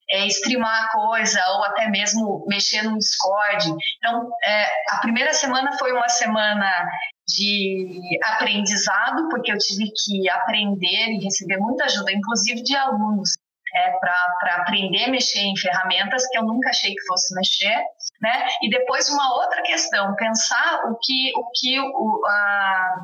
é, 0.10 0.28
streamar 0.28 0.86
a 0.86 0.92
coisa, 0.92 1.42
ou 1.52 1.64
até 1.64 1.88
mesmo 1.90 2.46
mexer 2.48 2.84
no 2.84 2.98
Discord. 2.98 3.74
Então, 3.98 4.30
é, 4.44 4.66
a 4.90 4.98
primeira 4.98 5.34
semana 5.34 5.78
foi 5.78 5.92
uma 5.92 6.10
semana 6.10 6.86
de 7.32 8.02
aprendizado, 8.24 9.30
porque 9.30 9.52
eu 9.52 9.58
tive 9.58 9.92
que 9.92 10.30
aprender 10.30 11.10
e 11.12 11.24
receber 11.24 11.58
muita 11.58 11.86
ajuda, 11.86 12.12
inclusive 12.12 12.62
de 12.64 12.76
alunos, 12.76 13.32
é, 13.74 13.92
para 14.00 14.56
aprender 14.58 15.06
a 15.06 15.10
mexer 15.10 15.40
em 15.40 15.58
ferramentas 15.58 16.28
que 16.28 16.38
eu 16.38 16.44
nunca 16.44 16.70
achei 16.70 16.94
que 16.94 17.06
fosse 17.08 17.34
mexer, 17.34 17.78
né? 18.22 18.48
E 18.62 18.70
depois 18.70 19.10
uma 19.10 19.34
outra 19.36 19.62
questão, 19.64 20.14
pensar 20.16 20.84
o 20.90 20.98
que 21.02 21.32
o 21.38 21.46
que 21.56 21.80
o, 21.80 22.22
a, 22.28 22.96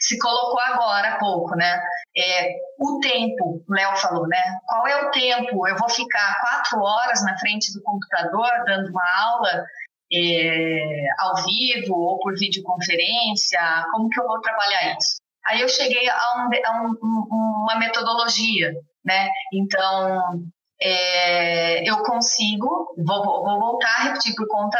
se 0.00 0.18
colocou 0.18 0.60
agora 0.60 1.14
há 1.14 1.18
pouco, 1.18 1.54
né? 1.54 1.80
É, 2.16 2.48
o 2.80 2.98
tempo, 3.00 3.64
o 3.68 3.72
Léo 3.72 3.96
falou, 3.96 4.26
né? 4.26 4.58
Qual 4.66 4.86
é 4.86 5.04
o 5.04 5.10
tempo? 5.10 5.68
Eu 5.68 5.76
vou 5.76 5.88
ficar 5.88 6.40
quatro 6.40 6.80
horas 6.80 7.22
na 7.24 7.38
frente 7.38 7.72
do 7.72 7.82
computador 7.82 8.50
dando 8.66 8.90
uma 8.90 9.20
aula 9.22 9.64
é, 10.12 11.06
ao 11.18 11.34
vivo 11.44 11.94
ou 11.94 12.18
por 12.18 12.34
videoconferência? 12.34 13.60
Como 13.92 14.08
que 14.08 14.20
eu 14.20 14.26
vou 14.26 14.40
trabalhar 14.40 14.96
isso? 14.96 15.16
Aí 15.46 15.60
eu 15.60 15.68
cheguei 15.68 16.08
a, 16.08 16.14
um, 16.36 16.50
a 16.64 16.82
um, 16.82 17.26
uma 17.62 17.76
metodologia, 17.78 18.72
né? 19.04 19.28
Então, 19.52 20.42
é, 20.80 21.88
eu 21.88 22.02
consigo, 22.02 22.94
vou, 22.96 23.22
vou, 23.24 23.58
voltar 23.58 23.94
a 23.96 24.02
repetir 24.04 24.34
por 24.34 24.46
conta 24.48 24.78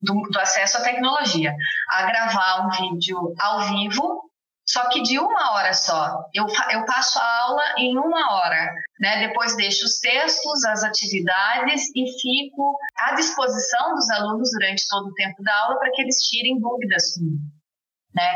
do, 0.00 0.14
do, 0.22 0.40
acesso 0.40 0.78
à 0.78 0.82
tecnologia, 0.82 1.54
a 1.90 2.06
gravar 2.06 2.66
um 2.66 2.70
vídeo 2.70 3.34
ao 3.38 3.60
vivo, 3.60 4.27
só 4.68 4.86
que 4.90 5.00
de 5.02 5.18
uma 5.18 5.52
hora 5.52 5.72
só. 5.72 6.24
Eu, 6.34 6.46
eu 6.70 6.84
passo 6.84 7.18
a 7.18 7.40
aula 7.42 7.62
em 7.78 7.96
uma 7.96 8.34
hora, 8.34 8.74
né? 9.00 9.26
Depois 9.26 9.56
deixo 9.56 9.86
os 9.86 9.98
textos, 9.98 10.62
as 10.64 10.84
atividades 10.84 11.90
e 11.96 12.04
fico 12.20 12.78
à 12.98 13.14
disposição 13.14 13.94
dos 13.94 14.10
alunos 14.10 14.50
durante 14.52 14.86
todo 14.86 15.06
o 15.08 15.14
tempo 15.14 15.42
da 15.42 15.56
aula 15.62 15.78
para 15.78 15.90
que 15.92 16.02
eles 16.02 16.16
tirem 16.16 16.60
dúvidas 16.60 17.14
comigo, 17.14 17.42
né? 18.14 18.34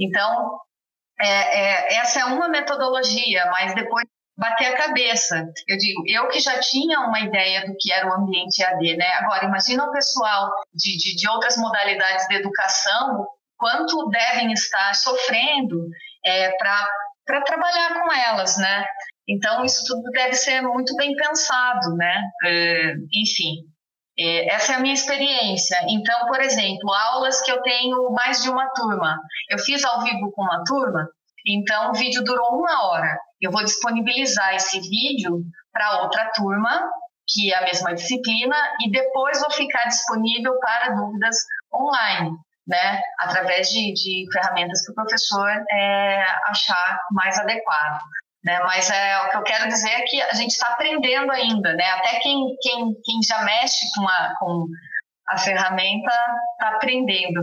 Então, 0.00 0.58
é, 1.20 1.26
é, 1.26 1.94
essa 1.96 2.20
é 2.20 2.24
uma 2.24 2.48
metodologia, 2.48 3.44
mas 3.50 3.74
depois 3.74 4.06
bater 4.38 4.72
a 4.72 4.76
cabeça. 4.78 5.52
Eu 5.68 5.76
digo, 5.76 6.02
eu 6.06 6.28
que 6.28 6.40
já 6.40 6.58
tinha 6.60 7.00
uma 7.00 7.20
ideia 7.20 7.66
do 7.66 7.76
que 7.78 7.92
era 7.92 8.08
o 8.08 8.14
ambiente 8.14 8.64
AD, 8.64 8.96
né? 8.96 9.08
Agora, 9.20 9.44
imagina 9.44 9.84
o 9.84 9.92
pessoal 9.92 10.50
de, 10.72 10.96
de, 10.96 11.14
de 11.14 11.28
outras 11.28 11.58
modalidades 11.58 12.26
de 12.26 12.36
educação, 12.36 13.26
quanto 13.62 14.08
devem 14.08 14.52
estar 14.52 14.92
sofrendo 14.96 15.86
é, 16.26 16.50
para 16.56 17.40
trabalhar 17.44 18.00
com 18.00 18.12
elas, 18.12 18.56
né? 18.58 18.84
Então, 19.28 19.64
isso 19.64 19.84
tudo 19.86 20.02
deve 20.10 20.34
ser 20.34 20.62
muito 20.62 20.96
bem 20.96 21.14
pensado, 21.14 21.94
né? 21.94 22.22
É, 22.44 22.94
enfim, 23.14 23.58
é, 24.18 24.52
essa 24.52 24.72
é 24.72 24.76
a 24.76 24.80
minha 24.80 24.94
experiência. 24.94 25.78
Então, 25.88 26.26
por 26.26 26.40
exemplo, 26.40 26.92
aulas 26.92 27.40
que 27.42 27.52
eu 27.52 27.62
tenho 27.62 28.10
mais 28.10 28.42
de 28.42 28.50
uma 28.50 28.68
turma. 28.70 29.16
Eu 29.48 29.60
fiz 29.60 29.84
ao 29.84 30.02
vivo 30.02 30.32
com 30.32 30.42
uma 30.42 30.64
turma, 30.64 31.08
então 31.46 31.92
o 31.92 31.94
vídeo 31.94 32.24
durou 32.24 32.58
uma 32.58 32.88
hora. 32.88 33.16
Eu 33.40 33.52
vou 33.52 33.62
disponibilizar 33.62 34.56
esse 34.56 34.80
vídeo 34.80 35.44
para 35.72 36.02
outra 36.02 36.32
turma, 36.34 36.90
que 37.28 37.52
é 37.52 37.58
a 37.58 37.62
mesma 37.62 37.94
disciplina, 37.94 38.56
e 38.84 38.90
depois 38.90 39.40
vou 39.40 39.52
ficar 39.52 39.84
disponível 39.84 40.58
para 40.58 40.96
dúvidas 40.96 41.36
online, 41.72 42.36
né? 42.72 43.02
Através 43.18 43.68
de, 43.68 43.92
de 43.92 44.26
ferramentas 44.32 44.84
que 44.84 44.92
o 44.92 44.94
professor 44.94 45.50
é, 45.70 46.24
achar 46.46 46.98
mais 47.10 47.38
adequado. 47.38 48.00
Né? 48.42 48.58
Mas 48.60 48.90
é, 48.90 49.18
o 49.20 49.28
que 49.28 49.36
eu 49.36 49.42
quero 49.42 49.68
dizer 49.68 49.90
é 49.90 50.02
que 50.02 50.20
a 50.22 50.32
gente 50.32 50.50
está 50.50 50.68
aprendendo 50.68 51.30
ainda, 51.30 51.74
né? 51.74 51.84
Até 51.90 52.18
quem, 52.20 52.56
quem, 52.60 52.94
quem 53.04 53.22
já 53.22 53.42
mexe 53.42 53.86
com 53.94 54.08
a, 54.08 54.34
com 54.38 54.66
a 55.28 55.36
ferramenta 55.36 56.12
está 56.54 56.76
aprendendo. 56.76 57.40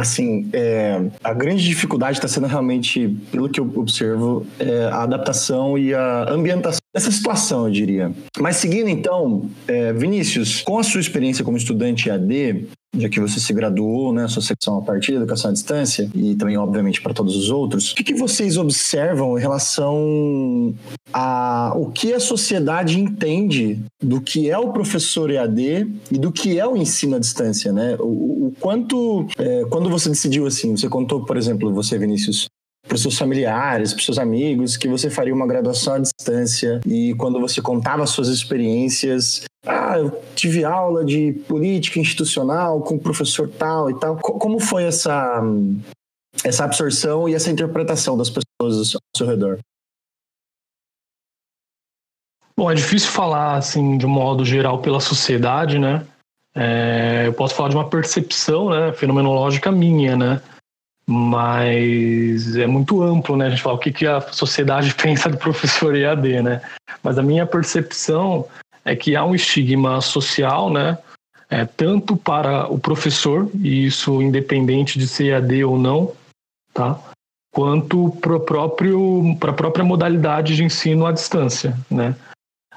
Assim, 0.00 0.48
é, 0.54 0.98
a 1.22 1.34
grande 1.34 1.62
dificuldade 1.62 2.16
está 2.16 2.26
sendo 2.26 2.46
realmente, 2.46 3.14
pelo 3.30 3.50
que 3.50 3.60
eu 3.60 3.70
observo, 3.76 4.46
é 4.58 4.84
a 4.84 5.02
adaptação 5.02 5.76
e 5.76 5.92
a 5.92 6.26
ambientação 6.30 6.80
dessa 6.94 7.10
situação, 7.10 7.66
eu 7.66 7.70
diria. 7.70 8.10
Mas 8.38 8.56
seguindo 8.56 8.88
então, 8.88 9.50
é, 9.68 9.92
Vinícius, 9.92 10.62
com 10.62 10.78
a 10.78 10.82
sua 10.82 11.02
experiência 11.02 11.44
como 11.44 11.58
estudante 11.58 12.10
AD, 12.10 12.66
já 12.96 13.08
que 13.08 13.20
você 13.20 13.38
se 13.38 13.52
graduou, 13.52 14.12
né, 14.12 14.26
sua 14.26 14.42
secção 14.42 14.78
a 14.78 14.82
partir 14.82 15.12
da 15.12 15.18
educação 15.18 15.50
à 15.50 15.52
distância 15.52 16.10
e 16.14 16.34
também, 16.34 16.56
obviamente, 16.56 17.00
para 17.00 17.14
todos 17.14 17.36
os 17.36 17.50
outros, 17.50 17.92
o 17.92 17.94
que, 17.94 18.04
que, 18.04 18.14
vocês 18.14 18.56
observam 18.56 19.38
em 19.38 19.40
relação 19.40 20.74
a 21.12 21.72
o 21.76 21.90
que 21.90 22.12
a 22.12 22.20
sociedade 22.20 22.98
entende 22.98 23.80
do 24.02 24.20
que 24.20 24.50
é 24.50 24.58
o 24.58 24.72
professor 24.72 25.30
EAD 25.30 25.88
e 26.10 26.18
do 26.18 26.32
que 26.32 26.58
é 26.58 26.66
o 26.66 26.76
ensino 26.76 27.16
à 27.16 27.18
distância, 27.18 27.72
né? 27.72 27.96
O, 28.00 28.48
o 28.48 28.54
quanto, 28.58 29.26
é, 29.38 29.64
quando 29.70 29.88
você 29.88 30.08
decidiu 30.08 30.46
assim, 30.46 30.76
você 30.76 30.88
contou, 30.88 31.24
por 31.24 31.36
exemplo, 31.36 31.72
você, 31.72 31.96
Vinícius, 31.96 32.48
para 32.86 32.96
os 32.96 33.02
seus 33.02 33.16
familiares, 33.16 33.92
para 33.92 34.00
os 34.00 34.04
seus 34.04 34.18
amigos, 34.18 34.76
que 34.76 34.88
você 34.88 35.08
faria 35.08 35.34
uma 35.34 35.46
graduação 35.46 35.94
à 35.94 35.98
distância 35.98 36.80
e 36.86 37.14
quando 37.14 37.38
você 37.40 37.62
contava 37.62 38.06
suas 38.06 38.28
experiências, 38.28 39.44
ah, 39.66 39.98
eu 39.98 40.22
tive 40.34 40.64
aula 40.64 41.04
de 41.04 41.32
política 41.46 41.98
institucional 41.98 42.80
com 42.80 42.94
o 42.94 43.00
professor 43.00 43.48
tal 43.48 43.90
e 43.90 43.98
tal. 43.98 44.16
Como 44.16 44.58
foi 44.58 44.84
essa 44.84 45.42
essa 46.44 46.64
absorção 46.64 47.28
e 47.28 47.34
essa 47.34 47.50
interpretação 47.50 48.16
das 48.16 48.30
pessoas 48.30 48.94
ao 48.94 49.00
seu 49.16 49.26
redor? 49.26 49.58
Bom, 52.56 52.70
é 52.70 52.74
difícil 52.74 53.10
falar 53.10 53.56
assim 53.56 53.98
de 53.98 54.06
um 54.06 54.10
modo 54.10 54.44
geral 54.44 54.80
pela 54.80 55.00
sociedade, 55.00 55.78
né? 55.78 56.06
É, 56.54 57.24
eu 57.26 57.32
posso 57.32 57.54
falar 57.54 57.68
de 57.68 57.76
uma 57.76 57.88
percepção, 57.88 58.70
né, 58.70 58.92
fenomenológica 58.92 59.70
minha, 59.70 60.16
né? 60.16 60.42
mas 61.10 62.54
é 62.54 62.68
muito 62.68 63.02
amplo, 63.02 63.36
né? 63.36 63.46
A 63.46 63.50
gente 63.50 63.62
fala 63.62 63.74
o 63.74 63.80
que, 63.80 63.92
que 63.92 64.06
a 64.06 64.20
sociedade 64.20 64.94
pensa 65.02 65.28
do 65.28 65.36
professor 65.36 65.96
EAD, 65.96 66.40
né? 66.40 66.62
Mas 67.02 67.18
a 67.18 67.22
minha 67.22 67.44
percepção 67.44 68.46
é 68.90 68.96
que 68.96 69.14
há 69.14 69.24
um 69.24 69.36
estigma 69.36 70.00
social, 70.00 70.68
né? 70.68 70.98
É, 71.48 71.64
tanto 71.64 72.16
para 72.16 72.66
o 72.66 72.78
professor, 72.78 73.48
e 73.54 73.86
isso 73.86 74.20
independente 74.20 74.98
de 74.98 75.06
ser 75.06 75.26
EAD 75.26 75.64
ou 75.64 75.78
não, 75.78 76.12
tá? 76.74 76.98
Quanto 77.52 78.10
para 78.20 78.36
a 79.50 79.54
própria 79.54 79.84
modalidade 79.84 80.56
de 80.56 80.64
ensino 80.64 81.06
à 81.06 81.12
distância, 81.12 81.76
né? 81.88 82.16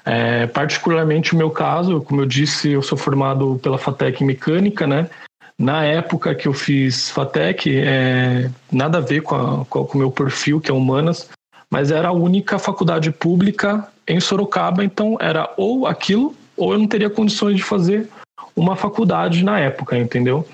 É, 0.05 0.45
particularmente 0.47 1.34
o 1.34 1.38
meu 1.38 1.49
caso, 1.49 2.01
como 2.01 2.22
eu 2.22 2.26
disse, 2.26 2.70
eu 2.70 2.82
sou 2.82 2.97
formado 2.97 3.59
pela 3.64 3.78
FATEC 3.78 4.24
em 4.24 4.28
mecânica, 4.28 4.86
né? 4.86 5.09
Na 5.57 5.84
época 5.84 6.36
que 6.36 6.47
eu 6.47 6.53
fiz 6.53 7.09
FATEC, 7.09 7.76
é, 7.76 8.51
nada 8.72 8.99
a 8.99 9.01
ver 9.01 9.22
com, 9.22 9.36
a, 9.36 9.66
com 9.66 9.84
o 9.84 9.97
meu 9.97 10.11
perfil, 10.11 10.59
que 10.59 10.70
é 10.70 10.74
humanas, 10.74 11.30
mas 11.72 11.89
era 11.89 12.09
a 12.09 12.14
única 12.14 12.59
faculdade 12.59 13.11
pública 13.11 13.88
em 14.08 14.20
Sorocaba, 14.20 14.84
então 14.84 15.18
era 15.20 15.51
ou 15.58 15.88
aquilo, 15.88 16.36
ou 16.58 16.74
eu 16.74 16.80
não 16.80 16.88
teria 16.88 17.10
condições 17.10 17.56
de 17.56 17.64
fazer 17.64 18.10
uma 18.56 18.76
faculdade 18.76 19.43
na 19.43 19.60
época, 19.60 19.97
entendeu? 19.97 20.45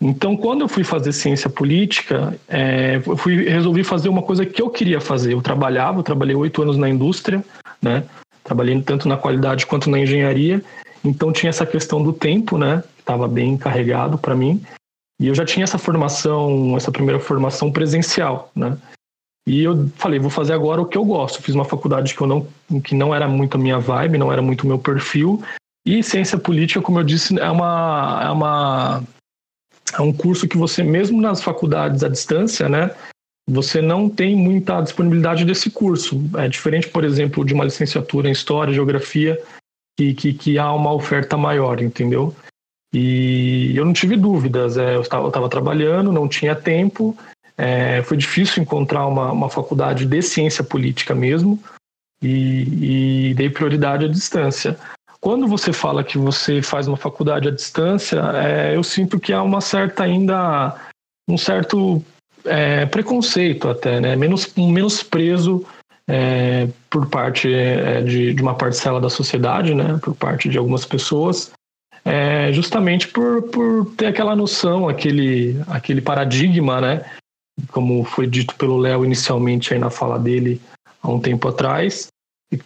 Então, 0.00 0.36
quando 0.36 0.62
eu 0.62 0.68
fui 0.68 0.82
fazer 0.82 1.12
ciência 1.12 1.48
política, 1.48 2.36
é, 2.48 3.00
eu 3.06 3.16
fui, 3.16 3.48
resolvi 3.48 3.84
fazer 3.84 4.08
uma 4.08 4.22
coisa 4.22 4.44
que 4.44 4.60
eu 4.60 4.68
queria 4.68 5.00
fazer. 5.00 5.32
Eu 5.32 5.40
trabalhava, 5.40 6.00
eu 6.00 6.02
trabalhei 6.02 6.34
oito 6.34 6.60
anos 6.60 6.76
na 6.76 6.88
indústria, 6.88 7.44
né? 7.80 8.02
Trabalhei 8.42 8.80
tanto 8.82 9.06
na 9.06 9.16
qualidade 9.16 9.64
quanto 9.64 9.88
na 9.88 10.00
engenharia. 10.00 10.60
Então, 11.04 11.32
tinha 11.32 11.50
essa 11.50 11.64
questão 11.64 12.02
do 12.02 12.12
tempo, 12.12 12.58
né? 12.58 12.82
Estava 12.98 13.28
bem 13.28 13.56
carregado 13.56 14.18
para 14.18 14.34
mim. 14.34 14.60
E 15.20 15.28
eu 15.28 15.36
já 15.36 15.44
tinha 15.44 15.62
essa 15.62 15.78
formação, 15.78 16.76
essa 16.76 16.90
primeira 16.90 17.20
formação 17.20 17.70
presencial, 17.70 18.50
né? 18.56 18.76
E 19.46 19.64
eu 19.64 19.88
falei, 19.96 20.18
vou 20.18 20.30
fazer 20.30 20.52
agora 20.52 20.80
o 20.80 20.86
que 20.86 20.96
eu 20.96 21.04
gosto. 21.04 21.42
Fiz 21.42 21.54
uma 21.54 21.64
faculdade 21.64 22.14
que 22.14 22.20
eu 22.20 22.26
não, 22.26 22.46
que 22.82 22.94
não 22.94 23.14
era 23.14 23.26
muito 23.26 23.56
a 23.56 23.60
minha 23.60 23.78
vibe, 23.78 24.18
não 24.18 24.32
era 24.32 24.40
muito 24.40 24.62
o 24.62 24.66
meu 24.66 24.78
perfil. 24.78 25.42
E 25.84 26.02
ciência 26.02 26.38
política, 26.38 26.80
como 26.80 27.00
eu 27.00 27.04
disse, 27.04 27.38
é 27.38 27.50
uma, 27.50 28.20
é 28.24 28.30
uma 28.30 29.02
é 29.98 30.00
um 30.00 30.12
curso 30.12 30.48
que 30.48 30.56
você, 30.56 30.82
mesmo 30.82 31.20
nas 31.20 31.42
faculdades 31.42 32.04
à 32.04 32.08
distância, 32.08 32.68
né, 32.68 32.92
você 33.48 33.82
não 33.82 34.08
tem 34.08 34.36
muita 34.36 34.80
disponibilidade 34.80 35.44
desse 35.44 35.70
curso. 35.70 36.22
É 36.36 36.48
diferente, 36.48 36.88
por 36.88 37.04
exemplo, 37.04 37.44
de 37.44 37.52
uma 37.52 37.64
licenciatura 37.64 38.28
em 38.28 38.32
História, 38.32 38.72
Geografia, 38.72 39.40
que, 39.98 40.14
que, 40.14 40.32
que 40.32 40.58
há 40.58 40.72
uma 40.72 40.92
oferta 40.92 41.36
maior, 41.36 41.82
entendeu? 41.82 42.34
E 42.94 43.72
eu 43.74 43.84
não 43.84 43.92
tive 43.92 44.16
dúvidas. 44.16 44.76
É, 44.76 44.94
eu 44.94 45.00
estava 45.00 45.48
trabalhando, 45.48 46.12
não 46.12 46.28
tinha 46.28 46.54
tempo. 46.54 47.16
É, 47.56 48.02
foi 48.02 48.16
difícil 48.16 48.62
encontrar 48.62 49.06
uma, 49.06 49.30
uma 49.32 49.48
faculdade 49.48 50.06
de 50.06 50.22
ciência 50.22 50.64
política 50.64 51.14
mesmo. 51.14 51.58
E, 52.22 53.30
e 53.30 53.34
dei 53.34 53.50
prioridade 53.50 54.04
à 54.04 54.08
distância. 54.08 54.78
Quando 55.20 55.46
você 55.46 55.72
fala 55.72 56.04
que 56.04 56.18
você 56.18 56.62
faz 56.62 56.86
uma 56.88 56.96
faculdade 56.96 57.48
à 57.48 57.50
distância, 57.50 58.20
é, 58.34 58.76
eu 58.76 58.82
sinto 58.82 59.20
que 59.20 59.32
há 59.32 59.42
uma 59.42 59.60
certa 59.60 60.04
ainda 60.04 60.76
um 61.28 61.38
certo 61.38 62.02
é, 62.44 62.86
preconceito 62.86 63.68
até, 63.68 64.00
né? 64.00 64.16
Menos 64.16 64.52
um 64.56 64.70
menosprezo 64.70 65.64
é, 66.08 66.68
por 66.90 67.08
parte 67.08 67.52
é, 67.52 68.02
de, 68.02 68.34
de, 68.34 68.42
uma 68.42 68.54
parcela 68.54 69.00
da 69.00 69.08
sociedade, 69.08 69.74
né? 69.74 69.98
Por 70.02 70.14
parte 70.14 70.48
de 70.48 70.58
algumas 70.58 70.84
pessoas, 70.84 71.52
é, 72.04 72.52
justamente 72.52 73.08
por, 73.08 73.42
por 73.44 73.86
ter 73.96 74.06
aquela 74.06 74.34
noção, 74.34 74.88
aquele 74.88 75.56
aquele 75.68 76.00
paradigma, 76.00 76.80
né? 76.80 77.04
Como 77.70 78.04
foi 78.04 78.26
dito 78.26 78.54
pelo 78.56 78.78
Léo 78.78 79.04
inicialmente 79.04 79.72
aí 79.72 79.78
na 79.78 79.90
fala 79.90 80.18
dele 80.18 80.60
há 81.02 81.10
um 81.10 81.20
tempo 81.20 81.48
atrás, 81.48 82.08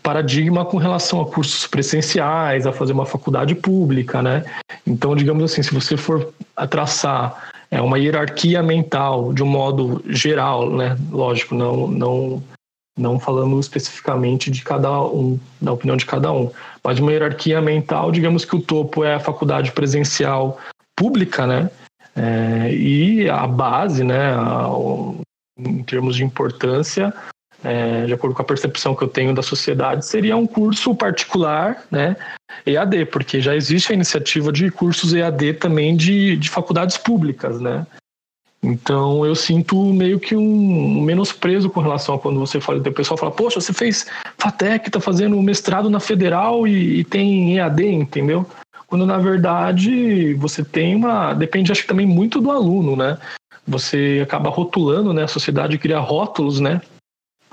paradigma 0.02 0.64
com 0.64 0.76
relação 0.76 1.20
a 1.20 1.26
cursos 1.26 1.66
presenciais, 1.66 2.66
a 2.66 2.72
fazer 2.72 2.92
uma 2.92 3.06
faculdade 3.06 3.54
pública, 3.54 4.22
né? 4.22 4.44
Então, 4.86 5.14
digamos 5.14 5.44
assim, 5.44 5.62
se 5.62 5.72
você 5.72 5.96
for 5.96 6.32
traçar 6.70 7.50
é, 7.70 7.80
uma 7.80 7.98
hierarquia 7.98 8.62
mental 8.62 9.32
de 9.32 9.42
um 9.42 9.46
modo 9.46 10.02
geral, 10.08 10.70
né? 10.70 10.96
Lógico, 11.10 11.54
não, 11.54 11.86
não, 11.86 12.42
não 12.98 13.20
falando 13.20 13.58
especificamente 13.60 14.50
de 14.50 14.62
cada 14.62 15.02
um, 15.02 15.38
da 15.60 15.72
opinião 15.72 15.96
de 15.96 16.06
cada 16.06 16.32
um, 16.32 16.50
mas 16.82 16.98
uma 16.98 17.12
hierarquia 17.12 17.60
mental, 17.60 18.10
digamos 18.10 18.44
que 18.44 18.56
o 18.56 18.62
topo 18.62 19.04
é 19.04 19.14
a 19.14 19.20
faculdade 19.20 19.72
presencial 19.72 20.58
pública, 20.96 21.46
né? 21.46 21.70
É, 22.16 22.72
e 22.72 23.28
a 23.28 23.46
base, 23.46 24.02
né? 24.02 24.34
A, 24.34 24.68
em 25.58 25.82
termos 25.82 26.16
de 26.16 26.24
importância, 26.24 27.12
é, 27.64 28.06
de 28.06 28.12
acordo 28.12 28.34
com 28.34 28.42
a 28.42 28.44
percepção 28.44 28.94
que 28.94 29.02
eu 29.02 29.08
tenho 29.08 29.34
da 29.34 29.42
sociedade, 29.42 30.04
seria 30.04 30.36
um 30.36 30.46
curso 30.46 30.94
particular, 30.94 31.84
né, 31.90 32.16
EAD, 32.64 33.06
porque 33.06 33.40
já 33.40 33.56
existe 33.56 33.92
a 33.92 33.94
iniciativa 33.94 34.52
de 34.52 34.70
cursos 34.70 35.14
EAD 35.14 35.54
também 35.54 35.96
de, 35.96 36.36
de 36.36 36.50
faculdades 36.50 36.96
públicas, 36.96 37.60
né. 37.60 37.86
Então 38.62 39.24
eu 39.24 39.34
sinto 39.34 39.76
meio 39.92 40.18
que 40.18 40.34
um 40.34 41.00
menosprezo 41.02 41.70
com 41.70 41.80
relação 41.80 42.14
a 42.14 42.18
quando 42.18 42.40
você 42.40 42.60
fala, 42.60 42.78
o 42.78 42.92
pessoal 42.92 43.16
fala, 43.16 43.30
poxa, 43.30 43.60
você 43.60 43.72
fez 43.72 44.06
FATEC, 44.38 44.90
tá 44.90 44.98
fazendo 44.98 45.40
mestrado 45.40 45.88
na 45.88 46.00
federal 46.00 46.66
e, 46.66 47.00
e 47.00 47.04
tem 47.04 47.58
EAD, 47.58 47.84
entendeu? 47.84 48.46
Quando 48.86 49.04
na 49.04 49.18
verdade 49.18 50.34
você 50.34 50.64
tem 50.64 50.94
uma. 50.94 51.34
Depende, 51.34 51.72
acho 51.72 51.82
que 51.82 51.88
também 51.88 52.06
muito 52.06 52.40
do 52.40 52.50
aluno, 52.50 52.94
né? 52.96 53.18
Você 53.66 54.20
acaba 54.22 54.48
rotulando, 54.48 55.12
né? 55.12 55.24
A 55.24 55.28
sociedade 55.28 55.78
cria 55.78 55.98
rótulos, 55.98 56.60
né? 56.60 56.80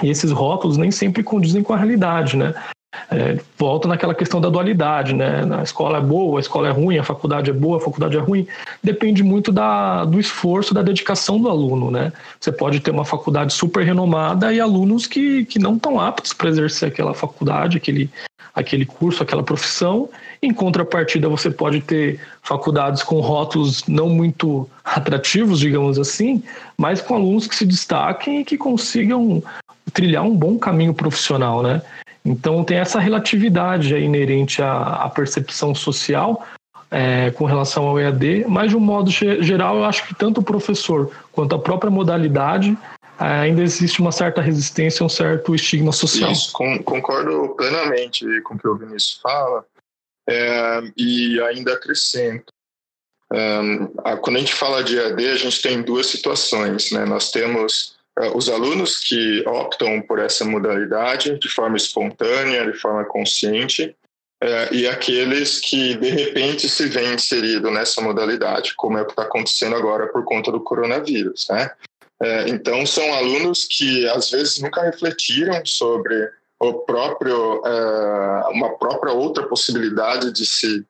E 0.02 0.10
esses 0.10 0.32
rótulos 0.32 0.78
nem 0.78 0.92
sempre 0.92 1.24
condizem 1.24 1.64
com 1.64 1.74
a 1.74 1.78
realidade, 1.78 2.38
né? 2.38 2.54
É, 3.10 3.40
volta 3.58 3.88
naquela 3.88 4.14
questão 4.14 4.40
da 4.40 4.50
dualidade, 4.50 5.14
né? 5.14 5.42
A 5.60 5.64
escola 5.64 5.98
é 5.98 6.02
boa, 6.02 6.40
a 6.40 6.42
escola 6.42 6.68
é 6.68 6.72
ruim, 6.72 6.98
a 6.98 7.04
faculdade 7.04 7.50
é 7.50 7.54
boa, 7.54 7.78
a 7.78 7.82
faculdade 7.82 8.16
é 8.16 8.20
ruim. 8.20 8.48
Depende 8.84 9.24
muito 9.24 9.52
da, 9.52 10.06
do 10.06 10.20
esforço, 10.20 10.74
da 10.74 10.82
dedicação 10.82 11.40
do 11.40 11.50
aluno, 11.50 11.90
né? 11.90 12.14
Você 12.40 12.52
pode 12.52 12.80
ter 12.80 12.92
uma 12.92 13.06
faculdade 13.06 13.54
super 13.54 13.84
renomada 13.84 14.54
e 14.54 14.60
alunos 14.60 15.08
que, 15.08 15.46
que 15.46 15.58
não 15.58 15.76
estão 15.76 16.00
aptos 16.00 16.34
para 16.34 16.50
exercer 16.50 16.90
aquela 16.90 17.14
faculdade, 17.14 17.78
aquele, 17.78 18.10
aquele 18.54 18.86
curso, 18.86 19.24
aquela 19.24 19.44
profissão. 19.44 20.10
Em 20.42 20.54
contrapartida, 20.54 21.28
você 21.28 21.50
pode 21.50 21.82
ter 21.82 22.20
faculdades 22.42 23.02
com 23.02 23.20
rótulos 23.22 23.84
não 23.88 24.10
muito 24.10 24.70
atrativos, 24.84 25.60
digamos 25.60 25.98
assim, 25.98 26.44
mas 26.78 27.02
com 27.02 27.16
alunos 27.16 27.48
que 27.48 27.56
se 27.56 27.66
destaquem 27.66 28.42
e 28.42 28.46
que 28.46 28.58
consigam 28.58 29.42
trilhar 29.94 30.24
um 30.24 30.36
bom 30.36 30.58
caminho 30.58 30.94
profissional, 30.94 31.64
né? 31.64 31.82
Então 32.26 32.64
tem 32.64 32.78
essa 32.78 33.00
relatividade 33.00 33.94
inerente 33.96 34.62
à, 34.62 35.04
à 35.04 35.10
percepção 35.10 35.76
social 35.76 36.48
é, 36.90 37.32
com 37.32 37.46
relação 37.46 37.88
ao 37.88 38.00
EAD, 38.00 38.46
mas 38.48 38.70
de 38.70 38.78
um 38.78 38.80
modo 38.80 39.10
geral 39.10 39.78
eu 39.78 39.84
acho 39.84 40.08
que 40.08 40.16
tanto 40.16 40.40
o 40.40 40.44
professor 40.44 41.12
quanto 41.32 41.56
a 41.56 41.60
própria 41.60 41.92
modalidade 41.92 42.78
é, 43.20 43.26
ainda 43.26 43.62
existe 43.62 44.00
uma 44.00 44.12
certa 44.12 44.42
resistência, 44.42 45.06
um 45.06 45.10
certo 45.10 45.54
estigma 45.54 45.92
social. 45.92 46.32
Isso, 46.32 46.54
com, 46.54 46.82
concordo 46.84 47.56
plenamente 47.58 48.26
com 48.42 48.56
o 48.56 48.60
que 48.60 48.68
o 48.68 48.78
Vinícius 48.78 49.20
fala 49.22 49.66
é, 50.30 50.82
e 50.96 51.42
ainda 51.42 51.74
acrescento. 51.74 52.54
É, 53.32 54.16
quando 54.18 54.38
a 54.38 54.40
gente 54.40 54.54
fala 54.54 54.84
de 54.84 54.98
EAD, 54.98 55.28
a 55.28 55.36
gente 55.36 55.62
tem 55.62 55.82
duas 55.82 56.08
situações, 56.08 56.92
né? 56.92 57.06
Nós 57.06 57.32
temos 57.32 57.98
os 58.36 58.50
alunos 58.50 59.00
que 59.00 59.44
optam 59.48 60.02
por 60.02 60.20
essa 60.20 60.46
modalidade 60.46 61.38
de 61.40 61.50
forma 61.50 61.78
espontânea, 61.78 62.72
de 62.72 62.78
forma 62.78 63.04
consciente, 63.06 63.96
eh, 64.42 64.70
e 64.72 64.88
aqueles 64.88 65.60
que 65.60 65.96
de 65.96 66.10
repente 66.10 66.70
se 66.70 66.88
veem 66.88 67.16
inseridos 67.16 67.72
nessa 67.72 68.02
modalidade, 68.02 68.76
como 68.76 68.98
é 68.98 69.02
o 69.02 69.06
que 69.06 69.14
está 69.14 69.24
acontecendo 69.24 69.76
agora 69.76 70.08
por 70.08 70.24
conta 70.26 70.52
do 70.52 70.62
coronavírus, 70.62 71.48
né? 71.50 71.72
Eh, 72.22 72.46
então 72.50 72.86
são 72.86 73.14
alunos 73.14 73.66
que 73.66 74.08
às 74.10 74.30
vezes 74.30 74.60
nunca 74.60 74.84
refletiram 74.84 75.66
sobre 75.66 76.30
o 76.60 76.74
próprio 76.86 77.62
uma 78.52 78.78
própria 78.78 79.12
outra 79.12 79.46
possibilidade 79.48 80.32
de 80.32 80.46
se 80.46 80.86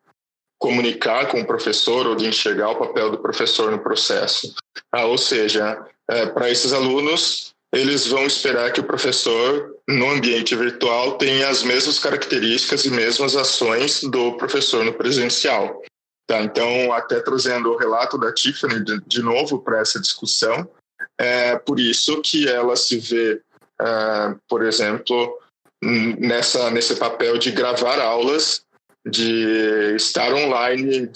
comunicar 0.59 1.27
com 1.27 1.41
o 1.41 1.47
professor 1.47 2.05
ou 2.05 2.15
de 2.15 2.27
enxergar 2.27 2.69
o 2.69 2.75
papel 2.75 3.09
do 3.11 3.17
professor 3.17 3.71
no 3.71 3.79
processo. 3.79 4.53
Ah, 4.91 5.05
ou 5.05 5.17
seja, 5.17 5.83
é, 6.09 6.25
para 6.25 6.49
esses 6.49 6.73
alunos, 6.73 7.53
eles 7.73 8.05
vão 8.05 8.25
esperar 8.25 8.71
que 8.71 8.79
o 8.79 8.83
professor, 8.83 9.75
no 9.87 10.11
ambiente 10.11 10.55
virtual, 10.55 11.17
tenha 11.17 11.49
as 11.49 11.63
mesmas 11.63 11.97
características 11.97 12.85
e 12.85 12.91
mesmas 12.91 13.35
ações 13.35 14.03
do 14.03 14.33
professor 14.37 14.85
no 14.85 14.93
presencial. 14.93 15.81
Tá, 16.27 16.41
então, 16.41 16.93
até 16.93 17.19
trazendo 17.19 17.71
o 17.71 17.77
relato 17.77 18.17
da 18.17 18.31
Tiffany 18.31 18.83
de, 18.83 19.01
de 19.05 19.21
novo 19.21 19.59
para 19.59 19.79
essa 19.79 19.99
discussão, 19.99 20.69
é 21.19 21.57
por 21.57 21.79
isso 21.79 22.21
que 22.21 22.47
ela 22.47 22.75
se 22.75 22.97
vê, 22.97 23.41
é, 23.81 24.35
por 24.47 24.63
exemplo, 24.63 25.37
nessa, 25.81 26.71
nesse 26.71 26.95
papel 26.95 27.37
de 27.37 27.51
gravar 27.51 27.99
aulas 27.99 28.63
de 29.05 29.95
estar 29.95 30.33
online 30.33 31.11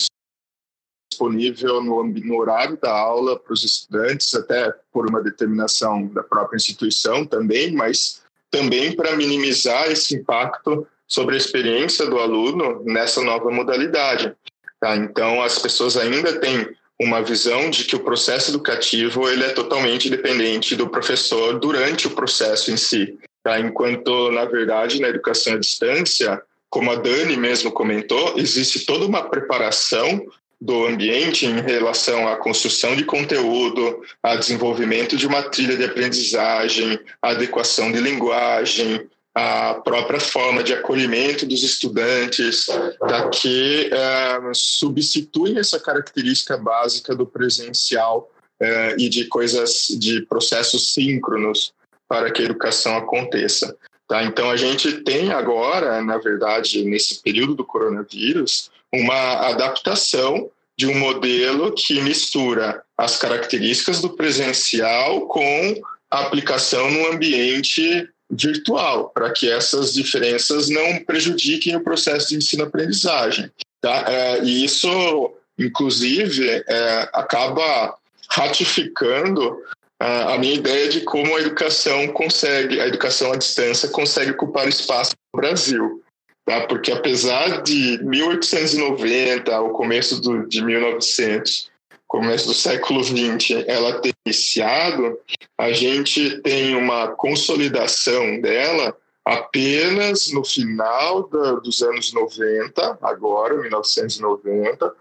disponível 1.18 1.82
no, 1.82 2.04
no 2.04 2.38
horário 2.38 2.78
da 2.78 2.92
aula 2.92 3.40
para 3.40 3.52
os 3.52 3.64
estudantes, 3.64 4.34
até 4.36 4.72
por 4.94 5.10
uma 5.10 5.22
determinação 5.22 6.06
da 6.08 6.22
própria 6.22 6.58
instituição 6.58 7.26
também, 7.26 7.72
mas 7.72 8.22
também 8.52 8.96
para 8.96 9.16
minimizar 9.16 9.92
esse 9.92 10.16
impacto 10.16 10.88
sobre 11.08 11.34
a 11.34 11.38
experiência 11.38 12.06
do 12.06 12.20
aluno 12.20 12.84
nessa 12.86 13.22
nova 13.22 13.50
modalidade. 13.50 14.36
Tá? 14.80 14.96
Então, 14.96 15.42
as 15.42 15.58
pessoas 15.58 15.98
ainda 15.98 16.40
têm 16.40 16.70
uma 17.00 17.22
visão 17.22 17.70
de 17.70 17.84
que 17.84 17.96
o 17.96 18.04
processo 18.04 18.52
educativo 18.52 19.28
ele 19.28 19.44
é 19.44 19.50
totalmente 19.50 20.10
dependente 20.10 20.76
do 20.76 20.90
professor 20.90 21.60
durante 21.60 22.08
o 22.08 22.12
processo 22.12 22.72
em 22.72 22.78
si. 22.78 23.18
Tá? 23.44 23.60
Enquanto, 23.60 24.32
na 24.32 24.46
verdade, 24.46 25.02
na 25.02 25.08
educação 25.08 25.54
à 25.54 25.58
distância, 25.58 26.42
como 26.70 26.92
a 26.92 26.96
Dani 26.96 27.38
mesmo 27.38 27.72
comentou, 27.72 28.38
existe 28.38 28.86
toda 28.86 29.06
uma 29.06 29.30
preparação 29.30 30.26
do 30.60 30.88
ambiente 30.88 31.46
em 31.46 31.62
relação 31.62 32.28
à 32.28 32.36
construção 32.36 32.96
de 32.96 33.04
conteúdo, 33.04 34.02
a 34.24 34.36
desenvolvimento 34.36 35.16
de 35.16 35.28
uma 35.28 35.44
trilha 35.44 35.78
de 35.78 35.84
aprendizagem, 35.84 37.00
a 37.22 37.30
adequação 37.30 37.92
de 37.92 38.00
linguagem, 38.00 39.08
a 39.36 39.76
própria 39.76 40.20
forma 40.20 40.64
de 40.64 40.74
acolhimento 40.74 41.46
dos 41.46 41.62
estudantes, 41.62 42.66
tá, 43.00 43.30
que 43.30 43.88
é, 43.94 44.40
substituem 44.52 45.60
essa 45.60 45.80
característica 45.80 46.58
básica 46.58 47.16
do 47.16 47.28
presencial 47.28 48.32
é, 48.60 48.96
e 48.98 49.08
de 49.08 49.26
coisas, 49.26 49.90
de 49.90 50.22
processos 50.22 50.92
síncronos 50.92 51.72
para 52.08 52.32
que 52.32 52.42
a 52.42 52.46
educação 52.46 52.98
aconteça. 52.98 53.78
Tá? 54.08 54.24
Então, 54.24 54.50
a 54.50 54.58
gente 54.58 55.04
tem 55.04 55.32
agora, 55.32 56.02
na 56.02 56.18
verdade, 56.18 56.84
nesse 56.84 57.22
período 57.22 57.54
do 57.54 57.66
coronavírus, 57.66 58.72
uma 58.94 59.50
adaptação 59.50 60.50
de 60.78 60.88
um 60.88 60.98
modelo 60.98 61.74
que 61.74 62.00
mistura 62.02 62.84
as 62.98 63.18
características 63.18 64.00
do 64.02 64.12
presencial 64.12 65.22
com 65.28 65.76
a 66.10 66.22
aplicação 66.22 66.90
no 66.92 67.08
ambiente 67.08 68.08
virtual, 68.30 69.10
para 69.10 69.32
que 69.32 69.50
essas 69.50 69.94
diferenças 69.94 70.70
não 70.70 71.00
prejudiquem 71.04 71.76
o 71.76 71.84
processo 71.84 72.30
de 72.30 72.36
ensino-aprendizagem. 72.36 73.50
Tá? 73.82 74.06
É, 74.08 74.44
e 74.44 74.66
isso, 74.66 75.34
inclusive, 75.58 76.64
é, 76.68 77.10
acaba 77.14 77.96
ratificando 78.30 79.58
a 80.00 80.38
minha 80.38 80.54
ideia 80.54 80.88
de 80.90 81.02
como 81.02 81.36
a 81.36 81.40
educação 81.40 82.08
consegue, 82.10 82.80
a 82.80 82.88
educação 82.88 83.32
à 83.32 83.36
distância 83.36 83.90
consegue 83.90 84.32
ocupar 84.32 84.68
espaço 84.68 85.16
no 85.34 85.42
Brasil. 85.42 86.04
Tá? 86.48 86.62
Porque 86.62 86.94
apesar 86.94 87.62
de 87.62 88.02
1890, 88.04 89.60
o 89.60 89.72
começo 89.72 90.22
do, 90.22 90.48
de 90.48 90.64
1900, 90.64 91.70
começo 92.08 92.48
do 92.48 92.54
século 92.54 93.04
20, 93.04 93.66
ela 93.68 94.00
ter 94.00 94.14
iniciado, 94.26 95.20
a 95.58 95.74
gente 95.74 96.42
tem 96.44 96.74
uma 96.74 97.10
consolidação 97.10 98.40
dela 98.40 98.96
apenas 99.26 100.32
no 100.32 100.42
final 100.42 101.28
da, 101.28 101.56
dos 101.56 101.82
anos 101.82 102.14
90, 102.14 103.00
agora, 103.02 103.58
1990, 103.58 104.88
uh, 104.88 104.94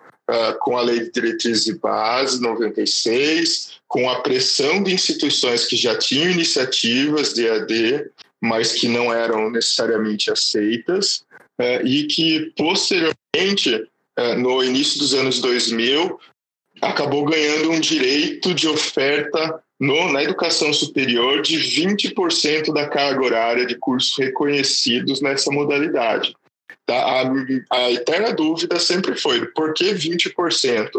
com 0.59 0.77
a 0.77 0.83
Lei 0.83 0.99
de 0.99 1.13
Diretrizes 1.13 1.69
e 1.69 1.79
Bases, 1.79 2.41
96, 2.41 3.79
com 3.87 4.11
a 4.11 4.21
pressão 4.21 4.83
de 4.83 4.93
instituições 4.93 5.65
que 5.65 5.77
já 5.77 5.97
tinham 5.97 6.29
iniciativas 6.29 7.33
de 7.33 7.49
AD, 7.49 8.11
mas 8.41 8.73
que 8.73 8.89
não 8.89 9.15
eram 9.15 9.49
necessariamente 9.49 10.29
aceitas, 10.29 11.25
e 11.85 12.05
que 12.05 12.53
posteriormente, 12.57 13.75
uh, 14.19 14.35
no 14.37 14.63
início 14.63 14.99
dos 14.99 15.15
anos 15.15 15.41
2000, 15.41 16.19
acabou 16.81 17.25
ganhando 17.25 17.71
um 17.71 17.81
direito 17.81 18.55
de 18.55 18.69
oferta 18.69 19.63
no, 19.79 20.13
na 20.13 20.23
educação 20.23 20.73
superior 20.73 21.43
de 21.43 21.59
20% 21.59 22.73
da 22.73 22.89
carga 22.89 23.25
horária 23.25 23.67
de 23.67 23.77
cursos 23.77 24.17
reconhecidos 24.19 25.21
nessa 25.21 25.51
modalidade. 25.51 26.35
Tá? 26.85 26.95
A, 26.95 27.33
a, 27.71 27.93
eterna 27.93 28.33
dúvida 28.33 28.79
sempre 28.79 29.17
foi 29.17 29.47
por 29.49 29.75
que 29.75 29.93
20%? 29.93 30.91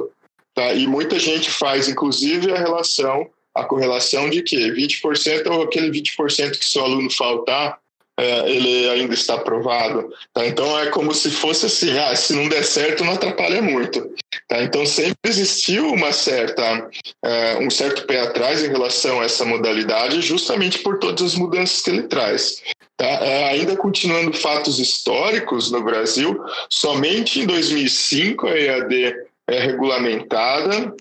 Tá? 0.54 0.74
E 0.74 0.86
muita 0.86 1.18
gente 1.18 1.50
faz, 1.50 1.88
inclusive, 1.88 2.52
a 2.52 2.58
relação, 2.58 3.30
a 3.56 3.64
correlação 3.64 4.30
de 4.30 4.42
que 4.44 4.58
20% 4.72 5.48
ou 5.48 5.64
aquele 5.64 5.90
20% 5.90 6.58
que 6.58 6.66
se 6.66 6.78
o 6.78 6.84
aluno 6.84 7.10
faltar, 7.10 7.80
é, 8.20 8.50
ele 8.50 8.90
ainda 8.90 9.14
está 9.14 9.36
aprovado. 9.36 10.12
Tá? 10.34 10.44
Então 10.46 10.78
é 10.80 10.88
como 10.88 11.14
se 11.14 11.30
fosse 11.30 11.68
assim, 11.68 11.96
ah, 11.98 12.16
se 12.16 12.34
não 12.34 12.50
der 12.50 12.64
certo, 12.64 13.04
não 13.04 13.14
atrapalha 13.14 13.62
muito. 13.62 14.12
Tá? 14.48 14.64
Então 14.64 14.84
sempre 14.86 15.18
existiu 15.26 15.94
uma 15.94 16.12
certa, 16.12 16.90
é, 17.24 17.58
um 17.60 17.70
certo 17.70 18.08
pé 18.08 18.22
atrás 18.22 18.64
em 18.64 18.70
relação 18.70 19.22
a 19.22 19.26
essa 19.26 19.46
modalidade, 19.46 20.20
justamente 20.22 20.80
por 20.80 20.98
todas 20.98 21.24
as 21.24 21.36
mudanças 21.36 21.82
que 21.82 21.92
ele 21.92 22.04
traz. 22.04 22.64
Tá? 22.98 23.06
É, 23.06 23.52
ainda 23.52 23.78
continuando 23.78 24.34
fatos 24.34 24.80
históricos 24.80 25.72
no 25.72 25.84
Brasil, 25.84 26.44
somente 26.70 27.40
em 27.40 27.46
2005 27.46 28.48
a 28.48 28.60
EAD 28.60 29.16
é 29.48 29.60
regulamentada 29.60 30.94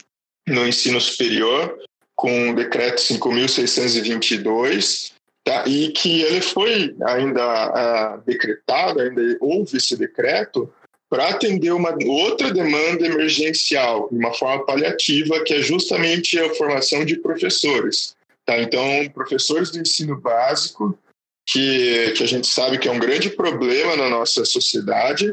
no 0.46 0.68
ensino 0.68 1.00
superior 1.00 1.78
com 2.14 2.50
o 2.50 2.54
decreto 2.54 3.00
5.622 3.00 5.15
Tá? 5.15 5.15
E 5.66 5.90
que 5.92 6.22
ele 6.22 6.40
foi 6.40 6.94
ainda 7.04 8.16
uh, 8.16 8.22
decretado, 8.26 9.00
ainda 9.00 9.22
houve 9.40 9.76
esse 9.76 9.96
decreto, 9.96 10.72
para 11.08 11.28
atender 11.28 11.70
uma 11.72 11.96
outra 12.04 12.52
demanda 12.52 13.06
emergencial, 13.06 14.08
de 14.10 14.18
uma 14.18 14.34
forma 14.34 14.66
paliativa, 14.66 15.42
que 15.44 15.54
é 15.54 15.60
justamente 15.60 16.38
a 16.38 16.52
formação 16.54 17.04
de 17.04 17.16
professores. 17.16 18.16
Tá? 18.44 18.58
Então, 18.58 18.82
professores 19.14 19.70
do 19.70 19.78
ensino 19.78 20.20
básico, 20.20 20.98
que, 21.46 22.12
que 22.16 22.24
a 22.24 22.26
gente 22.26 22.48
sabe 22.48 22.78
que 22.78 22.88
é 22.88 22.92
um 22.92 22.98
grande 22.98 23.30
problema 23.30 23.96
na 23.96 24.10
nossa 24.10 24.44
sociedade, 24.44 25.32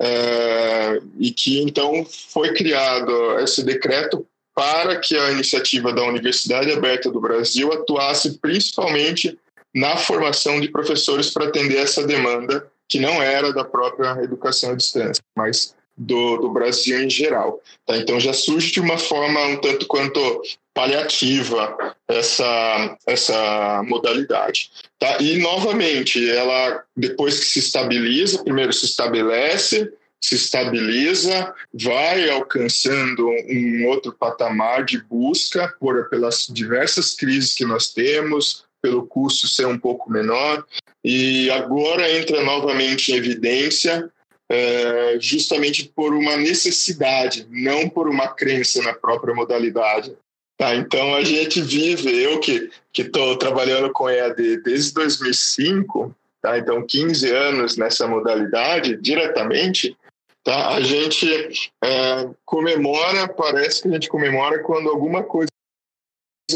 é, 0.00 1.00
e 1.18 1.30
que 1.30 1.62
então 1.62 2.04
foi 2.04 2.54
criado 2.54 3.38
esse 3.40 3.62
decreto 3.62 4.26
para 4.54 4.98
que 4.98 5.16
a 5.16 5.30
iniciativa 5.30 5.92
da 5.92 6.04
Universidade 6.04 6.70
Aberta 6.70 7.10
do 7.10 7.20
Brasil 7.20 7.72
atuasse 7.72 8.38
principalmente 8.38 9.38
na 9.74 9.96
formação 9.96 10.60
de 10.60 10.68
professores 10.68 11.30
para 11.30 11.46
atender 11.46 11.78
essa 11.78 12.06
demanda 12.06 12.70
que 12.88 13.00
não 13.00 13.22
era 13.22 13.52
da 13.52 13.64
própria 13.64 14.22
educação 14.22 14.72
à 14.72 14.74
distância, 14.74 15.22
mas 15.34 15.74
do, 15.96 16.36
do 16.36 16.50
Brasil 16.50 17.02
em 17.02 17.08
geral. 17.08 17.60
Tá? 17.86 17.96
Então 17.96 18.20
já 18.20 18.32
surge 18.32 18.72
de 18.72 18.80
uma 18.80 18.98
forma 18.98 19.40
um 19.46 19.56
tanto 19.56 19.86
quanto 19.86 20.42
paliativa 20.74 21.96
essa, 22.08 22.96
essa 23.06 23.82
modalidade. 23.86 24.70
Tá? 24.98 25.18
E, 25.20 25.38
novamente, 25.38 26.30
ela, 26.30 26.82
depois 26.96 27.38
que 27.38 27.46
se 27.46 27.58
estabiliza, 27.58 28.42
primeiro 28.42 28.72
se 28.72 28.86
estabelece, 28.86 29.92
se 30.22 30.36
estabiliza, 30.36 31.52
vai 31.74 32.30
alcançando 32.30 33.28
um 33.28 33.86
outro 33.88 34.12
patamar 34.12 34.84
de 34.84 35.02
busca 35.02 35.74
por, 35.80 36.08
pelas 36.08 36.46
diversas 36.48 37.14
crises 37.14 37.54
que 37.54 37.64
nós 37.64 37.92
temos, 37.92 38.64
pelo 38.80 39.06
custo 39.06 39.48
ser 39.48 39.66
um 39.66 39.78
pouco 39.78 40.10
menor, 40.10 40.64
e 41.04 41.50
agora 41.50 42.10
entra 42.10 42.42
novamente 42.42 43.12
em 43.12 43.16
evidência 43.16 44.10
é, 44.48 45.16
justamente 45.18 45.90
por 45.94 46.14
uma 46.14 46.36
necessidade, 46.36 47.46
não 47.50 47.88
por 47.88 48.08
uma 48.08 48.28
crença 48.28 48.82
na 48.82 48.92
própria 48.92 49.34
modalidade. 49.34 50.14
Tá, 50.58 50.76
então 50.76 51.14
a 51.16 51.24
gente 51.24 51.60
vive, 51.60 52.22
eu 52.22 52.38
que 52.38 52.70
estou 52.96 53.36
trabalhando 53.36 53.90
com 53.90 54.08
EAD 54.08 54.58
desde 54.58 54.92
2005, 54.92 56.14
tá, 56.40 56.58
então 56.58 56.86
15 56.86 57.30
anos 57.30 57.76
nessa 57.76 58.06
modalidade 58.06 58.96
diretamente, 58.96 59.96
tá, 60.44 60.70
a 60.70 60.80
gente 60.80 61.72
é, 61.82 62.28
comemora, 62.44 63.28
parece 63.28 63.82
que 63.82 63.88
a 63.88 63.92
gente 63.92 64.08
comemora 64.08 64.62
quando 64.62 64.88
alguma 64.88 65.22
coisa 65.22 65.48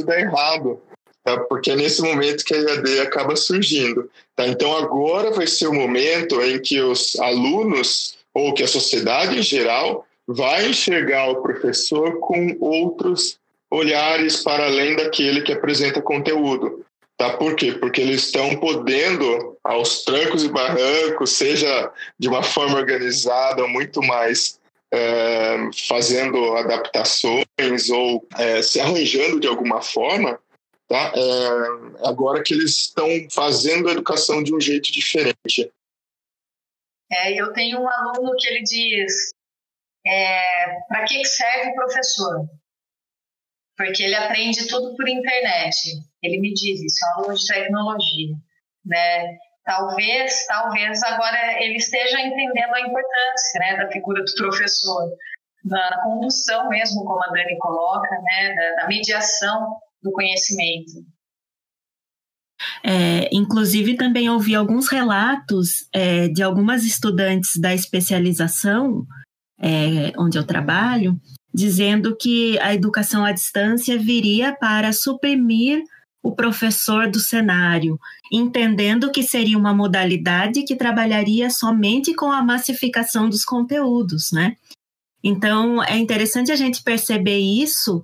dá 0.05 0.21
errado 0.21 0.83
tá? 1.27 1.41
porque 1.41 1.73
é 1.73 1.77
nesse 1.77 2.01
momento 2.01 2.45
que 2.45 2.55
a 2.55 2.59
EAD 2.59 3.01
acaba 3.01 3.35
surgindo. 3.35 4.09
Tá? 4.37 4.47
Então, 4.47 4.75
agora 4.77 5.33
vai 5.33 5.47
ser 5.47 5.67
o 5.67 5.75
momento 5.75 6.41
em 6.41 6.61
que 6.63 6.81
os 6.81 7.17
alunos, 7.17 8.17
ou 8.33 8.55
que 8.55 8.63
a 8.63 8.69
sociedade 8.69 9.37
em 9.37 9.43
geral, 9.43 10.07
vai 10.27 10.69
enxergar 10.69 11.29
o 11.29 11.43
professor 11.43 12.21
com 12.21 12.57
outros 12.61 13.39
olhares 13.69 14.43
para 14.43 14.67
além 14.67 14.95
daquele 14.95 15.43
que 15.43 15.53
apresenta 15.53 16.01
conteúdo. 16.01 16.85
Tá? 17.19 17.31
Por 17.31 17.57
quê? 17.57 17.73
Porque 17.73 18.01
eles 18.01 18.27
estão 18.27 18.57
podendo, 18.57 19.56
aos 19.67 20.05
trancos 20.05 20.45
e 20.45 20.49
barrancos, 20.49 21.33
seja 21.33 21.93
de 22.19 22.29
uma 22.29 22.43
forma 22.43 22.77
organizada, 22.77 23.67
muito 23.67 24.01
mais 24.03 24.61
é, 24.93 25.57
fazendo 25.89 26.57
adaptações 26.57 27.91
ou 27.91 28.27
é, 28.39 28.63
se 28.63 28.81
arranjando 28.81 29.41
de 29.41 29.47
alguma 29.47 29.83
forma, 29.83 30.39
Tá? 30.89 31.13
É, 31.17 32.09
agora 32.09 32.43
que 32.45 32.55
eles 32.55 32.71
estão 32.71 33.09
fazendo 33.33 33.89
a 33.89 33.93
educação 33.93 34.41
de 34.43 34.55
um 34.55 34.61
jeito 34.61 34.93
diferente. 34.93 35.73
É, 37.11 37.33
eu 37.33 37.53
tenho 37.53 37.81
um 37.81 37.89
aluno 37.89 38.37
que 38.39 38.47
ele 38.47 38.63
diz: 38.63 39.33
é, 40.07 40.81
para 40.89 41.05
que 41.05 41.25
serve 41.25 41.71
o 41.71 41.75
professor? 41.75 42.49
Porque 43.77 44.05
ele 44.05 44.15
aprende 44.15 44.69
tudo 44.69 44.95
por 44.95 45.09
internet. 45.09 46.01
Ele 46.23 46.39
me 46.39 46.55
diz 46.55 46.81
isso, 46.81 47.05
é 47.05 47.09
um 47.09 47.19
aluno 47.19 47.35
de 47.35 47.47
tecnologia. 47.47 48.37
Né? 48.85 49.39
Talvez, 49.67 50.47
talvez 50.47 51.03
agora 51.03 51.61
ele 51.61 51.77
esteja 51.77 52.21
entendendo 52.21 52.73
a 52.73 52.81
importância 52.81 53.59
né, 53.59 53.77
da 53.77 53.91
figura 53.91 54.23
do 54.23 54.35
professor, 54.37 55.11
da 55.65 56.01
condução 56.05 56.69
mesmo, 56.69 57.05
como 57.05 57.21
a 57.25 57.27
Dani 57.27 57.59
coloca, 57.59 58.09
né, 58.23 58.55
da, 58.55 58.83
da 58.83 58.89
mediação 58.89 59.77
do 60.01 60.13
conhecimento. 60.13 61.05
É, 62.85 63.29
inclusive, 63.33 63.97
também 63.97 64.31
ouvi 64.31 64.55
alguns 64.55 64.89
relatos 64.89 65.89
é, 65.93 66.29
de 66.29 66.45
algumas 66.45 66.85
estudantes 66.85 67.57
da 67.61 67.75
especialização 67.75 69.05
é, 69.61 70.13
onde 70.17 70.39
eu 70.39 70.47
trabalho, 70.47 71.21
dizendo 71.53 72.17
que 72.17 72.57
a 72.61 72.73
educação 72.73 73.25
à 73.25 73.33
distância 73.33 73.99
viria 73.99 74.55
para 74.55 74.93
suprimir 74.93 75.83
o 76.27 76.35
professor 76.35 77.09
do 77.09 77.21
cenário, 77.21 78.01
entendendo 78.33 79.13
que 79.13 79.23
seria 79.23 79.57
uma 79.57 79.73
modalidade 79.73 80.65
que 80.65 80.75
trabalharia 80.75 81.49
somente 81.51 82.13
com 82.15 82.33
a 82.33 82.43
massificação 82.43 83.29
dos 83.29 83.45
conteúdos, 83.45 84.33
né? 84.33 84.57
Então, 85.23 85.81
é 85.85 85.97
interessante 85.97 86.51
a 86.51 86.57
gente 86.57 86.83
perceber 86.83 87.39
isso, 87.39 88.03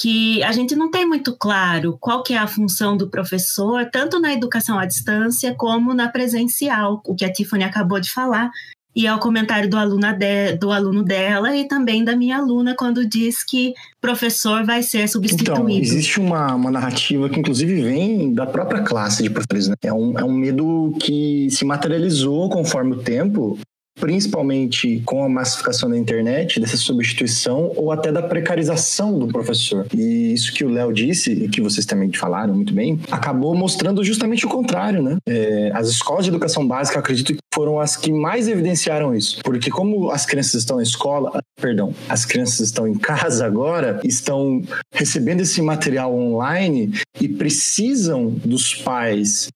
que 0.00 0.40
a 0.44 0.52
gente 0.52 0.76
não 0.76 0.88
tem 0.88 1.04
muito 1.04 1.36
claro 1.36 1.98
qual 2.00 2.22
que 2.22 2.34
é 2.34 2.38
a 2.38 2.46
função 2.46 2.96
do 2.96 3.10
professor, 3.10 3.90
tanto 3.90 4.20
na 4.20 4.32
educação 4.32 4.78
à 4.78 4.86
distância 4.86 5.52
como 5.56 5.92
na 5.92 6.08
presencial, 6.08 7.02
o 7.04 7.14
que 7.16 7.24
a 7.24 7.32
Tiffany 7.32 7.64
acabou 7.64 7.98
de 7.98 8.10
falar, 8.10 8.52
e 8.94 9.06
é 9.06 9.14
o 9.14 9.18
comentário 9.18 9.68
do, 9.68 9.76
aluna 9.76 10.12
de, 10.12 10.56
do 10.56 10.70
aluno 10.70 11.02
dela 11.02 11.56
e 11.56 11.66
também 11.66 12.04
da 12.04 12.16
minha 12.16 12.36
aluna 12.38 12.74
quando 12.76 13.06
diz 13.06 13.44
que 13.44 13.74
professor 14.00 14.64
vai 14.64 14.82
ser 14.82 15.08
substituído. 15.08 15.52
Então, 15.52 15.68
existe 15.68 16.20
uma, 16.20 16.54
uma 16.54 16.70
narrativa 16.70 17.28
que 17.28 17.40
inclusive 17.40 17.82
vem 17.82 18.32
da 18.32 18.46
própria 18.46 18.82
classe 18.82 19.22
de 19.22 19.30
professores. 19.30 19.68
Né? 19.68 19.74
É, 19.82 19.92
um, 19.92 20.18
é 20.18 20.24
um 20.24 20.32
medo 20.32 20.94
que 21.00 21.48
se 21.50 21.64
materializou 21.64 22.48
conforme 22.48 22.92
o 22.92 23.02
tempo 23.02 23.58
principalmente 23.98 25.02
com 25.04 25.24
a 25.24 25.28
massificação 25.28 25.88
da 25.88 25.96
internet, 25.96 26.60
dessa 26.60 26.76
substituição 26.76 27.72
ou 27.76 27.92
até 27.92 28.10
da 28.10 28.22
precarização 28.22 29.18
do 29.18 29.28
professor. 29.28 29.86
E 29.94 30.32
isso 30.32 30.52
que 30.52 30.64
o 30.64 30.68
Léo 30.68 30.92
disse, 30.92 31.32
e 31.32 31.48
que 31.48 31.60
vocês 31.60 31.86
também 31.86 32.12
falaram 32.12 32.54
muito 32.54 32.74
bem, 32.74 32.98
acabou 33.10 33.54
mostrando 33.54 34.02
justamente 34.04 34.46
o 34.46 34.48
contrário, 34.48 35.02
né? 35.02 35.16
É, 35.26 35.70
as 35.74 35.88
escolas 35.88 36.24
de 36.24 36.30
educação 36.30 36.66
básica, 36.66 36.98
acredito 36.98 37.32
que 37.32 37.40
foram 37.54 37.78
as 37.78 37.96
que 37.96 38.12
mais 38.12 38.48
evidenciaram 38.48 39.14
isso, 39.14 39.40
porque 39.44 39.70
como 39.70 40.10
as 40.10 40.26
crianças 40.26 40.54
estão 40.54 40.76
na 40.76 40.82
escola, 40.82 41.40
perdão, 41.60 41.94
as 42.08 42.24
crianças 42.24 42.60
estão 42.60 42.86
em 42.88 42.94
casa 42.94 43.44
agora, 43.46 44.00
estão 44.04 44.62
recebendo 44.92 45.40
esse 45.40 45.62
material 45.62 46.14
online 46.14 46.92
e 47.20 47.28
precisam 47.28 48.28
dos 48.28 48.74
pais 48.74 49.48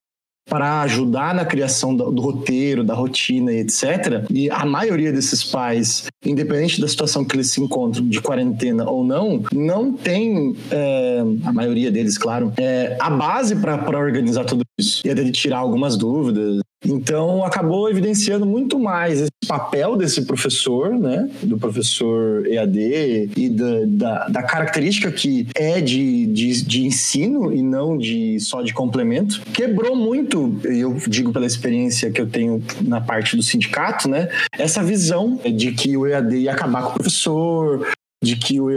para 0.48 0.80
ajudar 0.82 1.34
na 1.34 1.44
criação 1.44 1.94
do, 1.94 2.10
do, 2.10 2.22
roteiro, 2.22 2.82
da 2.82 2.94
rotina 2.94 3.52
e 3.52 3.58
etc. 3.58 4.24
E 4.30 4.50
a 4.50 4.64
maioria 4.64 5.12
desses 5.12 5.44
pais, 5.44 6.06
independente 6.24 6.80
da 6.80 6.88
situação 6.88 7.24
que 7.24 7.36
eles 7.36 7.50
se 7.50 7.60
encontram, 7.60 8.06
de 8.08 8.20
quarentena 8.20 8.88
ou 8.88 9.04
não, 9.04 9.42
não 9.52 9.92
tem, 9.92 10.56
é, 10.70 11.22
a 11.44 11.52
maioria 11.52 11.90
deles, 11.90 12.16
claro, 12.16 12.52
é, 12.56 12.96
a 13.00 13.10
base 13.10 13.56
para 13.56 13.98
organizar 13.98 14.44
tudo 14.44 14.62
isso. 14.78 15.06
E 15.06 15.10
até 15.10 15.22
de 15.22 15.32
tirar 15.32 15.58
algumas 15.58 15.96
dúvidas, 15.96 16.60
então, 16.84 17.44
acabou 17.44 17.90
evidenciando 17.90 18.46
muito 18.46 18.78
mais 18.78 19.20
esse 19.20 19.30
papel 19.46 19.96
desse 19.96 20.22
professor, 20.22 20.90
né? 20.90 21.28
Do 21.42 21.58
professor 21.58 22.46
EAD 22.46 23.30
e 23.36 23.48
da, 23.48 23.66
da, 23.86 24.28
da 24.28 24.42
característica 24.42 25.10
que 25.10 25.48
é 25.54 25.80
de, 25.80 26.26
de, 26.26 26.64
de, 26.64 26.86
ensino 26.86 27.52
e 27.52 27.62
não 27.62 27.98
de 27.98 28.38
só 28.40 28.62
de 28.62 28.72
complemento. 28.72 29.42
Quebrou 29.52 29.96
muito, 29.96 30.60
eu 30.64 30.96
digo 31.08 31.32
pela 31.32 31.46
experiência 31.46 32.10
que 32.10 32.20
eu 32.20 32.28
tenho 32.28 32.62
na 32.80 33.00
parte 33.00 33.36
do 33.36 33.42
sindicato, 33.42 34.08
né? 34.08 34.28
Essa 34.52 34.82
visão 34.82 35.40
de 35.44 35.72
que 35.72 35.96
o 35.96 36.06
EAD 36.06 36.36
ia 36.36 36.52
acabar 36.52 36.82
com 36.82 36.90
o 36.90 36.94
professor, 36.94 37.86
de 38.22 38.36
que 38.36 38.60
o 38.60 38.70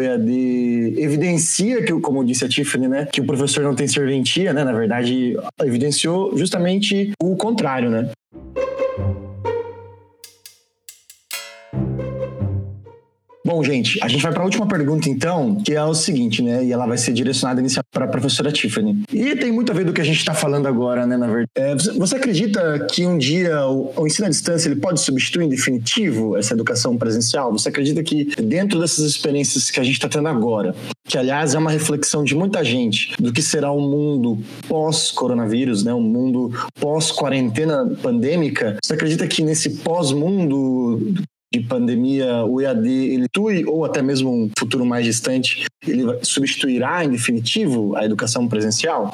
EAD 0.00 0.94
evidencia 0.98 1.82
que, 1.82 1.92
como 2.00 2.24
disse 2.24 2.44
a 2.44 2.48
Tiffany, 2.48 2.88
né, 2.88 3.08
que 3.10 3.20
o 3.20 3.24
professor 3.24 3.64
não 3.64 3.74
tem 3.74 3.88
serventia, 3.88 4.52
né, 4.52 4.64
na 4.64 4.72
verdade, 4.72 5.36
evidenciou 5.62 6.36
justamente 6.36 7.12
o 7.22 7.36
contrário, 7.36 7.90
né. 7.90 8.10
Bom, 13.44 13.62
gente, 13.64 13.98
a 14.02 14.06
gente 14.06 14.22
vai 14.22 14.32
para 14.32 14.42
a 14.42 14.44
última 14.44 14.66
pergunta 14.68 15.08
então, 15.08 15.56
que 15.56 15.72
é 15.72 15.82
o 15.82 15.94
seguinte, 15.94 16.42
né? 16.42 16.64
E 16.64 16.72
ela 16.72 16.86
vai 16.86 16.96
ser 16.96 17.12
direcionada 17.12 17.60
inicialmente 17.60 17.88
para 17.90 18.04
a 18.04 18.08
professora 18.08 18.52
Tiffany. 18.52 19.02
E 19.12 19.34
tem 19.34 19.50
muito 19.50 19.72
a 19.72 19.74
ver 19.74 19.84
do 19.84 19.92
que 19.92 20.00
a 20.00 20.04
gente 20.04 20.18
está 20.18 20.32
falando 20.32 20.68
agora, 20.68 21.06
né? 21.06 21.16
Na 21.16 21.26
verdade, 21.26 21.50
é, 21.56 21.74
você 21.74 22.16
acredita 22.16 22.86
que 22.90 23.04
um 23.04 23.18
dia 23.18 23.66
o, 23.66 23.92
o, 23.96 24.06
ensino 24.06 24.26
à 24.26 24.30
distância 24.30 24.68
ele 24.68 24.80
pode 24.80 25.00
substituir 25.00 25.44
em 25.44 25.48
definitivo 25.48 26.36
essa 26.36 26.54
educação 26.54 26.96
presencial? 26.96 27.50
Você 27.52 27.68
acredita 27.68 28.02
que 28.02 28.26
dentro 28.40 28.78
dessas 28.78 29.04
experiências 29.04 29.70
que 29.70 29.80
a 29.80 29.82
gente 29.82 29.94
está 29.94 30.08
tendo 30.08 30.28
agora, 30.28 30.72
que 31.04 31.18
aliás 31.18 31.54
é 31.54 31.58
uma 31.58 31.70
reflexão 31.70 32.22
de 32.22 32.36
muita 32.36 32.64
gente 32.64 33.12
do 33.20 33.32
que 33.32 33.42
será 33.42 33.72
o 33.72 33.78
um 33.78 33.90
mundo 33.90 34.38
pós-coronavírus, 34.68 35.82
né? 35.82 35.92
Um 35.92 36.00
mundo 36.00 36.52
pós-quarentena 36.78 37.90
pandêmica. 38.00 38.78
Você 38.82 38.94
acredita 38.94 39.26
que 39.26 39.42
nesse 39.42 39.70
pós-mundo 39.78 41.12
de 41.52 41.60
pandemia, 41.60 42.44
o 42.44 42.60
EAD 42.60 42.88
ele 42.88 43.28
tui 43.28 43.64
ou 43.66 43.84
até 43.84 44.00
mesmo 44.00 44.30
um 44.30 44.50
futuro 44.58 44.86
mais 44.86 45.04
distante, 45.04 45.66
ele 45.86 46.02
substituirá 46.24 47.04
em 47.04 47.10
definitivo 47.10 47.94
a 47.94 48.04
educação 48.04 48.48
presencial? 48.48 49.12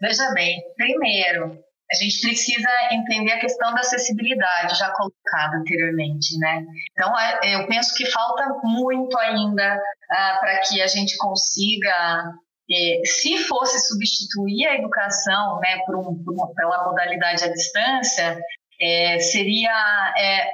Veja 0.00 0.30
bem, 0.34 0.60
primeiro, 0.76 1.58
a 1.90 1.94
gente 1.94 2.20
precisa 2.20 2.68
entender 2.92 3.32
a 3.32 3.40
questão 3.40 3.72
da 3.72 3.80
acessibilidade 3.80 4.78
já 4.78 4.90
colocada 4.90 5.56
anteriormente, 5.56 6.38
né? 6.38 6.64
Então, 6.92 7.12
eu 7.44 7.66
penso 7.66 7.94
que 7.94 8.10
falta 8.10 8.48
muito 8.64 9.16
ainda 9.18 9.76
uh, 9.76 10.40
para 10.40 10.60
que 10.68 10.82
a 10.82 10.86
gente 10.86 11.16
consiga 11.16 12.32
é, 12.70 13.00
se 13.04 13.38
fosse 13.44 13.86
substituir 13.88 14.66
a 14.66 14.76
educação 14.76 15.60
né, 15.60 15.78
por 15.84 15.96
um, 15.96 16.22
por 16.24 16.34
uma, 16.34 16.54
pela 16.54 16.84
modalidade 16.84 17.44
à 17.44 17.48
distância, 17.48 18.40
é, 18.82 19.18
seria 19.20 20.14
é, 20.18 20.50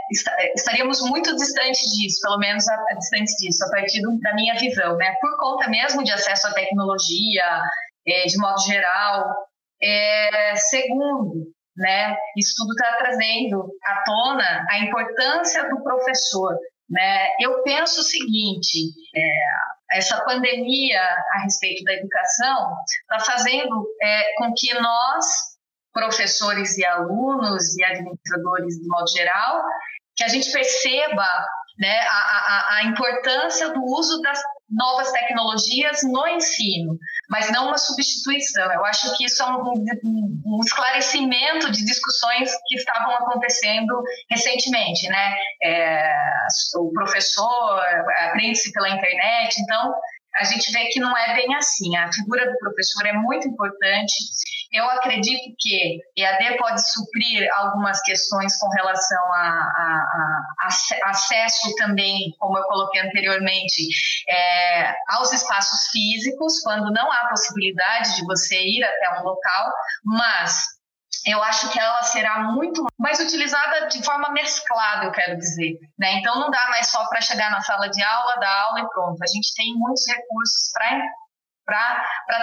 estaríamos 0.55 1.01
muito 1.01 1.35
distante 1.35 1.81
disso, 1.97 2.21
pelo 2.23 2.39
menos 2.39 2.69
a, 2.69 2.75
a 2.75 3.25
disso, 3.41 3.65
a 3.65 3.71
partir 3.71 4.03
do, 4.03 4.19
da 4.21 4.35
minha 4.35 4.55
visão, 4.55 4.97
né? 4.97 5.15
Por 5.21 5.39
conta 5.39 5.69
mesmo 5.71 6.05
de 6.05 6.13
acesso 6.13 6.47
à 6.47 6.53
tecnologia, 6.53 7.63
é, 8.07 8.27
de 8.27 8.37
modo 8.37 8.61
geral. 8.61 9.35
É, 9.83 10.57
segundo, 10.57 11.47
né? 11.77 12.17
Isso 12.37 12.53
tudo 12.59 12.73
está 12.73 12.97
trazendo 12.99 13.65
à 13.85 14.03
tona 14.05 14.67
a 14.71 14.79
importância 14.81 15.67
do 15.71 15.83
professor. 15.83 16.55
Né? 16.91 17.29
Eu 17.41 17.63
penso 17.63 18.01
o 18.01 18.05
seguinte: 18.05 18.91
é, 19.17 19.97
essa 19.97 20.23
pandemia 20.25 21.01
a 21.01 21.43
respeito 21.45 21.83
da 21.85 21.95
educação 21.95 22.75
está 23.11 23.25
fazendo 23.25 23.87
é, 24.03 24.35
com 24.37 24.53
que 24.55 24.75
nós 24.75 25.58
professores 25.93 26.77
e 26.79 26.85
alunos 26.85 27.77
e 27.77 27.85
administradores 27.85 28.77
de 28.77 28.89
modo 28.89 29.11
geral, 29.11 29.63
que 30.17 30.25
a 30.25 30.29
gente 30.29 30.51
perceba 30.51 31.27
né, 31.79 31.97
a, 32.01 32.13
a, 32.13 32.77
a, 32.77 32.85
importância 32.87 33.71
do 33.71 33.81
uso 33.85 34.21
das 34.21 34.41
novas 34.69 35.13
tecnologias 35.13 36.01
no 36.03 36.27
ensino, 36.27 36.99
mas 37.31 37.51
não 37.53 37.69
uma 37.69 37.79
substituição. 37.79 38.71
Eu 38.73 38.85
acho 38.85 39.17
que 39.17 39.25
isso 39.25 39.43
é 39.43 39.47
um, 39.47 39.85
um 40.45 40.61
esclarecimento 40.61 41.71
de 41.71 41.85
discussões 41.85 42.51
que 42.67 42.77
estavam 42.77 43.15
acontecendo 43.15 44.03
recentemente, 44.29 45.09
né? 45.09 45.37
É, 45.63 46.13
o 46.79 46.91
professor 46.93 47.81
aprende-se 48.29 48.73
pela 48.73 48.91
internet, 48.91 49.61
então 49.61 49.95
a 50.37 50.45
gente 50.45 50.71
vê 50.73 50.87
que 50.87 51.01
não 51.01 51.17
é 51.17 51.35
bem 51.35 51.55
assim. 51.55 51.97
A 51.97 52.13
figura 52.13 52.51
do 52.51 52.59
professor 52.59 53.07
é 53.07 53.13
muito 53.13 53.49
importante. 53.49 54.15
Eu 54.71 54.85
acredito 54.91 55.55
que 55.59 55.99
EAD 56.17 56.59
pode 56.59 56.93
suprir 56.93 57.49
algumas 57.55 58.03
questões 58.03 58.57
com 58.59 58.69
relação 58.69 59.33
a, 59.33 59.39
a, 59.39 60.49
a 60.61 61.11
acesso 61.11 61.75
também, 61.77 62.35
como 62.39 62.59
eu 62.59 62.65
coloquei 62.65 63.01
anteriormente, 63.01 63.89
é, 64.29 64.95
aos 65.09 65.33
espaços 65.33 65.89
físicos, 65.91 66.61
quando 66.63 66.93
não 66.93 67.11
há 67.11 67.29
possibilidade 67.29 68.17
de 68.17 68.25
você 68.25 68.61
ir 68.61 68.85
até 68.85 69.21
um 69.21 69.25
local, 69.25 69.73
mas 70.05 70.79
eu 71.27 71.43
acho 71.43 71.71
que 71.71 71.79
ela 71.79 72.03
será 72.03 72.41
muito 72.53 72.85
mais 72.99 73.19
utilizada 73.21 73.89
de 73.89 74.03
forma 74.05 74.31
mesclada, 74.31 75.07
eu 75.07 75.13
quero 75.13 75.37
dizer. 75.37 75.79
Né? 75.99 76.13
Então, 76.15 76.39
não 76.39 76.51
dá 76.51 76.69
mais 76.69 76.89
só 76.89 77.07
para 77.09 77.21
chegar 77.21 77.51
na 77.51 77.61
sala 77.63 77.89
de 77.89 78.03
aula, 78.03 78.37
dar 78.39 78.65
aula 78.67 78.81
e 78.81 78.89
pronto. 78.89 79.23
A 79.23 79.27
gente 79.27 79.55
tem 79.55 79.75
muitos 79.75 80.07
recursos 80.07 80.71
para 80.73 81.03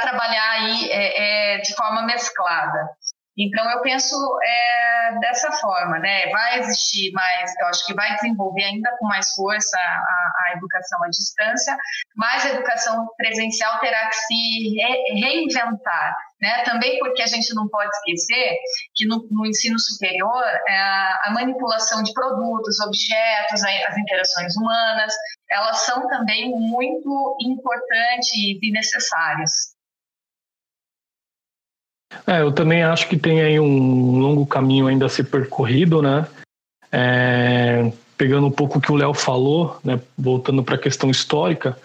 trabalhar 0.02 0.52
aí 0.52 0.90
é, 0.92 1.56
é, 1.56 1.58
de 1.60 1.74
forma 1.76 2.04
mesclada. 2.04 2.90
Então, 3.38 3.70
eu 3.70 3.82
penso 3.82 4.16
é, 4.42 5.20
dessa 5.20 5.52
forma, 5.52 6.00
né? 6.00 6.30
Vai 6.32 6.60
existir 6.60 7.12
mais, 7.12 7.54
eu 7.60 7.68
acho 7.68 7.86
que 7.86 7.94
vai 7.94 8.16
desenvolver 8.16 8.64
ainda 8.64 8.90
com 8.98 9.06
mais 9.08 9.30
força 9.34 9.78
a, 9.78 10.32
a 10.46 10.54
educação 10.56 11.04
à 11.04 11.10
distância, 11.10 11.78
mas 12.16 12.46
a 12.46 12.52
educação 12.52 13.08
presencial 13.18 13.78
terá 13.80 14.08
que 14.08 14.16
se 14.16 14.76
re, 14.78 15.20
reinventar, 15.20 16.16
né? 16.42 16.64
Também 16.64 16.98
porque 17.00 17.22
a 17.22 17.28
gente 17.28 17.54
não 17.54 17.68
pode 17.68 17.90
esquecer 17.98 18.56
que 18.96 19.06
no, 19.06 19.28
no 19.30 19.46
ensino 19.46 19.78
superior 19.80 20.44
é, 20.70 20.78
a 21.24 21.32
manipulação 21.34 22.04
de 22.04 22.14
produtos, 22.14 22.80
objetos, 22.80 23.64
as 23.64 23.98
interações 23.98 24.56
humanas, 24.56 25.14
elas 25.52 25.80
são 25.80 26.08
também 26.08 26.52
muito 26.52 27.38
importantes 27.42 28.32
e 28.34 28.72
necessárias. 28.72 29.75
É, 32.28 32.42
eu 32.42 32.52
também 32.52 32.84
acho 32.84 33.08
que 33.08 33.18
tem 33.18 33.42
aí 33.42 33.60
um 33.60 34.20
longo 34.20 34.46
caminho 34.46 34.88
ainda 34.88 35.06
a 35.06 35.10
ser 35.10 35.26
percorrido, 35.26 36.02
né? 36.02 36.28
É, 36.92 37.92
pegando 38.18 38.48
um 38.48 38.52
pouco 38.52 38.78
o 38.78 38.82
que 38.82 38.92
o 38.92 38.96
Léo 38.96 39.14
falou, 39.14 39.78
né, 39.84 40.00
voltando 40.18 40.64
para 40.64 40.76
a 40.76 40.80
questão 40.80 41.10
histórica, 41.10 41.78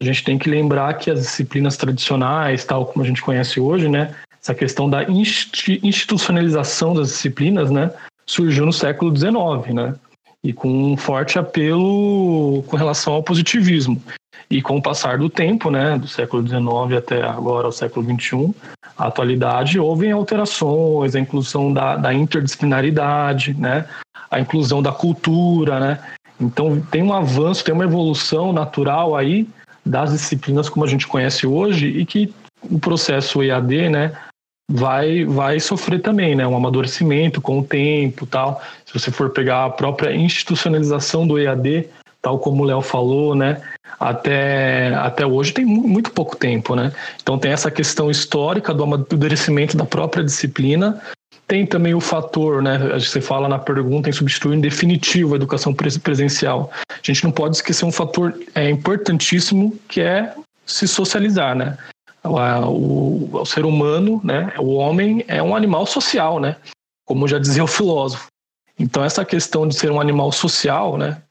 a 0.00 0.04
gente 0.04 0.24
tem 0.24 0.38
que 0.38 0.50
lembrar 0.50 0.94
que 0.94 1.10
as 1.10 1.20
disciplinas 1.20 1.76
tradicionais, 1.76 2.64
tal 2.64 2.86
como 2.86 3.04
a 3.04 3.06
gente 3.06 3.22
conhece 3.22 3.60
hoje, 3.60 3.88
né, 3.88 4.14
essa 4.42 4.54
questão 4.54 4.88
da 4.88 5.04
institucionalização 5.04 6.94
das 6.94 7.08
disciplinas, 7.08 7.70
né, 7.70 7.90
surgiu 8.26 8.66
no 8.66 8.72
século 8.72 9.16
XIX, 9.16 9.74
né, 9.74 9.94
e 10.42 10.52
com 10.52 10.68
um 10.92 10.96
forte 10.96 11.38
apelo 11.38 12.62
com 12.66 12.76
relação 12.76 13.14
ao 13.14 13.22
positivismo. 13.22 14.02
E 14.50 14.62
com 14.62 14.76
o 14.76 14.82
passar 14.82 15.18
do 15.18 15.28
tempo, 15.28 15.70
né, 15.70 15.98
do 15.98 16.06
século 16.06 16.46
XIX 16.46 16.98
até 16.98 17.22
agora, 17.22 17.68
o 17.68 17.72
século 17.72 18.06
XXI, 18.06 18.54
a 18.96 19.06
atualidade, 19.06 19.78
houve 19.78 20.10
alterações, 20.10 21.14
a 21.14 21.20
inclusão 21.20 21.72
da, 21.72 21.96
da 21.96 22.14
interdisciplinaridade, 22.14 23.54
né, 23.54 23.86
a 24.30 24.40
inclusão 24.40 24.82
da 24.82 24.92
cultura, 24.92 25.80
né. 25.80 25.98
Então 26.40 26.80
tem 26.90 27.02
um 27.02 27.12
avanço, 27.12 27.64
tem 27.64 27.74
uma 27.74 27.84
evolução 27.84 28.52
natural 28.52 29.16
aí 29.16 29.48
das 29.84 30.12
disciplinas 30.12 30.68
como 30.68 30.84
a 30.84 30.88
gente 30.88 31.06
conhece 31.06 31.46
hoje 31.46 31.86
e 31.86 32.04
que 32.04 32.32
o 32.70 32.78
processo 32.78 33.42
EAD, 33.42 33.88
né, 33.88 34.12
vai 34.70 35.24
vai 35.24 35.60
sofrer 35.60 36.00
também, 36.00 36.34
né, 36.34 36.46
um 36.46 36.56
amadurecimento 36.56 37.40
com 37.40 37.60
o 37.60 37.64
tempo, 37.64 38.26
tal. 38.26 38.60
Se 38.84 38.92
você 38.92 39.10
for 39.10 39.30
pegar 39.30 39.64
a 39.64 39.70
própria 39.70 40.14
institucionalização 40.14 41.26
do 41.26 41.38
EAD, 41.38 41.88
tal 42.20 42.38
como 42.38 42.62
o 42.62 42.66
Léo 42.66 42.82
falou, 42.82 43.34
né, 43.34 43.62
até, 43.98 44.94
até 44.94 45.26
hoje 45.26 45.52
tem 45.52 45.64
muito 45.64 46.10
pouco 46.10 46.36
tempo, 46.36 46.74
né? 46.74 46.92
Então 47.22 47.38
tem 47.38 47.52
essa 47.52 47.70
questão 47.70 48.10
histórica 48.10 48.74
do 48.74 48.82
amadurecimento 48.82 49.76
da 49.76 49.84
própria 49.84 50.22
disciplina, 50.22 51.00
tem 51.46 51.64
também 51.64 51.94
o 51.94 52.00
fator, 52.00 52.62
né? 52.62 52.78
Você 52.98 53.20
fala 53.20 53.48
na 53.48 53.58
pergunta 53.58 54.08
em 54.08 54.12
substituir 54.12 54.56
em 54.56 54.60
definitivo 54.60 55.34
a 55.34 55.36
educação 55.36 55.72
presencial. 55.74 56.70
A 56.88 57.00
gente 57.02 57.24
não 57.24 57.30
pode 57.30 57.56
esquecer 57.56 57.84
um 57.84 57.92
fator 57.92 58.38
é, 58.54 58.68
importantíssimo 58.68 59.78
que 59.88 60.00
é 60.00 60.34
se 60.66 60.88
socializar, 60.88 61.54
né? 61.54 61.78
O, 62.24 62.30
o, 62.30 63.30
o 63.40 63.46
ser 63.46 63.64
humano, 63.64 64.20
né? 64.24 64.52
O 64.58 64.74
homem 64.74 65.24
é 65.28 65.40
um 65.40 65.54
animal 65.54 65.86
social, 65.86 66.40
né? 66.40 66.56
Como 67.06 67.28
já 67.28 67.38
dizia 67.38 67.62
o 67.62 67.68
filósofo. 67.68 68.26
Então 68.78 69.04
essa 69.04 69.24
questão 69.24 69.66
de 69.66 69.74
ser 69.76 69.90
um 69.90 70.00
animal 70.00 70.32
social, 70.32 70.98
né? 70.98 71.22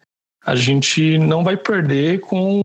A 0.45 0.55
gente 0.55 1.17
não 1.17 1.43
vai 1.43 1.57
perder 1.57 2.19
com, 2.19 2.61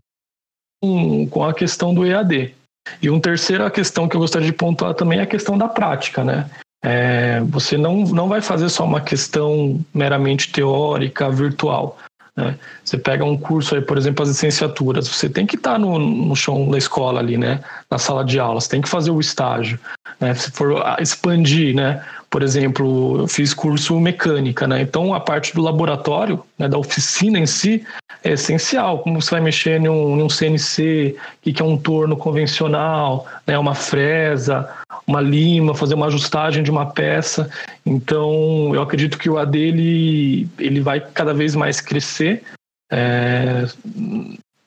com 0.81 1.43
a 1.43 1.53
questão 1.53 1.93
do 1.93 2.05
EAD. 2.05 2.53
E 3.01 3.09
uma 3.09 3.19
terceira 3.19 3.69
questão 3.69 4.07
que 4.07 4.15
eu 4.15 4.19
gostaria 4.19 4.47
de 4.47 4.53
pontuar 4.53 4.93
também 4.93 5.19
é 5.19 5.23
a 5.23 5.27
questão 5.27 5.57
da 5.57 5.67
prática, 5.67 6.23
né? 6.23 6.49
É, 6.83 7.39
você 7.41 7.77
não, 7.77 7.97
não 8.05 8.27
vai 8.27 8.41
fazer 8.41 8.67
só 8.69 8.83
uma 8.83 9.01
questão 9.01 9.79
meramente 9.93 10.51
teórica, 10.51 11.29
virtual. 11.29 11.97
Né? 12.35 12.57
Você 12.83 12.97
pega 12.97 13.23
um 13.23 13.37
curso 13.37 13.75
aí, 13.75 13.81
por 13.81 13.97
exemplo, 13.97 14.23
as 14.23 14.29
licenciaturas, 14.29 15.07
você 15.07 15.29
tem 15.29 15.45
que 15.45 15.55
estar 15.55 15.77
no, 15.77 15.99
no 15.99 16.35
chão 16.35 16.69
da 16.69 16.77
escola 16.77 17.19
ali, 17.19 17.37
né? 17.37 17.63
Na 17.89 17.99
sala 17.99 18.25
de 18.25 18.39
aula, 18.39 18.59
você 18.59 18.69
tem 18.69 18.81
que 18.81 18.89
fazer 18.89 19.11
o 19.11 19.19
estágio. 19.19 19.79
Né? 20.19 20.33
Se 20.33 20.49
for 20.51 20.83
expandir, 20.99 21.75
né? 21.75 22.03
Por 22.31 22.43
exemplo, 22.43 23.19
eu 23.19 23.27
fiz 23.27 23.53
curso 23.53 23.99
mecânica, 23.99 24.65
né? 24.65 24.81
Então 24.81 25.13
a 25.13 25.19
parte 25.19 25.53
do 25.53 25.61
laboratório, 25.61 26.41
né, 26.57 26.69
da 26.69 26.77
oficina 26.77 27.37
em 27.37 27.45
si, 27.45 27.85
é 28.23 28.31
essencial. 28.31 28.99
Como 28.99 29.21
você 29.21 29.31
vai 29.31 29.41
mexer 29.41 29.81
em 29.81 29.89
um, 29.89 30.29
CNC, 30.29 31.17
o 31.17 31.51
que 31.51 31.61
é 31.61 31.65
um 31.65 31.77
torno 31.77 32.15
convencional, 32.15 33.27
né, 33.45 33.59
uma 33.59 33.75
fresa, 33.75 34.69
uma 35.05 35.19
lima, 35.19 35.75
fazer 35.75 35.95
uma 35.95 36.05
ajustagem 36.05 36.63
de 36.63 36.71
uma 36.71 36.85
peça. 36.85 37.49
Então 37.85 38.73
eu 38.73 38.81
acredito 38.81 39.17
que 39.17 39.29
o 39.29 39.37
AD 39.37 39.59
ele, 39.59 40.47
ele 40.57 40.79
vai 40.79 41.01
cada 41.01 41.33
vez 41.33 41.53
mais 41.53 41.81
crescer, 41.81 42.43
é, 42.89 43.65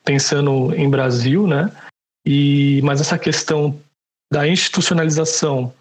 pensando 0.03 0.71
em 0.75 0.87
Brasil, 0.87 1.47
né? 1.47 1.71
E, 2.23 2.79
mas 2.83 3.01
essa 3.01 3.17
questão 3.17 3.75
da 4.31 4.47
institucionalização 4.47 5.73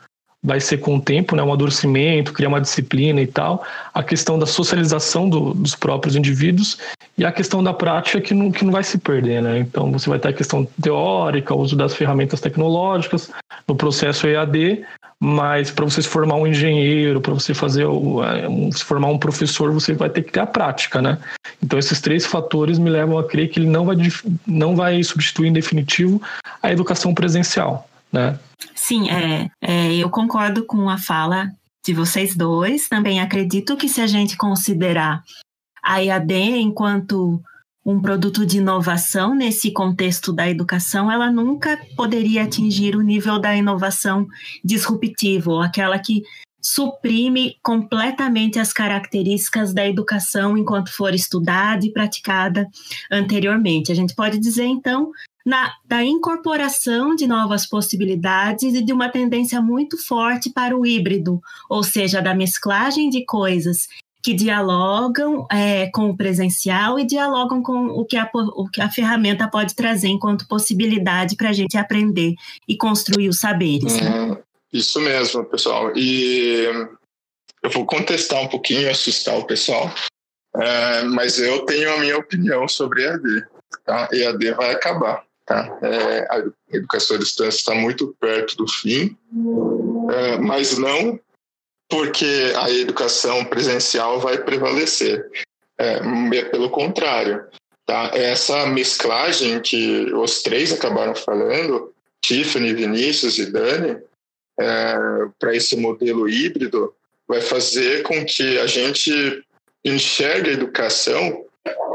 vai 0.44 0.60
ser 0.60 0.76
com 0.76 0.96
o 0.96 1.00
tempo, 1.00 1.34
né, 1.34 1.42
um 1.42 1.46
amadurecimento, 1.46 2.34
criar 2.34 2.50
uma 2.50 2.60
disciplina 2.60 3.18
e 3.22 3.26
tal, 3.26 3.64
a 3.94 4.02
questão 4.02 4.38
da 4.38 4.44
socialização 4.44 5.26
do, 5.26 5.54
dos 5.54 5.74
próprios 5.74 6.14
indivíduos 6.14 6.76
e 7.16 7.24
a 7.24 7.32
questão 7.32 7.64
da 7.64 7.72
prática 7.72 8.20
que 8.20 8.34
não, 8.34 8.52
que 8.52 8.62
não 8.62 8.72
vai 8.72 8.84
se 8.84 8.98
perder, 8.98 9.40
né? 9.40 9.58
Então 9.60 9.90
você 9.90 10.10
vai 10.10 10.18
ter 10.18 10.28
a 10.28 10.32
questão 10.34 10.66
teórica, 10.82 11.54
o 11.54 11.60
uso 11.60 11.74
das 11.74 11.94
ferramentas 11.94 12.42
tecnológicas 12.42 13.30
no 13.66 13.74
processo 13.74 14.26
EAD, 14.26 14.84
mas 15.18 15.70
para 15.70 15.86
você 15.86 16.02
se 16.02 16.08
formar 16.08 16.34
um 16.34 16.46
engenheiro, 16.46 17.22
para 17.22 17.32
você 17.32 17.54
fazer 17.54 17.86
um, 17.86 18.70
se 18.70 18.84
formar 18.84 19.08
um 19.08 19.18
professor, 19.18 19.72
você 19.72 19.94
vai 19.94 20.10
ter 20.10 20.22
que 20.22 20.32
ter 20.32 20.40
a 20.40 20.46
prática, 20.46 21.00
né? 21.00 21.18
Então 21.62 21.78
esses 21.78 22.02
três 22.02 22.26
fatores 22.26 22.78
me 22.78 22.90
levam 22.90 23.16
a 23.16 23.24
crer 23.24 23.48
que 23.48 23.60
ele 23.60 23.68
não 23.68 23.86
vai, 23.86 23.96
não 24.46 24.76
vai 24.76 25.02
substituir 25.02 25.48
em 25.48 25.52
definitivo 25.52 26.20
a 26.62 26.70
educação 26.70 27.14
presencial 27.14 27.88
né? 28.14 28.38
Sim, 28.86 29.08
é, 29.08 29.50
é, 29.62 29.96
eu 29.96 30.10
concordo 30.10 30.66
com 30.66 30.90
a 30.90 30.98
fala 30.98 31.50
de 31.82 31.94
vocês 31.94 32.36
dois. 32.36 32.86
Também 32.86 33.18
acredito 33.18 33.78
que 33.78 33.88
se 33.88 34.02
a 34.02 34.06
gente 34.06 34.36
considerar 34.36 35.22
a 35.82 36.04
EAD 36.04 36.34
enquanto 36.58 37.40
um 37.82 37.98
produto 37.98 38.44
de 38.44 38.58
inovação 38.58 39.34
nesse 39.34 39.72
contexto 39.72 40.34
da 40.34 40.50
educação, 40.50 41.10
ela 41.10 41.32
nunca 41.32 41.80
poderia 41.96 42.44
atingir 42.44 42.94
o 42.94 43.00
nível 43.00 43.38
da 43.38 43.56
inovação 43.56 44.26
disruptiva, 44.62 45.64
aquela 45.64 45.98
que 45.98 46.22
suprime 46.60 47.56
completamente 47.62 48.58
as 48.58 48.70
características 48.70 49.72
da 49.72 49.88
educação 49.88 50.58
enquanto 50.58 50.94
for 50.94 51.14
estudada 51.14 51.86
e 51.86 51.92
praticada 51.92 52.68
anteriormente. 53.10 53.90
A 53.90 53.94
gente 53.94 54.14
pode 54.14 54.38
dizer, 54.38 54.64
então, 54.64 55.10
na, 55.44 55.72
da 55.84 56.02
incorporação 56.02 57.14
de 57.14 57.26
novas 57.26 57.66
possibilidades 57.66 58.74
e 58.74 58.82
de 58.82 58.92
uma 58.92 59.10
tendência 59.10 59.60
muito 59.60 59.98
forte 59.98 60.50
para 60.50 60.76
o 60.76 60.86
híbrido, 60.86 61.40
ou 61.68 61.82
seja, 61.82 62.22
da 62.22 62.34
mesclagem 62.34 63.10
de 63.10 63.24
coisas 63.24 63.88
que 64.22 64.32
dialogam 64.32 65.46
é, 65.52 65.90
com 65.90 66.08
o 66.08 66.16
presencial 66.16 66.98
e 66.98 67.04
dialogam 67.04 67.62
com 67.62 67.88
o 67.88 68.06
que, 68.06 68.16
a, 68.16 68.30
o 68.32 68.66
que 68.70 68.80
a 68.80 68.90
ferramenta 68.90 69.46
pode 69.46 69.74
trazer 69.74 70.08
enquanto 70.08 70.48
possibilidade 70.48 71.36
para 71.36 71.50
a 71.50 71.52
gente 71.52 71.76
aprender 71.76 72.32
e 72.66 72.74
construir 72.74 73.28
os 73.28 73.38
saberes. 73.38 74.00
Hum, 74.00 74.34
isso 74.72 74.98
mesmo, 74.98 75.44
pessoal. 75.44 75.92
E 75.94 76.64
eu 77.62 77.68
vou 77.70 77.84
contestar 77.84 78.40
um 78.40 78.48
pouquinho, 78.48 78.90
assustar 78.90 79.38
o 79.38 79.44
pessoal, 79.44 79.92
é, 80.56 81.02
mas 81.02 81.38
eu 81.38 81.66
tenho 81.66 81.92
a 81.92 81.98
minha 81.98 82.16
opinião 82.16 82.66
sobre 82.66 83.04
EAD. 83.04 83.44
Tá? 83.84 84.08
EAD 84.10 84.52
vai 84.52 84.72
acabar. 84.72 85.22
Tá? 85.46 85.78
É, 85.82 86.26
a 86.30 86.42
educação 86.72 87.16
à 87.16 87.18
distância 87.18 87.58
está 87.58 87.74
muito 87.74 88.16
perto 88.18 88.56
do 88.56 88.66
fim, 88.66 89.16
é, 90.10 90.38
mas 90.38 90.78
não 90.78 91.20
porque 91.88 92.52
a 92.56 92.70
educação 92.70 93.44
presencial 93.44 94.18
vai 94.18 94.38
prevalecer. 94.38 95.24
É, 95.76 95.98
pelo 96.50 96.70
contrário, 96.70 97.44
tá? 97.84 98.10
essa 98.14 98.66
mesclagem 98.66 99.60
que 99.60 100.12
os 100.14 100.42
três 100.42 100.72
acabaram 100.72 101.14
falando, 101.14 101.92
Tiffany, 102.22 102.72
Vinícius 102.72 103.38
e 103.38 103.46
Dani, 103.46 103.98
é, 104.58 104.96
para 105.38 105.54
esse 105.54 105.76
modelo 105.76 106.28
híbrido, 106.28 106.94
vai 107.28 107.40
fazer 107.40 108.02
com 108.02 108.24
que 108.24 108.58
a 108.58 108.66
gente 108.66 109.44
enxergue 109.84 110.50
a 110.50 110.54
educação 110.54 111.44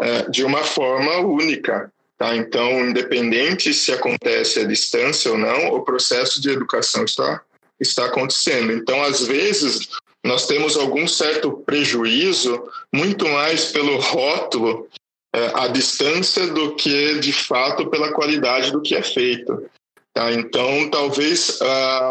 é, 0.02 0.30
de 0.30 0.44
uma 0.44 0.64
forma 0.64 1.18
única, 1.20 1.92
Tá? 2.20 2.36
Então, 2.36 2.86
independente 2.86 3.74
se 3.74 3.94
acontece 3.94 4.60
à 4.60 4.66
distância 4.66 5.32
ou 5.32 5.38
não, 5.38 5.70
o 5.70 5.84
processo 5.86 6.42
de 6.42 6.50
educação 6.50 7.06
está, 7.06 7.42
está 7.80 8.06
acontecendo. 8.06 8.74
Então, 8.74 9.02
às 9.02 9.26
vezes, 9.26 9.88
nós 10.22 10.46
temos 10.46 10.76
algum 10.76 11.08
certo 11.08 11.64
prejuízo, 11.66 12.62
muito 12.94 13.26
mais 13.26 13.72
pelo 13.72 13.98
rótulo 13.98 14.90
é, 15.34 15.52
à 15.54 15.70
distância 15.70 16.46
do 16.48 16.76
que, 16.76 17.20
de 17.20 17.32
fato, 17.32 17.90
pela 17.90 18.12
qualidade 18.12 18.74
do 18.74 18.82
que 18.82 18.96
é 18.96 19.02
feito. 19.02 19.66
Tá? 20.14 20.34
Então, 20.34 20.90
talvez 20.90 21.58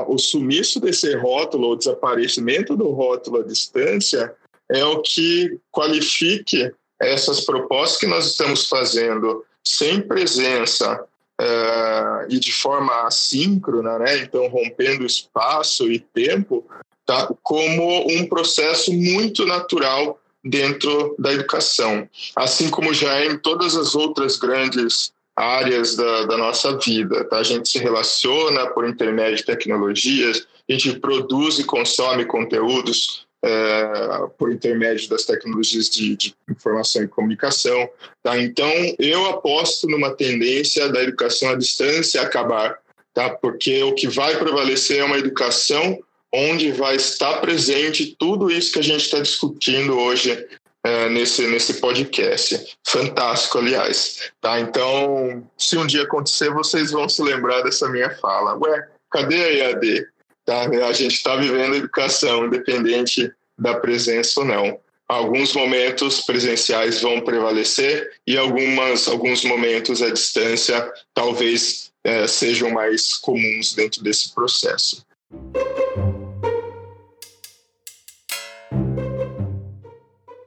o 0.06 0.16
sumiço 0.16 0.80
desse 0.80 1.14
rótulo, 1.16 1.72
o 1.72 1.76
desaparecimento 1.76 2.74
do 2.74 2.88
rótulo 2.92 3.40
à 3.40 3.42
distância, 3.42 4.34
é 4.70 4.82
o 4.86 5.02
que 5.02 5.59
qualifique 5.70 6.72
essas 6.98 7.42
propostas 7.42 8.00
que 8.00 8.06
nós 8.06 8.26
estamos 8.26 8.66
fazendo 8.66 9.44
sem 9.68 10.00
presença 10.00 11.04
uh, 11.38 12.26
e 12.30 12.40
de 12.40 12.50
forma 12.50 13.06
assíncrona, 13.06 13.98
né? 13.98 14.18
então 14.20 14.48
rompendo 14.48 15.04
espaço 15.04 15.92
e 15.92 16.00
tempo, 16.00 16.66
tá? 17.04 17.28
como 17.42 18.10
um 18.10 18.26
processo 18.26 18.90
muito 18.94 19.44
natural 19.44 20.18
dentro 20.42 21.14
da 21.18 21.34
educação, 21.34 22.08
assim 22.34 22.70
como 22.70 22.94
já 22.94 23.14
é 23.16 23.26
em 23.26 23.36
todas 23.36 23.76
as 23.76 23.94
outras 23.94 24.38
grandes 24.38 25.12
áreas 25.36 25.94
da, 25.94 26.24
da 26.24 26.38
nossa 26.38 26.78
vida. 26.78 27.24
Tá? 27.24 27.36
A 27.36 27.42
gente 27.42 27.68
se 27.68 27.78
relaciona 27.78 28.68
por 28.70 28.88
intermédio 28.88 29.36
de 29.36 29.44
tecnologias, 29.44 30.46
a 30.66 30.72
gente 30.72 30.98
produz 30.98 31.58
e 31.58 31.64
consome 31.64 32.24
conteúdos 32.24 33.28
é, 33.45 34.26
por 34.36 34.53
intermédio 34.53 35.09
das 35.09 35.24
tecnologias 35.24 35.89
de, 35.89 36.16
de, 36.16 36.34
informação 36.51 37.03
e 37.03 37.09
comunicação. 37.09 37.89
Tá? 38.22 38.39
Então, 38.39 38.70
eu 38.99 39.26
aposto 39.26 39.86
numa 39.89 40.11
tendência 40.14 40.89
da 40.89 41.03
educação 41.03 41.51
à 41.51 41.55
distância 41.55 42.20
acabar, 42.20 42.78
tá? 43.14 43.30
porque 43.30 43.82
o 43.82 43.95
que 43.95 44.09
vai 44.09 44.36
prevalecer 44.36 44.99
é 44.99 45.05
uma 45.05 45.18
educação 45.18 45.99
onde 46.34 46.72
vai 46.72 46.97
estar 46.97 47.41
presente 47.41 48.14
tudo 48.18 48.51
isso 48.51 48.72
que 48.72 48.80
a 48.80 48.82
gente 48.82 49.05
está 49.05 49.20
discutindo 49.20 49.99
hoje 49.99 50.47
é, 50.84 51.09
nesse, 51.09 51.47
nesse 51.47 51.74
podcast. 51.74 52.76
Fantástico, 52.86 53.59
aliás. 53.59 54.30
Tá? 54.41 54.61
Então, 54.61 55.49
se 55.57 55.76
um 55.76 55.86
dia 55.86 56.03
acontecer, 56.03 56.51
vocês 56.51 56.91
vão 56.91 57.09
se 57.09 57.22
lembrar 57.22 57.62
dessa 57.62 57.89
minha 57.89 58.11
fala. 58.16 58.57
Ué, 58.59 58.89
cadê 59.11 59.36
a 59.36 59.53
EAD? 59.53 60.07
Tá? 60.49 60.62
A 60.62 60.92
gente 60.94 61.14
está 61.14 61.36
vivendo 61.36 61.74
educação, 61.74 62.46
independente 62.46 63.30
da 63.59 63.74
presença 63.74 64.40
ou 64.40 64.46
não. 64.46 64.80
Alguns 65.07 65.53
momentos 65.53 66.22
presenciais 66.22 67.03
vão 67.03 67.20
prevalecer 67.20 68.09
e 68.26 68.34
algumas, 68.34 69.07
alguns 69.07 69.44
momentos 69.44 70.01
à 70.01 70.09
distância 70.09 70.90
talvez 71.12 71.90
é, 72.03 72.26
sejam 72.26 72.70
mais 72.70 73.12
comuns 73.12 73.74
dentro 73.74 74.03
desse 74.03 74.34
processo. 74.34 75.05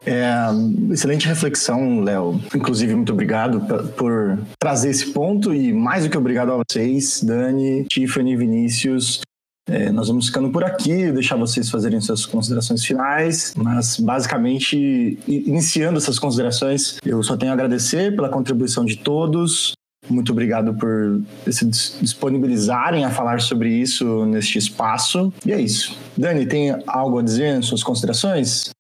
É, 0.04 0.34
excelente 0.92 1.28
reflexão, 1.28 2.04
Léo. 2.04 2.42
Inclusive, 2.56 2.96
muito 2.96 3.14
obrigado 3.14 3.62
por 3.96 4.40
trazer 4.58 4.90
esse 4.90 5.12
ponto 5.12 5.54
e 5.54 5.72
mais 5.72 6.06
do 6.06 6.10
que 6.10 6.18
obrigado 6.18 6.54
a 6.54 6.64
vocês, 6.68 7.22
Dani, 7.22 7.86
Tiffany, 7.86 8.36
Vinícius. 8.36 9.22
É, 9.68 9.92
nós 9.92 10.08
vamos 10.08 10.28
ficando 10.28 10.50
por 10.50 10.64
aqui, 10.64 11.12
deixar 11.12 11.36
vocês 11.36 11.70
fazerem 11.70 12.02
suas 12.02 12.26
considerações 12.26 12.84
finais, 12.84 13.54
mas 13.56 13.98
basicamente, 14.00 15.20
iniciando 15.28 15.98
essas 15.98 16.18
considerações, 16.18 16.98
eu 17.06 17.22
só 17.22 17.38
tenho 17.38 17.52
a 17.52 17.54
agradecer 17.54 18.16
pela 18.16 18.30
contribuição 18.30 18.84
de 18.84 18.98
todos. 18.98 19.74
Muito 20.10 20.32
obrigado 20.32 20.74
por 20.74 21.22
se 21.52 21.66
disponibilizarem 21.66 23.06
a 23.06 23.12
falar 23.12 23.40
sobre 23.40 23.70
isso 23.70 24.26
neste 24.26 24.58
espaço. 24.58 25.32
E 25.46 25.52
é 25.52 25.62
isso. 25.62 25.96
Dani, 26.18 26.46
tem 26.48 26.76
algo 26.88 27.20
a 27.20 27.22
dizer 27.22 27.64
suas 27.64 27.84
considerações? 27.84 28.72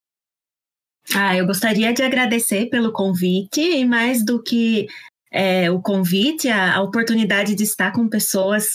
Ah, 1.13 1.35
eu 1.35 1.45
gostaria 1.45 1.93
de 1.93 2.01
agradecer 2.01 2.69
pelo 2.69 2.91
convite 2.91 3.61
e 3.61 3.85
mais 3.85 4.23
do 4.25 4.41
que 4.41 4.87
é, 5.31 5.69
o 5.71 5.81
convite, 5.81 6.49
a, 6.49 6.75
a, 6.75 6.81
oportunidade 6.81 7.55
de 7.55 7.63
estar 7.63 7.91
com 7.91 8.07
pessoas 8.07 8.65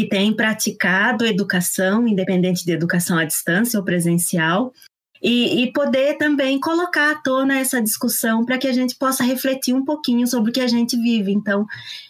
que 0.00 0.08
têm 0.08 0.32
praticado 0.32 1.26
educação, 1.26 2.08
independente 2.08 2.64
de 2.64 2.72
educação 2.72 3.18
à 3.18 3.24
distância 3.26 3.78
ou 3.78 3.84
presencial, 3.84 4.72
e, 5.22 5.62
e 5.62 5.72
poder 5.74 6.16
também 6.16 6.58
colocar 6.58 7.12
à 7.12 7.14
tona 7.16 7.58
essa 7.58 7.82
discussão 7.82 8.42
para 8.42 8.56
que 8.56 8.66
a 8.66 8.72
gente 8.72 8.96
possa 8.96 9.22
refletir 9.22 9.74
um 9.74 9.84
pouquinho 9.84 10.26
sobre 10.26 10.50
o 10.50 10.52
que 10.54 10.60
a 10.60 10.66
gente 10.66 10.96
vive. 10.96 11.30
Então, 11.30 11.66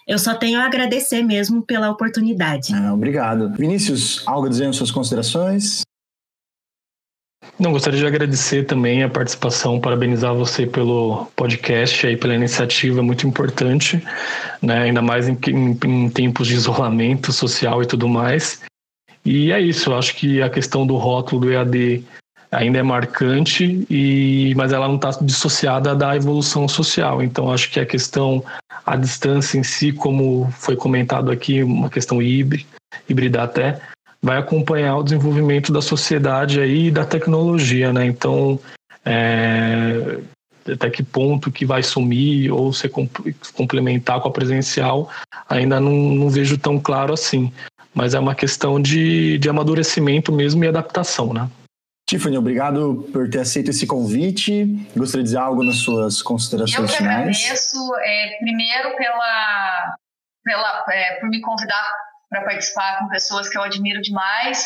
eu 0.07 0.17
só 0.21 0.35
tenho 0.35 0.61
a 0.61 0.67
agradecer 0.67 1.25
mesmo 1.25 1.63
pela 1.63 1.91
oportunidade. 1.91 2.73
Ah, 2.73 2.95
obrigado. 2.95 3.53
Vinícius, 3.57 4.23
algo 4.25 4.47
a 4.47 4.49
dizer 4.49 4.73
suas 4.73 4.93
considerações? 4.93 5.83
Não, 7.59 7.73
gostaria 7.73 7.99
de 7.99 8.07
agradecer 8.07 8.65
também 8.65 9.03
a 9.03 9.09
participação, 9.09 9.81
parabenizar 9.81 10.35
você 10.35 10.67
pelo 10.67 11.27
podcast 11.37 12.07
e 12.07 12.17
pela 12.17 12.35
iniciativa, 12.35 13.03
muito 13.03 13.27
importante, 13.27 14.03
né? 14.63 14.83
ainda 14.83 15.03
mais 15.03 15.29
em, 15.29 15.39
em, 15.49 15.79
em, 15.85 16.11
tempos 16.11 16.47
de 16.47 16.55
isolamento 16.55 17.33
social 17.33 17.83
e 17.83 17.87
tudo 17.87 18.09
mais. 18.09 18.63
E 19.25 19.53
é 19.53 19.61
isso, 19.61 19.91
eu 19.91 19.99
acho 19.99 20.17
que 20.17 20.41
a 20.41 20.49
questão 20.49 20.87
do 20.87 20.97
rótulo 20.97 21.43
do 21.43 21.53
EAD 21.53 22.03
ainda 22.51 22.79
é 22.79 22.83
marcante, 22.83 23.87
e, 23.89 24.55
mas 24.57 24.73
ela 24.73 24.89
não 24.89 24.97
está 24.97 25.11
dissociada 25.21 25.95
da 25.95 26.17
evolução 26.17 26.67
social. 26.67 27.23
Então, 27.23 27.53
acho 27.53 27.71
que 27.71 27.79
a 27.79 27.87
questão, 27.87 28.43
a 28.85 28.97
distância 28.97 29.59
em 29.59 29.63
si, 29.63 29.93
como 29.93 30.51
foi 30.53 30.77
comentado 30.77 31.31
aqui, 31.31 31.63
uma 31.63 31.89
questão 31.89 32.21
híbrida, 32.21 33.43
até, 33.43 33.81
vai 34.23 34.39
acompanhar 34.39 34.97
o 34.97 35.03
desenvolvimento 35.03 35.73
da 35.73 35.81
sociedade 35.81 36.61
aí 36.61 36.87
e 36.87 36.91
da 36.91 37.05
tecnologia, 37.05 37.93
né? 37.93 38.05
Então, 38.05 38.59
é, 39.05 40.19
até 40.71 40.91
que 40.91 41.03
ponto 41.03 41.51
que 41.51 41.65
vai 41.65 41.83
sumir 41.83 42.53
ou 42.53 42.73
se 42.73 42.89
complementar 43.55 44.21
com 44.21 44.29
a 44.29 44.33
presencial, 44.33 45.09
ainda 45.49 45.81
não, 45.81 45.93
não 45.93 46.29
vejo 46.29 46.59
tão 46.59 46.79
claro 46.79 47.13
assim. 47.13 47.53
Mas 47.95 48.15
é 48.15 48.19
uma 48.19 48.35
questão 48.35 48.81
de, 48.81 49.39
de 49.39 49.49
amadurecimento 49.49 50.33
mesmo 50.33 50.65
e 50.65 50.69
adaptação, 50.69 51.33
né? 51.33 51.49
Tiffany, 52.09 52.37
obrigado 52.37 53.09
por 53.13 53.29
ter 53.31 53.41
aceito 53.41 53.71
esse 53.71 53.87
convite. 53.87 54.65
Gostaria 54.97 55.23
de 55.23 55.29
dizer 55.29 55.39
algo 55.39 55.63
nas 55.63 55.77
suas 55.77 56.21
considerações 56.21 56.95
finais? 56.95 57.41
Eu 57.41 57.47
agradeço, 57.47 57.95
é, 58.03 58.37
primeiro, 58.41 58.97
pela, 58.97 59.97
pela, 60.45 60.85
é, 60.91 61.21
por 61.21 61.29
me 61.29 61.41
convidar 61.41 61.93
para 62.31 62.45
participar 62.45 62.99
com 62.99 63.09
pessoas 63.09 63.49
que 63.49 63.59
eu 63.59 63.63
admiro 63.63 64.01
demais, 64.01 64.65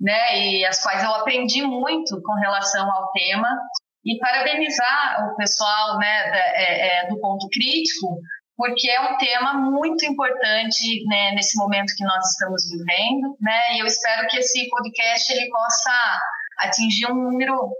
né, 0.00 0.38
e 0.38 0.66
as 0.66 0.82
quais 0.82 1.02
eu 1.02 1.10
aprendi 1.14 1.62
muito 1.62 2.20
com 2.22 2.34
relação 2.34 2.90
ao 2.92 3.10
tema, 3.12 3.48
e 4.04 4.18
parabenizar 4.18 5.26
o 5.32 5.36
pessoal, 5.36 5.98
né, 5.98 6.30
da, 6.30 6.36
é, 6.36 6.88
é, 6.88 7.08
do 7.08 7.18
ponto 7.18 7.48
crítico, 7.48 8.20
porque 8.56 8.88
é 8.88 9.00
um 9.00 9.16
tema 9.16 9.54
muito 9.54 10.04
importante 10.04 11.04
né, 11.06 11.32
nesse 11.32 11.58
momento 11.58 11.94
que 11.96 12.04
nós 12.04 12.24
estamos 12.30 12.68
vivendo, 12.70 13.36
né, 13.40 13.74
e 13.74 13.80
eu 13.80 13.86
espero 13.86 14.28
que 14.28 14.36
esse 14.36 14.68
podcast 14.68 15.32
ele 15.32 15.50
possa 15.50 16.20
atingir 16.58 17.10
um 17.10 17.14
número 17.14 17.70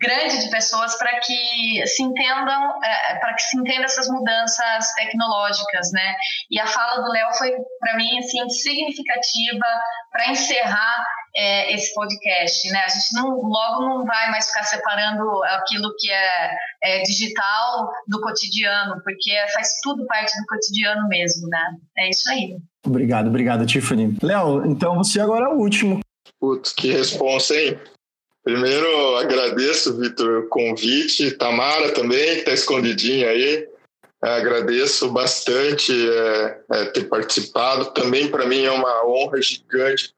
grande 0.00 0.40
de 0.40 0.50
pessoas 0.50 0.96
para 0.96 1.20
que 1.20 1.86
se 1.86 2.02
entendam, 2.02 2.82
é, 2.82 3.14
para 3.16 3.34
que 3.34 3.42
se 3.42 3.58
entenda 3.58 3.84
essas 3.84 4.08
mudanças 4.08 4.92
tecnológicas, 4.94 5.92
né? 5.92 6.14
E 6.50 6.58
a 6.58 6.66
fala 6.66 7.02
do 7.02 7.12
Léo 7.12 7.32
foi 7.34 7.52
para 7.78 7.96
mim 7.96 8.18
assim 8.18 8.48
significativa 8.48 9.66
para 10.10 10.30
encerrar 10.30 11.04
é, 11.36 11.74
esse 11.74 11.94
podcast, 11.94 12.68
né? 12.70 12.80
A 12.84 12.88
gente 12.88 13.14
não, 13.14 13.40
logo 13.42 13.82
não 13.84 14.04
vai 14.06 14.30
mais 14.30 14.48
ficar 14.48 14.64
separando 14.64 15.44
aquilo 15.44 15.94
que 15.98 16.10
é, 16.10 16.50
é, 16.82 17.02
digital 17.02 17.90
do 18.08 18.20
cotidiano, 18.20 19.00
porque 19.04 19.32
faz 19.52 19.80
tudo 19.82 20.06
parte 20.06 20.32
do 20.40 20.46
cotidiano 20.46 21.06
mesmo, 21.08 21.46
né? 21.48 21.76
É 21.98 22.08
isso 22.08 22.28
aí. 22.30 22.56
Obrigado, 22.86 23.28
obrigado, 23.28 23.66
Tiffany. 23.66 24.16
Léo, 24.22 24.64
então 24.66 24.96
você 24.96 25.20
agora 25.20 25.44
é 25.44 25.48
o 25.48 25.58
último. 25.58 26.00
Putz, 26.40 26.72
que 26.72 26.90
responsa, 26.90 27.54
hein? 27.54 27.78
Primeiro, 28.50 29.16
agradeço, 29.16 29.96
Vitor, 29.96 30.40
o 30.40 30.48
convite. 30.48 31.30
Tamara 31.30 31.92
também, 31.92 32.34
que 32.34 32.38
está 32.40 32.52
escondidinha 32.52 33.28
aí. 33.28 33.68
Agradeço 34.20 35.08
bastante 35.08 35.92
é, 35.92 36.60
é, 36.72 36.84
ter 36.86 37.04
participado. 37.04 37.92
Também, 37.92 38.26
para 38.28 38.46
mim, 38.46 38.64
é 38.64 38.72
uma 38.72 39.06
honra 39.06 39.40
gigante 39.40 40.12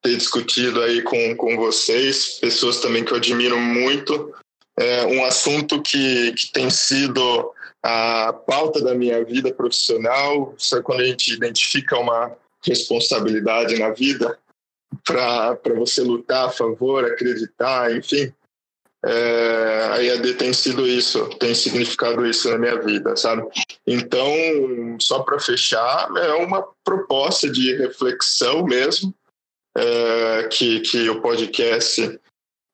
ter 0.00 0.16
discutido 0.16 0.80
aí 0.80 1.02
com, 1.02 1.34
com 1.34 1.56
vocês, 1.56 2.38
pessoas 2.40 2.78
também 2.78 3.04
que 3.04 3.12
eu 3.12 3.16
admiro 3.16 3.58
muito. 3.58 4.32
É 4.78 5.04
um 5.06 5.24
assunto 5.24 5.82
que, 5.82 6.32
que 6.34 6.52
tem 6.52 6.70
sido 6.70 7.52
a 7.82 8.32
pauta 8.32 8.80
da 8.80 8.94
minha 8.94 9.24
vida 9.24 9.52
profissional. 9.52 10.54
Só 10.56 10.80
quando 10.80 11.00
a 11.00 11.06
gente 11.06 11.32
identifica 11.32 11.98
uma 11.98 12.30
responsabilidade 12.64 13.76
na 13.76 13.90
vida, 13.90 14.38
para 15.04 15.74
você 15.74 16.02
lutar 16.02 16.46
a 16.46 16.50
favor, 16.50 17.04
acreditar, 17.04 17.94
enfim. 17.96 18.32
É, 19.04 19.88
a 19.92 19.96
IAD 19.96 20.34
tem 20.34 20.52
sido 20.52 20.86
isso, 20.86 21.28
tem 21.38 21.54
significado 21.54 22.24
isso 22.24 22.48
na 22.50 22.58
minha 22.58 22.80
vida, 22.80 23.16
sabe? 23.16 23.42
Então, 23.84 24.30
só 25.00 25.20
para 25.24 25.40
fechar, 25.40 26.08
é 26.16 26.34
uma 26.34 26.64
proposta 26.84 27.50
de 27.50 27.74
reflexão 27.76 28.64
mesmo, 28.64 29.12
é, 29.76 30.48
que, 30.48 30.80
que 30.80 31.08
o 31.08 31.20
podcast 31.20 32.20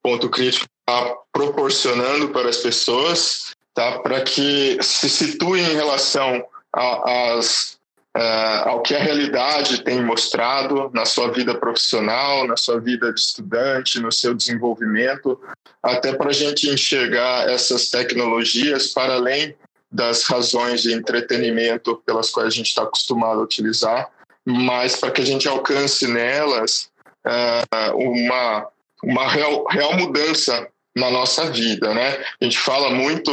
Ponto 0.03 0.29
Crítico 0.29 0.67
está 0.81 1.17
proporcionando 1.33 2.29
para 2.31 2.49
as 2.49 2.59
pessoas, 2.59 3.55
tá? 3.73 3.99
para 4.01 4.23
que 4.23 4.79
se 4.83 5.09
situem 5.09 5.63
em 5.63 5.77
relação 5.77 6.45
às 6.73 7.78
uh, 8.19 8.69
ao 8.69 8.83
que 8.83 8.95
a 8.95 8.99
realidade 8.99 9.83
tem 9.83 10.05
mostrado 10.05 10.91
na 10.93 11.05
sua 11.05 11.31
vida 11.31 11.55
profissional, 11.55 12.47
na 12.47 12.57
sua 12.57 12.81
vida 12.81 13.13
de 13.13 13.21
estudante, 13.21 14.01
no 14.01 14.11
seu 14.11 14.35
desenvolvimento, 14.35 15.41
até 15.81 16.13
para 16.13 16.31
a 16.31 16.33
gente 16.33 16.69
enxergar 16.69 17.49
essas 17.49 17.89
tecnologias 17.89 18.89
para 18.89 19.15
além 19.15 19.55
das 19.91 20.25
razões 20.25 20.83
de 20.83 20.93
entretenimento 20.93 22.03
pelas 22.05 22.31
quais 22.31 22.49
a 22.49 22.57
gente 22.57 22.67
está 22.67 22.83
acostumado 22.83 23.41
a 23.41 23.45
utilizar, 23.45 24.11
mas 24.45 24.97
para 24.97 25.13
que 25.13 25.23
a 25.23 25.27
gente 25.27 25.49
alcance 25.49 26.07
nelas 26.07 26.91
uh, 27.25 27.97
uma, 27.97 28.67
uma 29.03 29.29
real, 29.29 29.65
real 29.71 29.95
mudança 29.95 30.67
na 30.97 31.11
nossa 31.11 31.51
vida, 31.51 31.95
né? 31.95 32.19
A 32.41 32.45
gente 32.45 32.59
fala 32.59 32.91
muito 32.91 33.31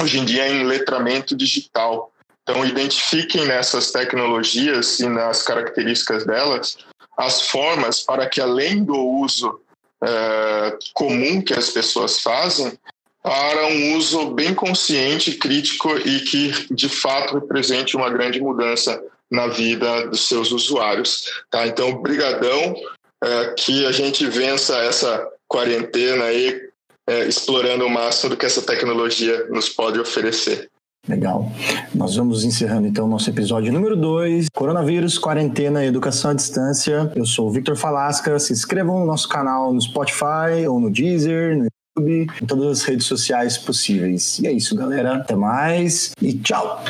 hoje 0.00 0.18
em 0.18 0.24
dia 0.24 0.48
em 0.48 0.64
letramento 0.64 1.36
digital, 1.36 2.12
então, 2.50 2.64
identifiquem 2.64 3.46
nessas 3.46 3.92
tecnologias 3.92 4.98
e 4.98 5.08
nas 5.08 5.42
características 5.42 6.26
delas 6.26 6.76
as 7.16 7.42
formas 7.42 8.00
para 8.00 8.26
que, 8.26 8.40
além 8.40 8.82
do 8.82 8.96
uso 8.96 9.60
é, 10.02 10.78
comum 10.92 11.40
que 11.40 11.54
as 11.54 11.70
pessoas 11.70 12.18
fazem 12.20 12.76
para 13.22 13.66
um 13.68 13.96
uso 13.96 14.30
bem 14.30 14.52
consciente, 14.52 15.36
crítico 15.36 15.96
e 15.98 16.20
que 16.20 16.74
de 16.74 16.88
fato 16.88 17.34
represente 17.34 17.96
uma 17.96 18.10
grande 18.10 18.40
mudança 18.40 19.00
na 19.30 19.46
vida 19.46 20.08
dos 20.08 20.26
seus 20.26 20.50
usuários. 20.50 21.26
Tá? 21.50 21.66
Então, 21.66 22.02
brigadão, 22.02 22.74
é, 23.22 23.54
que 23.56 23.86
a 23.86 23.92
gente 23.92 24.26
vença 24.26 24.76
essa 24.78 25.24
quarentena 25.46 26.24
aí, 26.24 26.68
é, 27.06 27.28
explorando 27.28 27.86
o 27.86 27.90
máximo 27.90 28.30
do 28.30 28.36
que 28.36 28.46
essa 28.46 28.62
tecnologia 28.62 29.46
nos 29.50 29.68
pode 29.68 30.00
oferecer. 30.00 30.70
Legal. 31.08 31.50
Nós 31.94 32.16
vamos 32.16 32.44
encerrando 32.44 32.86
então 32.86 33.08
nosso 33.08 33.28
episódio 33.30 33.72
número 33.72 33.96
2, 33.96 34.48
Coronavírus, 34.54 35.18
Quarentena 35.18 35.84
e 35.84 35.88
Educação 35.88 36.30
à 36.30 36.34
Distância. 36.34 37.10
Eu 37.16 37.24
sou 37.24 37.48
o 37.48 37.50
Victor 37.50 37.76
Falasca. 37.76 38.38
Se 38.38 38.52
inscrevam 38.52 39.00
no 39.00 39.06
nosso 39.06 39.28
canal 39.28 39.72
no 39.72 39.80
Spotify 39.80 40.66
ou 40.68 40.78
no 40.78 40.90
Deezer, 40.90 41.56
no 41.56 41.66
YouTube, 41.96 42.32
em 42.42 42.46
todas 42.46 42.80
as 42.80 42.84
redes 42.84 43.06
sociais 43.06 43.56
possíveis. 43.56 44.38
E 44.38 44.46
é 44.46 44.52
isso, 44.52 44.76
galera. 44.76 45.16
Até 45.16 45.34
mais 45.34 46.12
e 46.20 46.34
tchau! 46.34 46.84